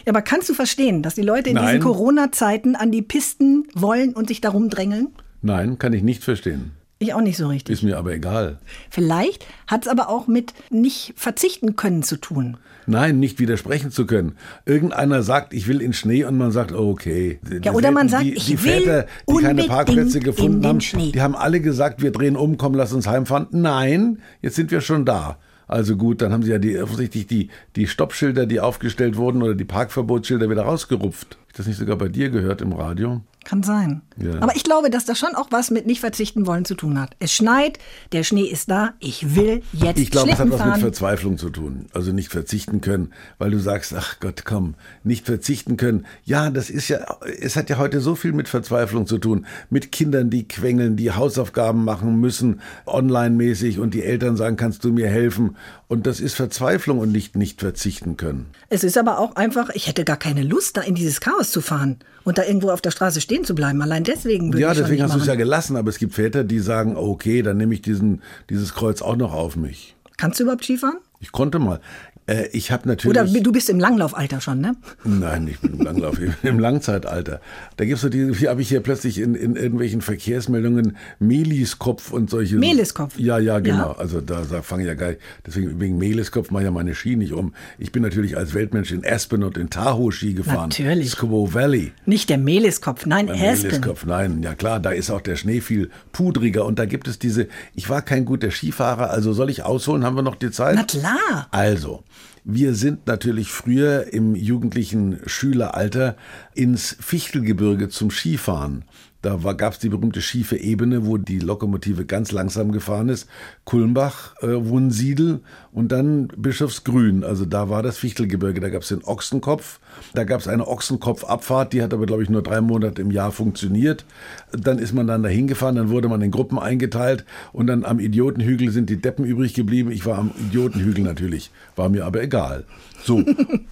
Ja, 0.07 0.11
aber 0.11 0.23
kannst 0.23 0.49
du 0.49 0.55
verstehen, 0.55 1.03
dass 1.03 1.15
die 1.15 1.23
Leute 1.23 1.51
in 1.51 1.57
Nein. 1.57 1.67
diesen 1.67 1.81
Corona-Zeiten 1.81 2.75
an 2.75 2.91
die 2.91 3.03
Pisten 3.03 3.69
wollen 3.75 4.15
und 4.15 4.29
sich 4.29 4.41
darum 4.41 4.71
drängeln? 4.71 5.09
Nein, 5.45 5.79
kann 5.79 5.93
ich 5.93 6.03
nicht 6.03 6.25
verstehen. 6.25 6.73
Ich 6.99 7.13
auch 7.13 7.21
nicht 7.21 7.37
so 7.37 7.49
richtig. 7.49 7.75
Ist 7.75 7.83
mir 7.83 7.99
aber 7.99 8.15
egal. 8.15 8.59
Vielleicht 8.89 9.45
hat 9.67 9.83
es 9.83 9.89
aber 9.89 10.09
auch 10.09 10.27
mit 10.27 10.55
nicht 10.71 11.13
verzichten 11.17 11.77
können 11.77 12.03
zu 12.03 12.17
tun. 12.17 12.57
Nein, 12.87 13.19
nicht 13.19 13.39
widersprechen 13.39 13.91
zu 13.91 14.07
können. 14.07 14.37
Irgendeiner 14.65 15.23
sagt, 15.23 15.53
ich 15.53 15.69
will 15.69 15.83
in 15.83 15.93
Schnee 15.93 16.25
und 16.25 16.39
man 16.39 16.51
sagt, 16.51 16.73
oh, 16.73 16.91
okay. 16.91 17.41
Ja, 17.63 17.73
oder 17.73 17.91
man 17.91 18.09
sagt, 18.09 18.25
die, 18.25 18.33
ich 18.33 18.47
die 18.47 18.65
will 18.65 18.81
Väter, 18.81 19.07
die 19.29 19.43
keine 19.43 19.65
Parkplätze 19.65 20.21
gefunden 20.21 20.67
haben, 20.67 20.81
Schnee. 20.81 21.13
die 21.13 21.21
haben 21.21 21.37
alle 21.37 21.61
gesagt, 21.61 22.01
wir 22.01 22.11
drehen 22.11 22.37
um, 22.37 22.57
komm, 22.57 22.75
lass 22.75 22.95
uns 22.95 23.07
heimfahren. 23.07 23.49
Nein, 23.51 24.21
jetzt 24.41 24.57
sind 24.57 24.71
wir 24.71 24.81
schon 24.81 25.05
da. 25.05 25.37
Also 25.67 25.97
gut, 25.97 26.23
dann 26.23 26.33
haben 26.33 26.43
sie 26.43 26.53
ja 26.53 26.59
die, 26.59 26.79
offensichtlich 26.79 27.27
die, 27.27 27.51
die 27.77 27.87
Stoppschilder, 27.87 28.47
die 28.47 28.61
aufgestellt 28.61 29.17
wurden 29.17 29.43
oder 29.43 29.55
die 29.55 29.65
Parkverbotsschilder 29.65 30.49
wieder 30.49 30.63
rausgerupft. 30.63 31.37
Ist 31.49 31.59
das 31.59 31.67
nicht 31.67 31.79
sogar 31.79 31.97
bei 31.97 32.09
dir 32.09 32.31
gehört 32.31 32.63
im 32.63 32.73
Radio? 32.73 33.23
Kann 33.45 33.63
sein. 33.63 34.01
Ja. 34.17 34.41
Aber 34.41 34.57
ich 34.57 34.65
glaube, 34.65 34.91
dass 34.91 35.05
das 35.05 35.19
schon 35.19 35.35
auch 35.35 35.49
was 35.51 35.71
mit 35.71 35.87
nicht 35.87 36.01
verzichten 36.01 36.47
wollen 36.47 36.65
zu 36.65 36.75
tun 36.75 36.99
hat. 37.01 37.15
Es 37.19 37.33
schneit, 37.33 37.79
der 38.13 38.23
Schnee 38.25 38.45
ist 38.45 38.71
da, 38.71 38.95
ich 39.01 39.35
will 39.37 39.63
jetzt 39.73 39.99
Ich 40.01 40.11
glaube, 40.11 40.31
es 40.31 40.39
hat 40.39 40.51
was 40.51 40.59
fahren. 40.59 40.73
mit 40.73 40.81
Verzweiflung 40.81 41.37
zu 41.37 41.51
tun. 41.51 41.87
Also 41.93 42.13
nicht 42.13 42.31
verzichten 42.31 42.81
können, 42.81 43.13
weil 43.39 43.51
du 43.51 43.59
sagst, 43.59 43.93
ach 43.95 44.21
Gott, 44.21 44.45
komm, 44.45 44.75
nicht 45.03 45.27
verzichten 45.27 45.77
können. 45.77 46.07
Ja, 46.25 46.51
das 46.51 46.71
ist 46.71 46.89
ja, 46.89 47.01
es 47.41 47.57
hat 47.57 47.69
ja 47.71 47.77
heute 47.79 48.01
so 48.01 48.15
viel 48.15 48.33
mit 48.33 48.49
Verzweiflung 48.49 49.07
zu 49.07 49.19
tun. 49.19 49.47
Mit 49.69 49.93
Kindern, 49.93 50.31
die 50.31 50.49
quengeln, 50.49 50.97
die 50.97 51.13
Hausaufgaben 51.13 51.85
machen 51.85 52.19
müssen, 52.21 52.61
online-mäßig 52.87 53.79
und 53.79 53.95
die 53.95 54.03
Eltern 54.03 54.37
sagen, 54.37 54.57
kannst 54.57 54.85
du 54.85 54.93
mir 54.93 55.09
helfen? 55.09 55.57
Und 55.89 56.07
das 56.07 56.21
ist 56.21 56.35
Verzweiflung 56.35 56.99
und 56.99 57.13
nicht 57.13 57.37
nicht 57.37 57.61
verzichten 57.61 58.17
können. 58.17 58.47
Es 58.69 58.85
ist 58.85 58.97
aber 58.97 59.19
auch 59.19 59.37
einfach, 59.37 59.71
ich 59.75 59.87
hätte 59.87 60.05
gar 60.05 60.17
keine 60.17 60.43
Lust, 60.43 60.77
da 60.77 60.81
in 60.81 60.95
dieses 60.95 61.21
Chaos 61.21 61.51
zu 61.51 61.61
fahren 61.61 61.99
und 62.25 62.39
da 62.39 62.45
irgendwo 62.45 62.71
auf 62.71 62.81
der 62.81 62.91
Straße 62.91 63.21
stehen 63.21 63.45
zu 63.45 63.55
bleiben. 63.55 63.81
Allein 63.83 64.05
deswegen 64.05 64.49
würde 64.49 64.61
Ja, 64.61 64.73
ich 64.73 64.79
deswegen 64.79 65.03
hast 65.03 65.15
du 65.15 65.21
es 65.21 65.27
ja 65.27 65.35
gelassen. 65.35 65.77
Aber 65.77 65.91
es 65.91 65.99
gibt 65.99 66.15
Väter, 66.15 66.45
die 66.45 66.59
sagen, 66.59 66.97
okay, 66.97 67.43
dann 67.43 67.57
nehme 67.57 67.75
ich 67.75 67.83
diesen, 67.83 68.23
dieses 68.51 68.75
Kreuz 68.75 69.03
auch 69.03 69.17
noch 69.17 69.33
auf 69.33 69.57
mich. 69.57 69.95
Kannst 70.17 70.39
du 70.39 70.45
überhaupt 70.45 70.65
Skifahren? 70.65 70.99
Ich 71.21 71.33
konnte 71.33 71.59
mal. 71.59 71.81
Äh, 72.27 72.49
ich 72.53 72.71
habe 72.71 72.89
natürlich. 72.89 73.19
Oder 73.19 73.27
du 73.27 73.53
bist 73.53 73.69
im 73.69 73.79
Langlaufalter 73.79 74.41
schon, 74.41 74.61
ne? 74.61 74.77
Nein, 75.05 75.47
ich 75.49 75.59
bin 75.61 75.75
im 75.75 75.81
Langlauf, 75.81 76.19
im 76.43 76.59
Langzeitalter. 76.59 77.41
Da 77.77 77.85
gibt's 77.85 78.01
so 78.01 78.09
die, 78.09 78.35
hier 78.35 78.51
habe 78.51 78.63
ich 78.63 78.69
hier 78.69 78.81
plötzlich 78.81 79.19
in, 79.19 79.35
in 79.35 79.57
irgendwelchen 79.57 80.01
Verkehrsmeldungen 80.01 80.97
Meliskopf 81.19 82.13
und 82.13 82.31
solche. 82.31 82.57
Meliskopf? 82.57 83.19
Ja, 83.19 83.39
ja, 83.39 83.59
genau. 83.61 83.91
Ja. 83.91 83.99
Also 83.99 84.21
da, 84.21 84.43
da 84.49 84.63
fange 84.63 84.85
ich 84.85 84.89
ja 84.89 84.95
geil. 84.95 85.19
Deswegen 85.47 85.79
wegen 85.81 85.99
Meliskopf 85.99 86.51
mache 86.51 86.63
ich 86.63 86.67
ja 86.67 86.71
meine 86.71 86.95
Ski 86.95 87.17
nicht 87.17 87.33
um. 87.33 87.53
Ich 87.79 87.93
bin 87.93 88.03
natürlich 88.03 88.37
als 88.37 88.55
Weltmensch 88.55 88.93
in 88.93 89.05
Aspen 89.05 89.43
und 89.43 89.59
in 89.59 89.69
Tahoe 89.69 90.11
Ski 90.11 90.33
gefahren. 90.33 90.71
Natürlich. 90.71 91.11
Squaw 91.11 91.53
Valley. 91.53 91.93
Nicht 92.07 92.31
der 92.31 92.39
Meliskopf, 92.39 93.05
nein, 93.05 93.27
Beim 93.27 93.37
Aspen. 93.37 93.69
Meliskopf, 93.69 94.07
nein, 94.07 94.43
ja 94.43 94.55
klar, 94.55 94.81
da 94.81 94.91
ist 94.91 95.11
auch 95.11 95.21
der 95.21 95.37
Schnee 95.37 95.61
viel 95.61 95.91
pudriger 96.13 96.65
und 96.65 96.79
da 96.79 96.87
gibt 96.87 97.07
es 97.07 97.19
diese. 97.19 97.49
Ich 97.75 97.91
war 97.91 98.01
kein 98.01 98.25
guter 98.25 98.51
Skifahrer, 98.51 99.11
also 99.11 99.35
soll 99.35 99.51
ich 99.51 99.63
ausholen? 99.63 100.05
Haben 100.05 100.17
wir 100.17 100.23
noch 100.23 100.37
die 100.37 100.51
Zeit? 100.51 100.77
Na 100.77 100.85
klar. 100.85 101.49
Also. 101.51 102.03
Wir 102.45 102.75
sind 102.75 103.07
natürlich 103.07 103.51
früher 103.51 104.13
im 104.13 104.35
jugendlichen 104.35 105.21
Schüleralter 105.27 106.17
ins 106.55 106.97
Fichtelgebirge 107.01 107.89
zum 107.89 108.11
Skifahren. 108.11 108.85
Da 109.25 109.39
gab 109.55 109.73
es 109.73 109.79
die 109.79 109.89
berühmte 109.89 110.21
schiefe 110.21 110.59
Ebene, 110.59 111.07
wo 111.07 111.17
die 111.17 111.39
Lokomotive 111.39 112.05
ganz 112.05 112.31
langsam 112.31 112.73
gefahren 112.73 113.09
ist. 113.09 113.27
Kulmbach, 113.65 114.35
äh, 114.43 114.49
Wunsiedel 114.49 115.41
und 115.73 115.93
dann 115.93 116.29
Bischofsgrün. 116.37 117.25
Also 117.25 117.47
da 117.47 117.71
war 117.71 117.83
das 117.83 117.97
Fichtelgebirge. 117.97 118.61
Da 118.61 118.69
gab 118.69 118.83
es 118.83 118.89
den 118.89 119.03
Ochsenkopf. 119.03 119.81
Da 120.13 120.25
gab 120.25 120.41
es 120.41 120.47
eine 120.47 120.69
Ochsenkopfabfahrt. 120.69 121.73
Die 121.73 121.83
hat 121.83 121.95
aber, 121.95 122.05
glaube 122.05 122.23
ich, 122.23 122.29
nur 122.29 122.43
drei 122.43 122.61
Monate 122.61 123.01
im 123.01 123.11
Jahr 123.11 123.33
funktioniert. 123.33 124.05
Dann 124.53 124.79
ist 124.79 124.93
man 124.93 125.07
dann 125.07 125.23
dahin 125.23 125.47
gefahren. 125.47 125.77
Dann 125.77 125.89
wurde 125.89 126.09
man 126.09 126.21
in 126.21 126.31
Gruppen 126.31 126.59
eingeteilt. 126.59 127.25
Und 127.55 127.67
dann 127.67 127.87
am 127.87 128.01
Idiotenhügel 128.01 128.73
sind 128.73 128.91
die 128.91 129.01
Deppen 129.01 129.25
übrig 129.25 129.55
geblieben. 129.55 129.91
Ich 129.91 130.05
war 130.05 130.19
am 130.19 130.33
Idiotenhügel 130.49 131.03
natürlich. 131.03 131.51
War 131.77 131.89
mir 131.89 132.05
aber 132.05 132.23
egal. 132.23 132.65
So. 133.05 133.23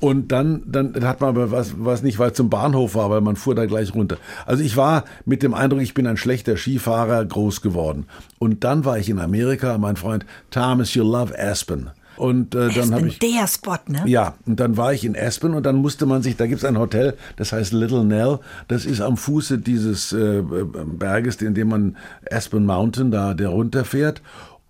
Und 0.01 0.31
dann, 0.31 0.63
dann 0.67 0.95
hat 1.05 1.21
man 1.21 1.31
aber 1.31 1.51
was, 1.51 1.75
was 1.79 2.03
nicht, 2.03 2.19
weil 2.19 2.31
es 2.31 2.37
zum 2.37 2.51
Bahnhof 2.51 2.95
war, 2.95 3.09
weil 3.11 3.23
man 3.23 3.37
fuhr 3.37 3.55
da 3.55 3.65
gleich 3.65 3.95
runter. 3.95 4.19
Also 4.45 4.63
ich 4.63 4.77
war 4.77 5.05
mit 5.25 5.43
dem 5.43 5.55
Eindruck, 5.55 5.81
ich 5.81 5.95
bin 5.95 6.07
ein 6.07 6.19
schlechter 6.19 6.57
Skifahrer 6.57 7.25
groß 7.25 7.63
geworden. 7.63 8.07
Und 8.39 8.65
dann 8.65 8.85
war 8.85 8.99
ich 8.99 9.09
in 9.09 9.19
Amerika, 9.19 9.79
mein 9.79 9.97
Freund 9.97 10.27
Thomas, 10.51 10.95
you 10.95 11.03
love 11.03 11.33
Aspen. 11.39 11.91
Und 12.17 12.55
äh, 12.55 12.69
dann 12.69 12.95
habe 12.95 13.09
ich 13.09 13.19
der 13.19 13.47
Spot, 13.49 13.79
ne? 13.89 14.03
Ja, 14.07 14.35
und 14.47 14.61
dann 14.61 14.77
war 14.77 14.93
ich 14.93 15.05
in 15.05 15.17
Aspen 15.17 15.55
und 15.55 15.65
dann 15.65 15.77
musste 15.77 16.05
man 16.05 16.23
sich, 16.23 16.37
da 16.37 16.47
gibt 16.47 16.59
es 16.59 16.65
ein 16.65 16.79
Hotel, 16.79 17.17
das 17.37 17.53
heißt 17.53 17.73
Little 17.73 18.05
Nell, 18.05 18.39
das 18.69 18.85
ist 18.85 19.01
am 19.01 19.17
Fuße 19.17 19.59
dieses 19.59 20.13
äh, 20.13 20.43
Berges, 20.43 21.37
in 21.37 21.55
dem 21.55 21.69
man 21.69 21.97
Aspen 22.31 22.67
Mountain 22.67 23.11
da 23.11 23.35
der 23.35 23.49
runterfährt. 23.49 24.21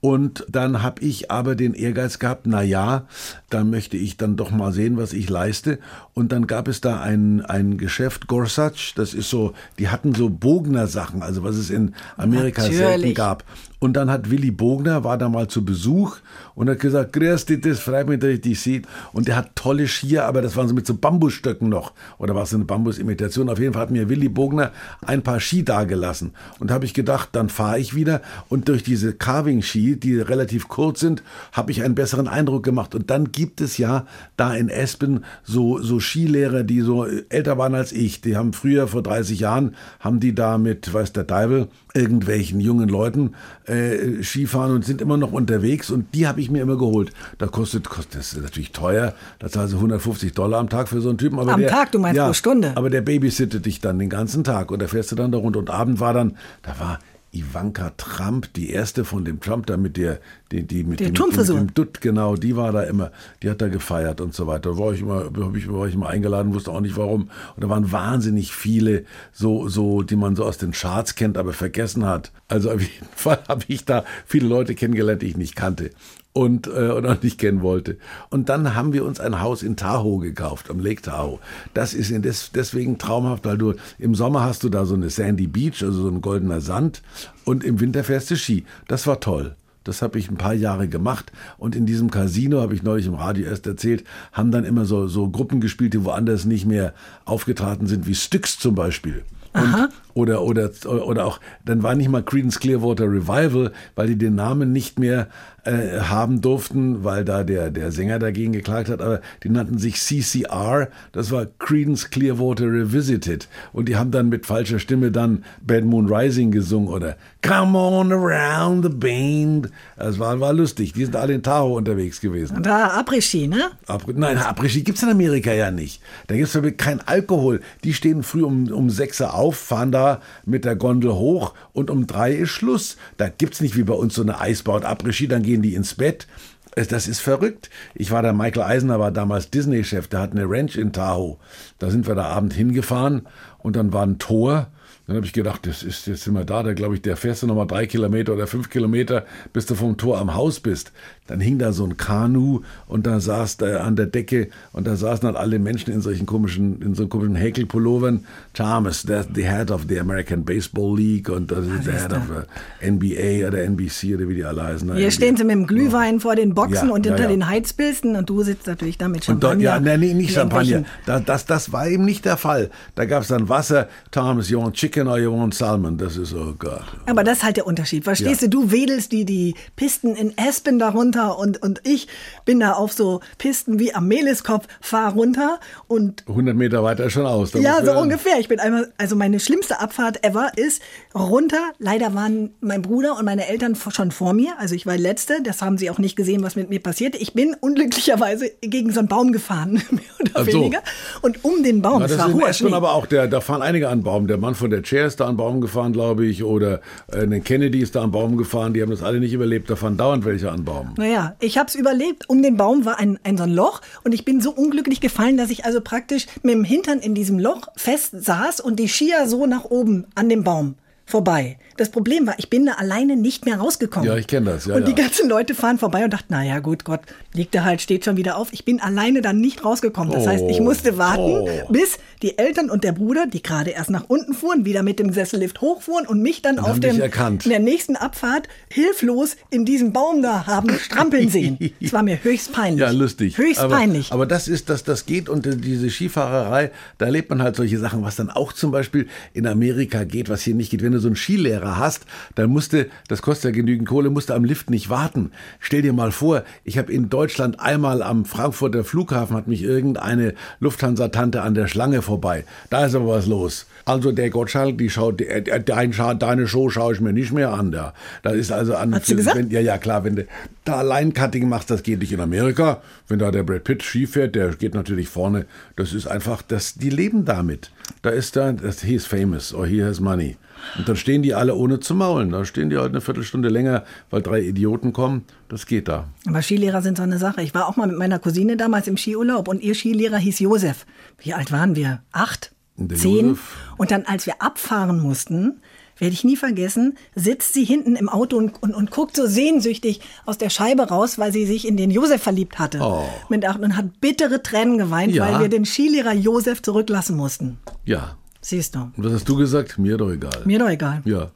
Und 0.02 0.44
dann 0.48 0.82
habe 0.82 1.00
ich 1.00 1.30
aber 1.30 1.54
den 1.54 1.74
Ehrgeiz 1.74 2.18
gehabt, 2.18 2.48
na 2.48 2.60
ja, 2.60 3.06
da 3.50 3.62
möchte 3.62 3.96
ich 3.96 4.16
dann 4.16 4.34
doch 4.34 4.50
mal 4.50 4.72
sehen, 4.72 4.96
was 4.96 5.12
ich 5.12 5.30
leiste. 5.30 5.78
Und 6.12 6.32
dann 6.32 6.48
gab 6.48 6.66
es 6.66 6.80
da 6.80 7.00
ein, 7.00 7.40
ein 7.40 7.78
Geschäft, 7.78 8.26
Gorsuch, 8.26 8.94
das 8.96 9.14
ist 9.14 9.30
so, 9.30 9.52
die 9.78 9.90
hatten 9.90 10.12
so 10.12 10.28
Bogner-Sachen, 10.28 11.22
also 11.22 11.44
was 11.44 11.54
es 11.54 11.70
in 11.70 11.94
Amerika 12.16 12.62
Natürlich. 12.62 12.78
selten 12.78 13.14
gab. 13.14 13.44
Und 13.82 13.94
dann 13.94 14.12
hat 14.12 14.30
Willy 14.30 14.52
Bogner, 14.52 15.02
war 15.02 15.18
da 15.18 15.28
mal 15.28 15.48
zu 15.48 15.64
Besuch 15.64 16.18
und 16.54 16.70
hat 16.70 16.78
gesagt, 16.78 17.12
grüß 17.14 17.46
dich, 17.46 17.62
das 17.62 17.80
freut 17.80 18.08
mich, 18.08 18.20
dass 18.20 18.30
ich 18.30 18.40
dich 18.40 18.60
sehe. 18.60 18.82
Und 19.12 19.26
der 19.26 19.34
hat 19.34 19.56
tolle 19.56 19.88
Skier, 19.88 20.24
aber 20.24 20.40
das 20.40 20.54
waren 20.54 20.68
so 20.68 20.74
mit 20.74 20.86
so 20.86 20.94
Bambusstöcken 20.94 21.68
noch. 21.68 21.92
Oder 22.18 22.36
war 22.36 22.44
es 22.44 22.54
eine 22.54 22.64
Bambusimitation? 22.64 23.48
Auf 23.48 23.58
jeden 23.58 23.72
Fall 23.72 23.82
hat 23.82 23.90
mir 23.90 24.08
Willy 24.08 24.28
Bogner 24.28 24.70
ein 25.04 25.22
paar 25.22 25.40
Ski 25.40 25.64
dagelassen. 25.64 26.30
Und 26.60 26.70
habe 26.70 26.84
ich 26.84 26.94
gedacht, 26.94 27.30
dann 27.32 27.48
fahre 27.48 27.80
ich 27.80 27.92
wieder. 27.96 28.22
Und 28.48 28.68
durch 28.68 28.84
diese 28.84 29.14
Carving-Ski, 29.14 29.96
die 29.98 30.20
relativ 30.20 30.68
kurz 30.68 31.00
sind, 31.00 31.24
habe 31.50 31.72
ich 31.72 31.82
einen 31.82 31.96
besseren 31.96 32.28
Eindruck 32.28 32.62
gemacht. 32.62 32.94
Und 32.94 33.10
dann 33.10 33.32
gibt 33.32 33.60
es 33.60 33.78
ja 33.78 34.06
da 34.36 34.54
in 34.54 34.68
Espen 34.68 35.24
so, 35.42 35.82
so 35.82 35.98
Skilehrer, 35.98 36.62
die 36.62 36.82
so 36.82 37.04
älter 37.04 37.58
waren 37.58 37.74
als 37.74 37.90
ich. 37.90 38.20
Die 38.20 38.36
haben 38.36 38.52
früher, 38.52 38.86
vor 38.86 39.02
30 39.02 39.40
Jahren, 39.40 39.74
haben 39.98 40.20
die 40.20 40.36
da 40.36 40.56
mit, 40.56 40.94
weiß 40.94 41.12
der 41.14 41.24
Deibel, 41.24 41.66
irgendwelchen 41.94 42.60
jungen 42.60 42.88
Leuten 42.88 43.34
äh, 43.66 44.22
Skifahren 44.22 44.74
und 44.74 44.84
sind 44.84 45.00
immer 45.00 45.16
noch 45.16 45.32
unterwegs 45.32 45.90
und 45.90 46.14
die 46.14 46.26
habe 46.26 46.40
ich 46.40 46.50
mir 46.50 46.62
immer 46.62 46.76
geholt. 46.76 47.12
Da 47.38 47.46
kostet, 47.46 47.88
kostet 47.88 48.20
das 48.20 48.32
ist 48.32 48.42
natürlich 48.42 48.72
teuer, 48.72 49.14
da 49.38 49.48
zahlst 49.48 49.72
du 49.72 49.76
150 49.76 50.32
Dollar 50.32 50.58
am 50.58 50.68
Tag 50.68 50.88
für 50.88 51.00
so 51.00 51.08
einen 51.08 51.18
Typen. 51.18 51.38
Aber 51.38 51.52
am 51.52 51.60
der, 51.60 51.70
Tag, 51.70 51.92
du 51.92 51.98
meinst 51.98 52.16
ja, 52.16 52.26
pro 52.26 52.32
Stunde. 52.32 52.72
Aber 52.74 52.90
der 52.90 53.02
babysittet 53.02 53.66
dich 53.66 53.80
dann 53.80 53.98
den 53.98 54.10
ganzen 54.10 54.44
Tag 54.44 54.70
und 54.70 54.80
da 54.80 54.86
fährst 54.86 55.12
du 55.12 55.16
dann 55.16 55.32
da 55.32 55.38
runter 55.38 55.58
und 55.58 55.70
Abend 55.70 56.00
war 56.00 56.14
dann, 56.14 56.36
da 56.62 56.78
war 56.78 56.98
Ivanka 57.32 57.90
Trump, 57.96 58.52
die 58.54 58.70
erste 58.70 59.04
von 59.04 59.24
dem 59.24 59.40
Trump 59.40 59.66
da 59.66 59.78
mit 59.78 59.96
der, 59.96 60.20
die, 60.50 60.64
die 60.64 60.84
mit, 60.84 61.00
der 61.00 61.10
dem, 61.10 61.28
mit 61.28 61.48
dem 61.48 61.74
Dutt, 61.74 62.00
genau, 62.02 62.36
die 62.36 62.56
war 62.56 62.72
da 62.72 62.82
immer, 62.82 63.10
die 63.42 63.48
hat 63.48 63.62
da 63.62 63.68
gefeiert 63.68 64.20
und 64.20 64.34
so 64.34 64.46
weiter. 64.46 64.70
Da 64.70 64.78
war 64.78 64.92
ich 64.92 65.00
immer, 65.00 65.24
hab 65.24 65.56
ich, 65.56 65.72
war 65.72 65.86
ich 65.86 65.94
immer 65.94 66.08
eingeladen, 66.08 66.52
wusste 66.52 66.70
auch 66.70 66.80
nicht 66.80 66.96
warum. 66.96 67.30
Und 67.56 67.64
da 67.64 67.70
waren 67.70 67.90
wahnsinnig 67.90 68.52
viele, 68.52 69.04
so, 69.32 69.66
so, 69.68 70.02
die 70.02 70.16
man 70.16 70.36
so 70.36 70.44
aus 70.44 70.58
den 70.58 70.72
Charts 70.72 71.14
kennt, 71.14 71.38
aber 71.38 71.54
vergessen 71.54 72.04
hat. 72.04 72.32
Also 72.48 72.70
auf 72.70 72.80
jeden 72.80 73.06
Fall 73.16 73.38
habe 73.48 73.64
ich 73.68 73.86
da 73.86 74.04
viele 74.26 74.46
Leute 74.46 74.74
kennengelernt, 74.74 75.22
die 75.22 75.28
ich 75.28 75.36
nicht 75.36 75.56
kannte 75.56 75.90
und 76.32 76.66
äh, 76.66 76.90
oder 76.90 77.18
nicht 77.22 77.38
kennen 77.38 77.62
wollte. 77.62 77.98
Und 78.30 78.48
dann 78.48 78.74
haben 78.74 78.92
wir 78.92 79.04
uns 79.04 79.20
ein 79.20 79.40
Haus 79.40 79.62
in 79.62 79.76
Tahoe 79.76 80.20
gekauft, 80.20 80.70
am 80.70 80.80
Lake 80.80 81.02
Tahoe. 81.02 81.38
Das 81.74 81.94
ist 81.94 82.10
in 82.10 82.22
des, 82.22 82.52
deswegen 82.52 82.98
traumhaft, 82.98 83.44
weil 83.44 83.58
du 83.58 83.74
im 83.98 84.14
Sommer 84.14 84.42
hast 84.42 84.64
du 84.64 84.68
da 84.68 84.84
so 84.84 84.94
eine 84.94 85.10
Sandy 85.10 85.46
Beach, 85.46 85.82
also 85.82 86.02
so 86.02 86.08
ein 86.08 86.20
goldener 86.20 86.60
Sand, 86.60 87.02
und 87.44 87.64
im 87.64 87.80
Winter 87.80 88.04
fährst 88.04 88.30
du 88.30 88.36
Ski. 88.36 88.64
Das 88.88 89.06
war 89.06 89.20
toll. 89.20 89.56
Das 89.84 90.00
habe 90.00 90.18
ich 90.18 90.30
ein 90.30 90.36
paar 90.36 90.54
Jahre 90.54 90.86
gemacht 90.86 91.32
und 91.58 91.74
in 91.74 91.86
diesem 91.86 92.10
Casino, 92.10 92.60
habe 92.60 92.74
ich 92.74 92.84
neulich 92.84 93.06
im 93.06 93.14
Radio 93.14 93.46
erst 93.46 93.66
erzählt, 93.66 94.04
haben 94.30 94.52
dann 94.52 94.64
immer 94.64 94.84
so, 94.84 95.08
so 95.08 95.28
Gruppen 95.28 95.60
gespielt, 95.60 95.92
die 95.92 96.04
woanders 96.04 96.44
nicht 96.44 96.66
mehr 96.66 96.94
aufgetreten 97.24 97.88
sind, 97.88 98.06
wie 98.06 98.14
Styx 98.14 98.60
zum 98.60 98.76
Beispiel. 98.76 99.24
Und, 99.54 99.90
oder, 100.14 100.42
oder, 100.42 100.70
oder 100.86 101.26
auch, 101.26 101.40
dann 101.64 101.82
war 101.82 101.94
nicht 101.94 102.08
mal 102.08 102.22
Creedence 102.22 102.60
Clearwater 102.60 103.04
Revival, 103.04 103.72
weil 103.94 104.08
die 104.08 104.16
den 104.16 104.34
Namen 104.34 104.72
nicht 104.72 104.98
mehr 104.98 105.28
äh, 105.64 106.00
haben 106.00 106.40
durften, 106.40 107.04
weil 107.04 107.24
da 107.24 107.44
der, 107.44 107.70
der 107.70 107.92
Sänger 107.92 108.18
dagegen 108.18 108.52
geklagt 108.52 108.88
hat, 108.88 109.00
aber 109.00 109.20
die 109.44 109.48
nannten 109.48 109.78
sich 109.78 110.00
CCR, 110.00 110.88
das 111.12 111.30
war 111.30 111.46
Creedence 111.58 112.10
Clearwater 112.10 112.66
Revisited. 112.66 113.48
Und 113.72 113.88
die 113.88 113.96
haben 113.96 114.10
dann 114.10 114.28
mit 114.28 114.46
falscher 114.46 114.78
Stimme 114.78 115.12
dann 115.12 115.44
Bad 115.64 115.84
Moon 115.84 116.12
Rising 116.12 116.50
gesungen 116.50 116.88
oder 116.88 117.16
Come 117.46 117.76
on 117.78 118.12
around 118.12 118.84
the 118.84 118.88
band. 118.88 119.70
Das 119.96 120.18
war, 120.18 120.38
war 120.40 120.52
lustig. 120.52 120.92
Die 120.92 121.04
sind 121.04 121.16
alle 121.16 121.34
in 121.34 121.42
Tahoe 121.42 121.76
unterwegs 121.76 122.20
gewesen. 122.20 122.62
Da 122.62 122.98
Après-Ski, 122.98 123.48
ne? 123.48 123.70
Après, 123.86 124.12
nein, 124.14 124.38
Après-Ski 124.38 124.82
gibt's 124.82 125.02
in 125.02 125.08
Amerika 125.10 125.52
ja 125.52 125.70
nicht. 125.70 126.00
Da 126.26 126.36
gibt's 126.36 126.58
kein 126.76 127.00
Alkohol. 127.00 127.60
Die 127.84 127.94
stehen 127.94 128.22
früh 128.22 128.42
um, 128.42 128.68
um 128.70 128.90
6 128.90 129.20
Uhr 129.20 129.34
auf, 129.34 129.56
fahren 129.56 129.92
da 129.92 130.01
mit 130.44 130.64
der 130.64 130.76
Gondel 130.76 131.12
hoch 131.12 131.54
und 131.72 131.90
um 131.90 132.06
drei 132.06 132.32
ist 132.32 132.50
Schluss. 132.50 132.96
Da 133.16 133.28
gibt's 133.28 133.60
nicht 133.60 133.76
wie 133.76 133.84
bei 133.84 133.94
uns 133.94 134.14
so 134.14 134.22
eine 134.22 134.40
Eisbau 134.40 134.78
Après-Ski, 134.78 135.28
dann 135.28 135.42
gehen 135.42 135.62
die 135.62 135.74
ins 135.74 135.94
Bett. 135.94 136.26
Das 136.74 137.06
ist 137.06 137.20
verrückt. 137.20 137.68
Ich 137.94 138.10
war 138.10 138.22
da, 138.22 138.32
Michael 138.32 138.62
Eisner 138.62 138.98
war 138.98 139.10
damals 139.10 139.50
Disney-Chef, 139.50 140.08
der 140.08 140.20
hat 140.20 140.32
eine 140.32 140.48
Ranch 140.48 140.76
in 140.76 140.92
Tahoe. 140.92 141.36
Da 141.78 141.90
sind 141.90 142.06
wir 142.06 142.14
da 142.14 142.24
Abend 142.24 142.54
hingefahren 142.54 143.28
und 143.58 143.76
dann 143.76 143.92
war 143.92 144.04
ein 144.04 144.18
Tor 144.18 144.68
dann 145.06 145.16
habe 145.16 145.26
ich 145.26 145.32
gedacht, 145.32 145.66
das 145.66 145.82
ist, 145.82 146.06
jetzt 146.06 146.22
sind 146.24 146.34
wir 146.34 146.44
da, 146.44 146.62
da 146.62 146.74
glaube 146.74 146.94
ich, 146.94 147.02
der 147.02 147.16
fährst 147.16 147.42
du 147.42 147.46
nochmal 147.46 147.66
drei 147.66 147.86
Kilometer 147.86 148.34
oder 148.34 148.46
fünf 148.46 148.70
Kilometer, 148.70 149.26
bis 149.52 149.66
du 149.66 149.74
vom 149.74 149.96
Tor 149.96 150.18
am 150.18 150.34
Haus 150.34 150.60
bist. 150.60 150.92
Dann 151.28 151.38
hing 151.38 151.58
da 151.58 151.72
so 151.72 151.84
ein 151.84 151.96
Kanu 151.96 152.62
und 152.88 153.06
da 153.06 153.20
saß 153.20 153.56
da 153.56 153.82
an 153.82 153.94
der 153.94 154.06
Decke 154.06 154.48
und 154.72 154.88
da 154.88 154.96
saßen 154.96 155.24
dann 155.24 155.36
alle 155.36 155.60
Menschen 155.60 155.92
in 155.92 156.00
solchen 156.00 156.26
komischen, 156.26 156.82
in 156.82 156.94
so 156.94 157.06
komischen 157.06 157.36
Häkelpullovern. 157.36 158.24
Thomas, 158.54 159.04
that's 159.04 159.28
the 159.32 159.44
head 159.44 159.70
of 159.70 159.86
the 159.88 160.00
American 160.00 160.44
Baseball 160.44 160.96
League 160.96 161.28
und 161.28 161.52
das 161.52 161.64
ist 161.64 161.86
der 161.86 161.94
head 161.94 162.12
of 162.12 162.22
uh, 162.28 162.84
NBA 162.84 163.46
oder 163.46 163.62
NBC 163.62 164.16
oder 164.16 164.28
wie 164.28 164.34
die 164.34 164.44
alle 164.44 164.64
heißen. 164.64 164.92
Hier 164.94 165.06
NBA. 165.06 165.10
stehen 165.12 165.36
sie 165.36 165.44
mit 165.44 165.52
dem 165.52 165.66
Glühwein 165.68 166.14
ja. 166.14 166.20
vor 166.20 166.34
den 166.34 166.54
Boxen 166.54 166.88
ja, 166.88 166.94
und 166.94 167.06
hinter 167.06 167.22
ja, 167.22 167.28
den 167.28 167.48
Heizbilden 167.48 168.16
und 168.16 168.28
du 168.28 168.42
sitzt 168.42 168.66
natürlich 168.66 168.98
da 168.98 169.06
mit 169.06 169.24
Champagner. 169.24 169.52
Und 169.52 169.62
dort, 169.62 169.86
ja, 169.86 169.96
nee, 169.96 170.14
nicht 170.14 170.34
Champagner. 170.34 170.82
Das, 171.06 171.24
das, 171.24 171.46
das 171.46 171.72
war 171.72 171.86
eben 171.86 172.04
nicht 172.04 172.24
der 172.24 172.36
Fall. 172.36 172.68
Da 172.96 173.04
gab 173.04 173.22
es 173.22 173.28
dann 173.28 173.48
Wasser, 173.48 173.88
Thomas, 174.10 174.50
you 174.50 174.60
want 174.60 174.74
chicken 174.74 175.06
or 175.06 175.20
you 175.20 175.32
want 175.32 175.54
salmon? 175.54 175.96
Das 175.96 176.16
ist, 176.16 176.34
oh 176.34 176.54
Gott. 176.58 176.82
Aber 177.06 177.22
das 177.22 177.38
ist 177.38 177.44
halt 177.44 177.58
der 177.58 177.66
Unterschied. 177.68 178.02
Verstehst 178.02 178.42
du, 178.42 178.48
du 178.48 178.72
wedelst 178.72 179.12
die, 179.12 179.24
die 179.24 179.54
Pisten 179.76 180.16
in 180.16 180.32
Aspen 180.36 180.80
darunter 180.80 181.11
und, 181.20 181.62
und 181.62 181.80
ich 181.84 182.08
bin 182.44 182.60
da 182.60 182.72
auf 182.72 182.92
so 182.92 183.20
Pisten 183.38 183.78
wie 183.78 183.94
am 183.94 184.08
Meliskopf, 184.08 184.66
fahr 184.80 185.12
runter 185.12 185.60
und. 185.86 186.24
100 186.28 186.56
Meter 186.56 186.82
weiter 186.82 187.10
schon 187.10 187.26
aus. 187.26 187.52
Ja, 187.54 187.84
so 187.84 187.92
ungefähr. 187.92 188.38
Ich 188.38 188.48
bin 188.48 188.60
einmal, 188.60 188.92
also 188.98 189.16
meine 189.16 189.40
schlimmste 189.40 189.80
Abfahrt 189.80 190.24
ever 190.24 190.52
ist 190.56 190.82
runter. 191.14 191.72
Leider 191.78 192.14
waren 192.14 192.50
mein 192.60 192.82
Bruder 192.82 193.18
und 193.18 193.24
meine 193.24 193.48
Eltern 193.48 193.76
schon 193.76 194.10
vor 194.10 194.32
mir. 194.32 194.54
Also 194.58 194.74
ich 194.74 194.86
war 194.86 194.96
Letzte. 194.96 195.42
Das 195.42 195.62
haben 195.62 195.78
sie 195.78 195.90
auch 195.90 195.98
nicht 195.98 196.16
gesehen, 196.16 196.42
was 196.42 196.56
mit 196.56 196.70
mir 196.70 196.80
passiert. 196.80 197.14
Ich 197.16 197.34
bin 197.34 197.54
unglücklicherweise 197.60 198.50
gegen 198.60 198.92
so 198.92 199.00
einen 199.00 199.08
Baum 199.08 199.32
gefahren, 199.32 199.72
mehr 199.90 200.02
oder 200.20 200.36
also. 200.36 200.52
weniger. 200.52 200.82
Und 201.20 201.44
um 201.44 201.62
den 201.62 201.82
Baum, 201.82 202.00
ja, 202.00 202.08
das 202.08 202.18
war 202.18 202.48
ist 202.48 202.60
in 202.60 202.74
aber 202.74 202.92
auch, 202.92 203.06
der, 203.06 203.28
da 203.28 203.40
fahren 203.40 203.62
einige 203.62 203.88
an 203.88 204.02
Baum. 204.02 204.26
Der 204.26 204.38
Mann 204.38 204.54
von 204.54 204.70
der 204.70 204.82
Chair 204.82 205.06
ist 205.06 205.20
da 205.20 205.26
an 205.26 205.36
Baum 205.36 205.60
gefahren, 205.60 205.92
glaube 205.92 206.26
ich. 206.26 206.42
Oder 206.44 206.80
äh, 207.08 207.40
Kennedy 207.40 207.80
ist 207.80 207.94
da 207.94 208.02
an 208.02 208.10
Baum 208.10 208.36
gefahren. 208.36 208.74
Die 208.74 208.82
haben 208.82 208.90
das 208.90 209.02
alle 209.02 209.20
nicht 209.20 209.32
überlebt. 209.32 209.70
Da 209.70 209.76
fahren 209.76 209.96
dauernd 209.96 210.24
welche 210.24 210.50
an 210.50 210.64
Baum. 210.64 210.94
Naja, 211.02 211.34
ich 211.40 211.58
habe 211.58 211.66
es 211.66 211.74
überlebt. 211.74 212.28
Um 212.28 212.42
den 212.42 212.56
Baum 212.56 212.84
war 212.84 213.00
ein, 213.00 213.18
ein 213.24 213.36
so 213.36 213.42
ein 213.42 213.50
Loch 213.50 213.80
und 214.04 214.14
ich 214.14 214.24
bin 214.24 214.40
so 214.40 214.52
unglücklich 214.52 215.00
gefallen, 215.00 215.36
dass 215.36 215.50
ich 215.50 215.64
also 215.64 215.80
praktisch 215.80 216.26
mit 216.44 216.54
dem 216.54 216.62
Hintern 216.62 217.00
in 217.00 217.12
diesem 217.12 217.40
Loch 217.40 217.66
fest 217.74 218.12
saß 218.12 218.60
und 218.60 218.78
die 218.78 218.88
Skier 218.88 219.26
so 219.26 219.46
nach 219.46 219.64
oben 219.64 220.06
an 220.14 220.28
dem 220.28 220.44
Baum 220.44 220.76
vorbei. 221.04 221.58
Das 221.82 221.90
Problem 221.90 222.28
war, 222.28 222.34
ich 222.38 222.48
bin 222.48 222.64
da 222.64 222.74
alleine 222.74 223.16
nicht 223.16 223.44
mehr 223.44 223.56
rausgekommen. 223.56 224.08
Ja, 224.08 224.16
ich 224.16 224.28
kenne 224.28 224.52
das. 224.52 224.66
Ja, 224.66 224.76
und 224.76 224.86
die 224.86 224.92
ja. 224.92 224.98
ganzen 224.98 225.28
Leute 225.28 225.52
fahren 225.52 225.78
vorbei 225.78 226.04
und 226.04 226.12
dachten, 226.12 226.32
naja, 226.32 226.60
gut, 226.60 226.84
Gott, 226.84 227.00
liegt 227.34 227.56
er 227.56 227.64
halt, 227.64 227.80
steht 227.80 228.04
schon 228.04 228.16
wieder 228.16 228.36
auf. 228.36 228.52
Ich 228.52 228.64
bin 228.64 228.80
alleine 228.80 229.20
dann 229.20 229.40
nicht 229.40 229.64
rausgekommen. 229.64 230.12
Das 230.12 230.24
heißt, 230.28 230.44
ich 230.48 230.60
Oh. 230.60 230.62
musste 230.62 230.96
warten, 230.96 231.22
Oh. 231.22 231.48
bis 231.72 231.98
die 232.22 232.38
Eltern 232.38 232.70
und 232.70 232.84
der 232.84 232.92
Bruder, 232.92 233.26
die 233.26 233.42
gerade 233.42 233.70
erst 233.70 233.90
nach 233.90 234.04
unten 234.06 234.32
fuhren, 234.32 234.64
wieder 234.64 234.84
mit 234.84 235.00
dem 235.00 235.12
Sessellift 235.12 235.60
hochfuhren 235.60 236.06
und 236.06 236.22
mich 236.22 236.40
dann 236.40 236.60
Und 236.60 236.66
auf 236.66 236.78
dem, 236.78 237.00
in 237.00 237.50
der 237.50 237.58
nächsten 237.58 237.96
Abfahrt 237.96 238.46
hilflos 238.68 239.36
in 239.50 239.64
diesem 239.64 239.92
Baum 239.92 240.22
da 240.22 240.46
haben 240.46 240.70
strampeln 240.78 241.28
sehen. 241.30 241.58
Es 241.80 241.92
war 241.92 242.04
mir 242.04 242.22
höchst 242.22 242.52
peinlich. 242.52 242.80
Ja, 242.80 242.90
lustig. 242.92 243.38
Höchst 243.38 243.58
aber, 243.58 243.74
peinlich. 243.74 244.12
Aber 244.12 244.24
das 244.26 244.46
ist, 244.46 244.68
das, 244.70 244.84
das 244.84 245.04
geht 245.04 245.28
und 245.28 245.46
äh, 245.48 245.56
diese 245.56 245.90
Skifahrerei, 245.90 246.70
da 246.98 247.06
erlebt 247.06 247.28
man 247.30 247.42
halt 247.42 247.56
solche 247.56 247.78
Sachen, 247.80 248.04
was 248.04 248.14
dann 248.14 248.30
auch 248.30 248.52
zum 248.52 248.70
Beispiel 248.70 249.08
in 249.34 249.48
Amerika 249.48 250.04
geht, 250.04 250.28
was 250.28 250.42
hier 250.42 250.54
nicht 250.54 250.70
geht. 250.70 250.82
Wenn 250.82 250.92
du 250.92 251.00
so 251.00 251.08
einen 251.08 251.16
Skilehrer 251.16 251.71
hast, 251.78 252.06
dann 252.34 252.50
musste, 252.50 252.88
das 253.08 253.22
kostet 253.22 253.44
ja 253.46 253.50
genügend 253.62 253.88
Kohle, 253.88 254.10
musste 254.10 254.34
am 254.34 254.44
Lift 254.44 254.70
nicht 254.70 254.90
warten. 254.90 255.32
Stell 255.60 255.82
dir 255.82 255.92
mal 255.92 256.12
vor, 256.12 256.44
ich 256.64 256.78
habe 256.78 256.92
in 256.92 257.08
Deutschland 257.08 257.60
einmal 257.60 258.02
am 258.02 258.24
Frankfurter 258.24 258.84
Flughafen 258.84 259.36
hat 259.36 259.48
mich 259.48 259.62
irgendeine 259.62 260.34
Lufthansa-Tante 260.60 261.42
an 261.42 261.54
der 261.54 261.66
Schlange 261.66 262.02
vorbei. 262.02 262.44
Da 262.70 262.86
ist 262.86 262.94
aber 262.94 263.08
was 263.08 263.26
los. 263.26 263.66
Also 263.84 264.12
der 264.12 264.30
Gottschalk, 264.30 264.78
die 264.78 264.90
schaut, 264.90 265.20
dein 265.20 265.92
deine 266.18 266.46
Show 266.46 266.70
schaue 266.70 266.94
ich 266.94 267.00
mir 267.00 267.12
nicht 267.12 267.32
mehr 267.32 267.52
an. 267.52 267.72
Da, 267.72 267.94
da 268.22 268.30
ist 268.30 268.52
also 268.52 268.76
an. 268.76 268.94
Hat 268.94 269.06
sie 269.06 269.16
gesagt? 269.16 269.36
Wenn, 269.36 269.50
ja, 269.50 269.60
ja, 269.60 269.78
klar, 269.78 270.04
wenn 270.04 270.16
du 270.16 270.26
da 270.64 270.82
Line-Cutting 270.82 271.48
machst, 271.48 271.70
das 271.70 271.82
geht 271.82 271.98
nicht 272.00 272.12
in 272.12 272.20
Amerika. 272.20 272.82
Wenn 273.08 273.18
da 273.18 273.30
der 273.30 273.42
Brad 273.42 273.64
Pitt 273.64 273.82
Ski 273.82 274.06
fährt, 274.06 274.34
der 274.34 274.50
geht 274.54 274.74
natürlich 274.74 275.08
vorne. 275.08 275.46
Das 275.76 275.92
ist 275.92 276.06
einfach, 276.06 276.42
das, 276.42 276.74
die 276.74 276.90
leben 276.90 277.24
damit. 277.24 277.70
Da 278.02 278.10
ist 278.10 278.36
da, 278.36 278.52
das, 278.52 278.82
he 278.82 278.94
is 278.94 279.06
famous 279.06 279.52
or 279.52 279.66
he 279.66 279.82
has 279.82 280.00
money. 280.00 280.36
Und 280.78 280.88
dann 280.88 280.96
stehen 280.96 281.22
die 281.22 281.34
alle 281.34 281.54
ohne 281.54 281.80
zu 281.80 281.94
maulen. 281.94 282.30
Da 282.30 282.44
stehen 282.44 282.70
die 282.70 282.76
halt 282.76 282.90
eine 282.90 283.00
Viertelstunde 283.00 283.48
länger, 283.48 283.84
weil 284.10 284.22
drei 284.22 284.40
Idioten 284.40 284.92
kommen. 284.92 285.24
Das 285.48 285.66
geht 285.66 285.88
da. 285.88 286.08
Aber 286.26 286.42
Skilehrer 286.42 286.82
sind 286.82 286.96
so 286.96 287.02
eine 287.02 287.18
Sache. 287.18 287.42
Ich 287.42 287.54
war 287.54 287.68
auch 287.68 287.76
mal 287.76 287.86
mit 287.88 287.98
meiner 287.98 288.18
Cousine 288.18 288.56
damals 288.56 288.86
im 288.86 288.96
Skiurlaub 288.96 289.48
und 289.48 289.62
ihr 289.62 289.74
Skilehrer 289.74 290.18
hieß 290.18 290.38
Josef. 290.40 290.86
Wie 291.18 291.34
alt 291.34 291.52
waren 291.52 291.76
wir? 291.76 292.02
Acht? 292.12 292.52
Der 292.76 292.96
Zehn? 292.96 293.28
Josef. 293.30 293.56
Und 293.76 293.90
dann, 293.90 294.04
als 294.06 294.26
wir 294.26 294.40
abfahren 294.40 294.98
mussten, 295.00 295.60
werde 295.98 296.14
ich 296.14 296.24
nie 296.24 296.36
vergessen, 296.36 296.96
sitzt 297.14 297.52
sie 297.52 297.64
hinten 297.64 297.94
im 297.96 298.08
Auto 298.08 298.36
und, 298.36 298.60
und, 298.62 298.74
und 298.74 298.90
guckt 298.90 299.14
so 299.14 299.26
sehnsüchtig 299.26 300.00
aus 300.24 300.38
der 300.38 300.50
Scheibe 300.50 300.84
raus, 300.88 301.18
weil 301.18 301.32
sie 301.32 301.44
sich 301.46 301.68
in 301.68 301.76
den 301.76 301.90
Josef 301.90 302.22
verliebt 302.22 302.58
hatte. 302.58 302.78
Oh. 302.80 303.04
Mit 303.28 303.44
acht 303.46 303.60
und 303.60 303.76
hat 303.76 304.00
bittere 304.00 304.42
Tränen 304.42 304.78
geweint, 304.78 305.12
Ja. 305.14 305.26
weil 305.30 305.40
wir 305.42 305.48
den 305.48 305.64
Skilehrer 305.64 306.14
Josef 306.14 306.62
zurücklassen 306.62 307.16
mussten. 307.16 307.58
Ja. 307.84 308.16
Siehst 308.42 308.74
du. 308.74 308.80
Und 308.80 308.92
was 309.04 309.12
hast 309.12 309.28
du 309.28 309.36
gesagt? 309.36 309.78
Mir 309.78 309.96
doch 309.96 310.10
egal. 310.10 310.42
Mir 310.44 310.58
doch 310.58 310.68
egal. 310.68 311.00
Ja. 311.04 311.30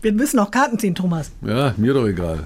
Wir 0.00 0.12
müssen 0.12 0.36
noch 0.36 0.50
Karten 0.50 0.78
ziehen, 0.78 0.94
Thomas. 0.94 1.30
Ja, 1.42 1.74
mir 1.76 1.92
doch 1.92 2.06
egal. 2.06 2.44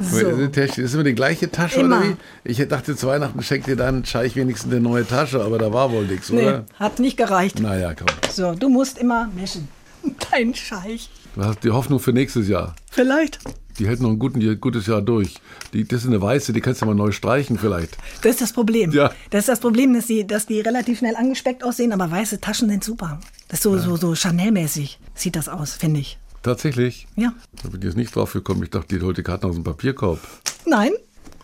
So. 0.00 0.18
Ist 0.28 0.94
immer 0.94 1.04
die 1.04 1.14
gleiche 1.14 1.50
Tasche 1.50 1.80
Immer. 1.80 1.98
oder 1.98 2.08
wie? 2.08 2.16
Ich 2.50 2.66
dachte, 2.68 2.96
zu 2.96 3.06
Weihnachten 3.06 3.42
schenkt 3.42 3.66
dir 3.68 3.76
dann 3.76 4.04
Scheich 4.04 4.34
wenigstens 4.34 4.72
eine 4.72 4.80
neue 4.80 5.06
Tasche, 5.06 5.40
aber 5.42 5.58
da 5.58 5.72
war 5.72 5.90
wohl 5.92 6.04
nichts, 6.06 6.30
Nee, 6.30 6.42
oder? 6.42 6.66
hat 6.78 6.98
nicht 6.98 7.16
gereicht. 7.16 7.60
Naja, 7.60 7.94
komm. 7.94 8.06
So, 8.30 8.54
du 8.54 8.68
musst 8.68 8.98
immer 8.98 9.28
mischen. 9.36 9.68
Dein 10.30 10.54
Scheich. 10.54 11.08
Du 11.34 11.42
hast 11.42 11.64
die 11.64 11.70
Hoffnung 11.70 11.98
für 11.98 12.12
nächstes 12.12 12.48
Jahr. 12.48 12.74
Vielleicht. 12.90 13.38
Die 13.78 13.88
hält 13.88 14.00
noch 14.00 14.10
ein 14.10 14.20
guten, 14.20 14.60
gutes 14.60 14.86
Jahr 14.86 15.02
durch. 15.02 15.34
Die, 15.72 15.86
das 15.86 16.02
ist 16.02 16.06
eine 16.06 16.22
weiße, 16.22 16.52
die 16.52 16.60
kannst 16.60 16.80
du 16.82 16.86
mal 16.86 16.94
neu 16.94 17.10
streichen 17.10 17.58
vielleicht. 17.58 17.96
Das 18.22 18.32
ist 18.32 18.40
das 18.40 18.52
Problem. 18.52 18.92
Ja. 18.92 19.12
Das 19.30 19.40
ist 19.40 19.48
das 19.48 19.60
Problem, 19.60 19.94
dass 19.94 20.06
die, 20.06 20.24
dass 20.26 20.46
die 20.46 20.60
relativ 20.60 20.98
schnell 20.98 21.16
angespeckt 21.16 21.64
aussehen, 21.64 21.92
aber 21.92 22.08
weiße 22.10 22.40
Taschen 22.40 22.68
sind 22.68 22.84
super. 22.84 23.18
Das 23.48 23.58
ist 23.58 23.62
so, 23.64 23.76
so, 23.78 23.96
so 23.96 24.14
Chanel-mäßig 24.14 24.98
sieht 25.14 25.34
das 25.34 25.48
aus, 25.48 25.72
finde 25.72 26.00
ich. 26.00 26.18
Tatsächlich? 26.44 27.08
Ja. 27.16 27.32
Da 27.62 27.68
bin 27.68 27.80
ich 27.80 27.86
jetzt 27.86 27.96
nicht 27.96 28.14
drauf 28.14 28.32
gekommen. 28.32 28.62
Ich 28.62 28.70
dachte, 28.70 28.96
die 28.96 29.04
holt 29.04 29.16
die 29.16 29.22
Karten 29.22 29.46
aus 29.46 29.54
dem 29.54 29.64
Papierkorb. 29.64 30.20
Nein? 30.66 30.92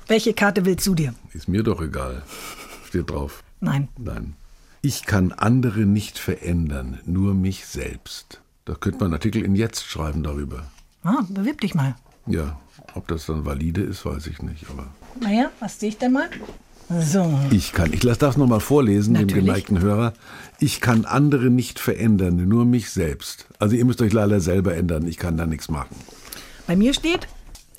Welche 0.06 0.34
Karte 0.34 0.64
willst 0.64 0.86
du 0.86 0.94
dir? 0.94 1.14
Ist 1.32 1.48
mir 1.48 1.62
doch 1.62 1.80
egal. 1.80 2.22
Steht 2.86 3.11
drauf. 3.11 3.42
Nein. 3.61 3.88
Nein. 3.98 4.34
Ich 4.82 5.04
kann 5.04 5.32
andere 5.32 5.80
nicht 5.80 6.18
verändern, 6.18 7.00
nur 7.06 7.34
mich 7.34 7.66
selbst. 7.66 8.40
Da 8.71 8.77
könnte 8.77 8.99
man 9.01 9.07
einen 9.07 9.14
Artikel 9.14 9.43
in 9.45 9.57
Jetzt 9.57 9.85
schreiben 9.85 10.23
darüber. 10.23 10.62
Ah, 11.03 11.25
bewirb 11.29 11.61
dich 11.61 11.75
mal. 11.75 11.97
Ja, 12.27 12.61
ob 12.95 13.09
das 13.09 13.27
dann 13.27 13.45
valide 13.45 13.81
ist, 13.81 14.07
weiß 14.07 14.29
ich 14.29 14.43
nicht. 14.43 14.64
Aber 14.71 14.87
Naja, 15.21 15.51
was 15.59 15.81
sehe 15.81 15.89
ich 15.89 15.99
denn 15.99 16.12
mal? 16.12 16.29
So. 17.01 17.37
ich 17.51 17.73
kann, 17.73 17.93
ich 17.93 18.05
lasse 18.05 18.21
das 18.21 18.37
nochmal 18.37 18.61
vorlesen, 18.61 19.14
dem 19.14 19.23
Natürlich. 19.23 19.45
geneigten 19.45 19.81
Hörer. 19.81 20.12
Ich 20.61 20.81
kann 20.81 21.05
andere 21.05 21.51
nicht 21.51 21.81
verändern, 21.81 22.47
nur 22.49 22.64
mich 22.64 22.91
selbst. 22.91 23.49
Also 23.59 23.75
ihr 23.75 23.85
müsst 23.85 24.03
euch 24.03 24.12
leider 24.12 24.41
selber 24.41 24.77
ändern, 24.77 25.05
ich 25.09 25.16
kann 25.16 25.37
da 25.37 25.47
nichts 25.47 25.68
machen. 25.68 25.97
Bei 26.68 26.77
mir 26.77 26.95
steht, 26.95 27.27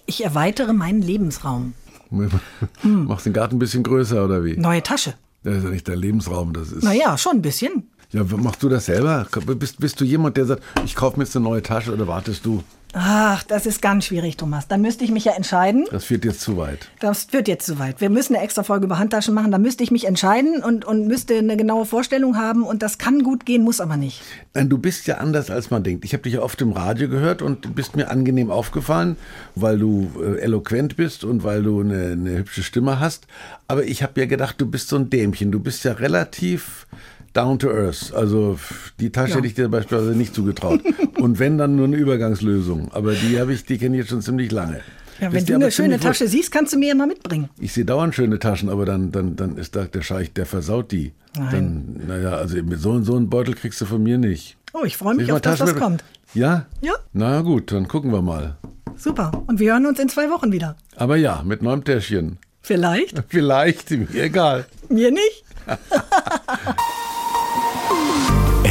ich 0.08 0.26
erweitere 0.26 0.74
meinen 0.74 1.02
Lebensraum. 1.02 1.74
Machst 2.84 3.26
den 3.26 3.32
Garten 3.32 3.56
ein 3.56 3.60
bisschen 3.60 3.84
größer 3.84 4.26
oder 4.26 4.44
wie? 4.44 4.58
Neue 4.58 4.84
Tasche. 4.84 5.14
Das 5.44 5.56
ist 5.56 5.64
ja 5.64 5.70
nicht 5.70 5.88
der 5.88 5.96
Lebensraum, 5.96 6.52
das 6.52 6.70
ist. 6.74 6.84
Naja, 6.84 7.18
schon 7.18 7.38
ein 7.38 7.42
bisschen. 7.42 7.88
Ja, 8.12 8.24
machst 8.24 8.62
du 8.62 8.70
das 8.70 8.88
selber? 8.88 9.26
Bist, 9.57 9.80
bist 9.80 9.99
du 10.01 10.05
jemand, 10.05 10.36
der 10.38 10.45
sagt, 10.45 10.64
ich 10.86 10.95
kaufe 10.95 11.18
mir 11.18 11.24
jetzt 11.24 11.36
eine 11.36 11.45
neue 11.45 11.64
Tasche 11.64 11.93
oder 11.93 12.07
wartest 12.07 12.45
du? 12.45 12.62
Ach, 12.93 13.41
das 13.43 13.66
ist 13.66 13.82
ganz 13.82 14.05
schwierig, 14.05 14.36
Thomas. 14.36 14.68
Da 14.68 14.78
müsste 14.78 15.05
ich 15.05 15.12
mich 15.12 15.24
ja 15.24 15.32
entscheiden. 15.32 15.86
Das 15.91 16.03
führt 16.03 16.26
jetzt 16.26 16.41
zu 16.41 16.57
weit. 16.57 16.89
Das 16.99 17.32
wird 17.32 17.47
jetzt 17.47 17.66
zu 17.66 17.80
weit. 17.80 18.01
Wir 18.01 18.09
müssen 18.09 18.36
eine 18.36 18.43
extra 18.43 18.64
Folge 18.64 18.86
über 18.86 18.99
Handtaschen 18.99 19.34
machen. 19.34 19.49
Da 19.51 19.59
müsste 19.59 19.82
ich 19.84 19.91
mich 19.91 20.05
entscheiden 20.05 20.62
und, 20.62 20.84
und 20.84 21.07
müsste 21.07 21.38
eine 21.38 21.55
genaue 21.55 21.86
Vorstellung 21.86 22.36
haben. 22.36 22.64
Und 22.64 22.82
das 22.84 22.97
kann 22.97 23.24
gut 23.24 23.45
gehen, 23.45 23.64
muss 23.64 23.80
aber 23.80 23.95
nicht. 23.95 24.22
Nein, 24.53 24.68
du 24.68 24.78
bist 24.78 25.07
ja 25.07 25.20
anders, 25.20 25.49
als 25.49 25.70
man 25.70 25.84
denkt. 25.84 26.03
Ich 26.03 26.12
habe 26.12 26.24
dich 26.24 26.34
ja 26.34 26.41
oft 26.41 26.62
im 26.62 26.74
Radio 26.74 27.07
gehört 27.07 27.41
und 27.41 27.64
du 27.64 27.72
bist 27.72 27.95
mir 27.95 28.12
angenehm 28.12 28.51
aufgefallen, 28.51 29.16
weil 29.55 29.80
du 29.80 30.12
äh, 30.22 30.41
eloquent 30.41 30.97
bist 30.97 31.24
und 31.24 31.45
weil 31.45 31.64
du 31.64 31.80
eine, 31.80 32.12
eine 32.12 32.38
hübsche 32.39 32.64
Stimme 32.64 32.99
hast. 32.99 33.26
Aber 33.70 33.86
ich 33.86 34.03
habe 34.03 34.20
ja 34.20 34.28
gedacht, 34.28 34.59
du 34.59 34.66
bist 34.66 34.89
so 34.89 34.97
ein 34.97 35.09
Dämchen. 35.09 35.53
Du 35.53 35.62
bist 35.62 35.86
ja 35.86 35.93
relativ 35.93 36.88
down 37.34 37.59
to 37.59 37.69
earth. 37.69 38.13
Also 38.13 38.59
die 38.99 39.11
Tasche 39.11 39.32
Ja. 39.32 39.36
hätte 39.38 39.47
ich 39.47 39.53
dir 39.53 39.69
beispielsweise 39.69 40.15
nicht 40.17 40.34
zugetraut. 40.36 40.82
und 41.19 41.39
wenn, 41.39 41.57
dann 41.57 41.75
nur 41.75 41.86
eine 41.86 41.97
Übergangslösung. 41.97 42.91
Aber 42.93 43.13
die 43.13 43.39
habe 43.39 43.53
ich, 43.53 43.65
die 43.65 43.77
kenne 43.77 43.95
ich 43.97 44.01
jetzt 44.01 44.09
schon 44.09 44.21
ziemlich 44.21 44.51
lange. 44.51 44.82
Ja, 45.19 45.32
wenn 45.32 45.45
du 45.45 45.53
eine 45.53 45.69
schöne 45.71 45.99
Tasche 45.99 46.21
wurscht. 46.21 46.32
siehst, 46.34 46.51
kannst 46.51 46.73
du 46.73 46.79
mir 46.79 46.89
ja 46.89 46.95
mal 46.95 47.05
mitbringen. 47.05 47.49
Ich 47.59 47.73
sehe 47.73 47.86
dauernd 47.86 48.15
schöne 48.15 48.39
Taschen, 48.39 48.69
aber 48.69 48.86
dann, 48.86 49.11
dann, 49.11 49.36
dann 49.36 49.55
ist 49.57 49.75
da 49.75 49.84
der 49.86 50.01
Scheich, 50.01 50.34
der 50.34 50.47
versaut 50.47 50.91
die. 50.91 51.13
Nein. 51.38 51.97
Dann, 51.99 52.07
naja, 52.07 52.32
also 52.38 52.57
mit 52.63 52.79
so, 52.79 52.99
so 53.03 53.15
einen 53.15 53.29
Beutel 53.29 53.53
kriegst 53.53 53.79
du 53.82 53.86
von 53.86 54.01
mir 54.01 54.17
nicht. 54.17 54.57
Oh, 54.73 54.84
ich 54.84 54.97
freue 54.97 55.13
mich 55.15 55.32
auf 55.32 55.39
das, 55.41 55.59
was 55.59 55.59
Taschen 55.59 55.73
mit- 55.75 55.84
kommt. 55.84 56.03
Ja? 56.34 56.65
Ja. 56.82 56.93
Na 57.13 57.41
gut, 57.41 57.71
dann 57.71 57.88
gucken 57.88 58.11
wir 58.11 58.21
mal. 58.23 58.55
Super. 58.97 59.43
Und 59.47 59.59
wir 59.59 59.73
hören 59.73 59.86
uns 59.86 59.99
in 59.99 60.09
zwei 60.09 60.29
Wochen 60.32 60.51
wieder. 60.51 60.75
Aber 60.95 61.17
ja, 61.17 61.43
mit 61.45 61.61
neuem 61.61 61.84
Täschchen. 61.84 62.38
Vielleicht. 62.61 63.23
Vielleicht, 63.29 63.91
mir 63.91 64.23
egal. 64.23 64.65
Mir 64.89 65.11
nicht. 65.11 65.43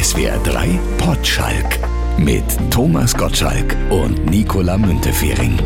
SWR 0.01 0.39
3 0.43 0.79
Potschalk 0.97 1.79
mit 2.17 2.43
Thomas 2.71 3.15
Gottschalk 3.15 3.77
und 3.91 4.25
Nicola 4.25 4.75
Müntefering. 4.75 5.59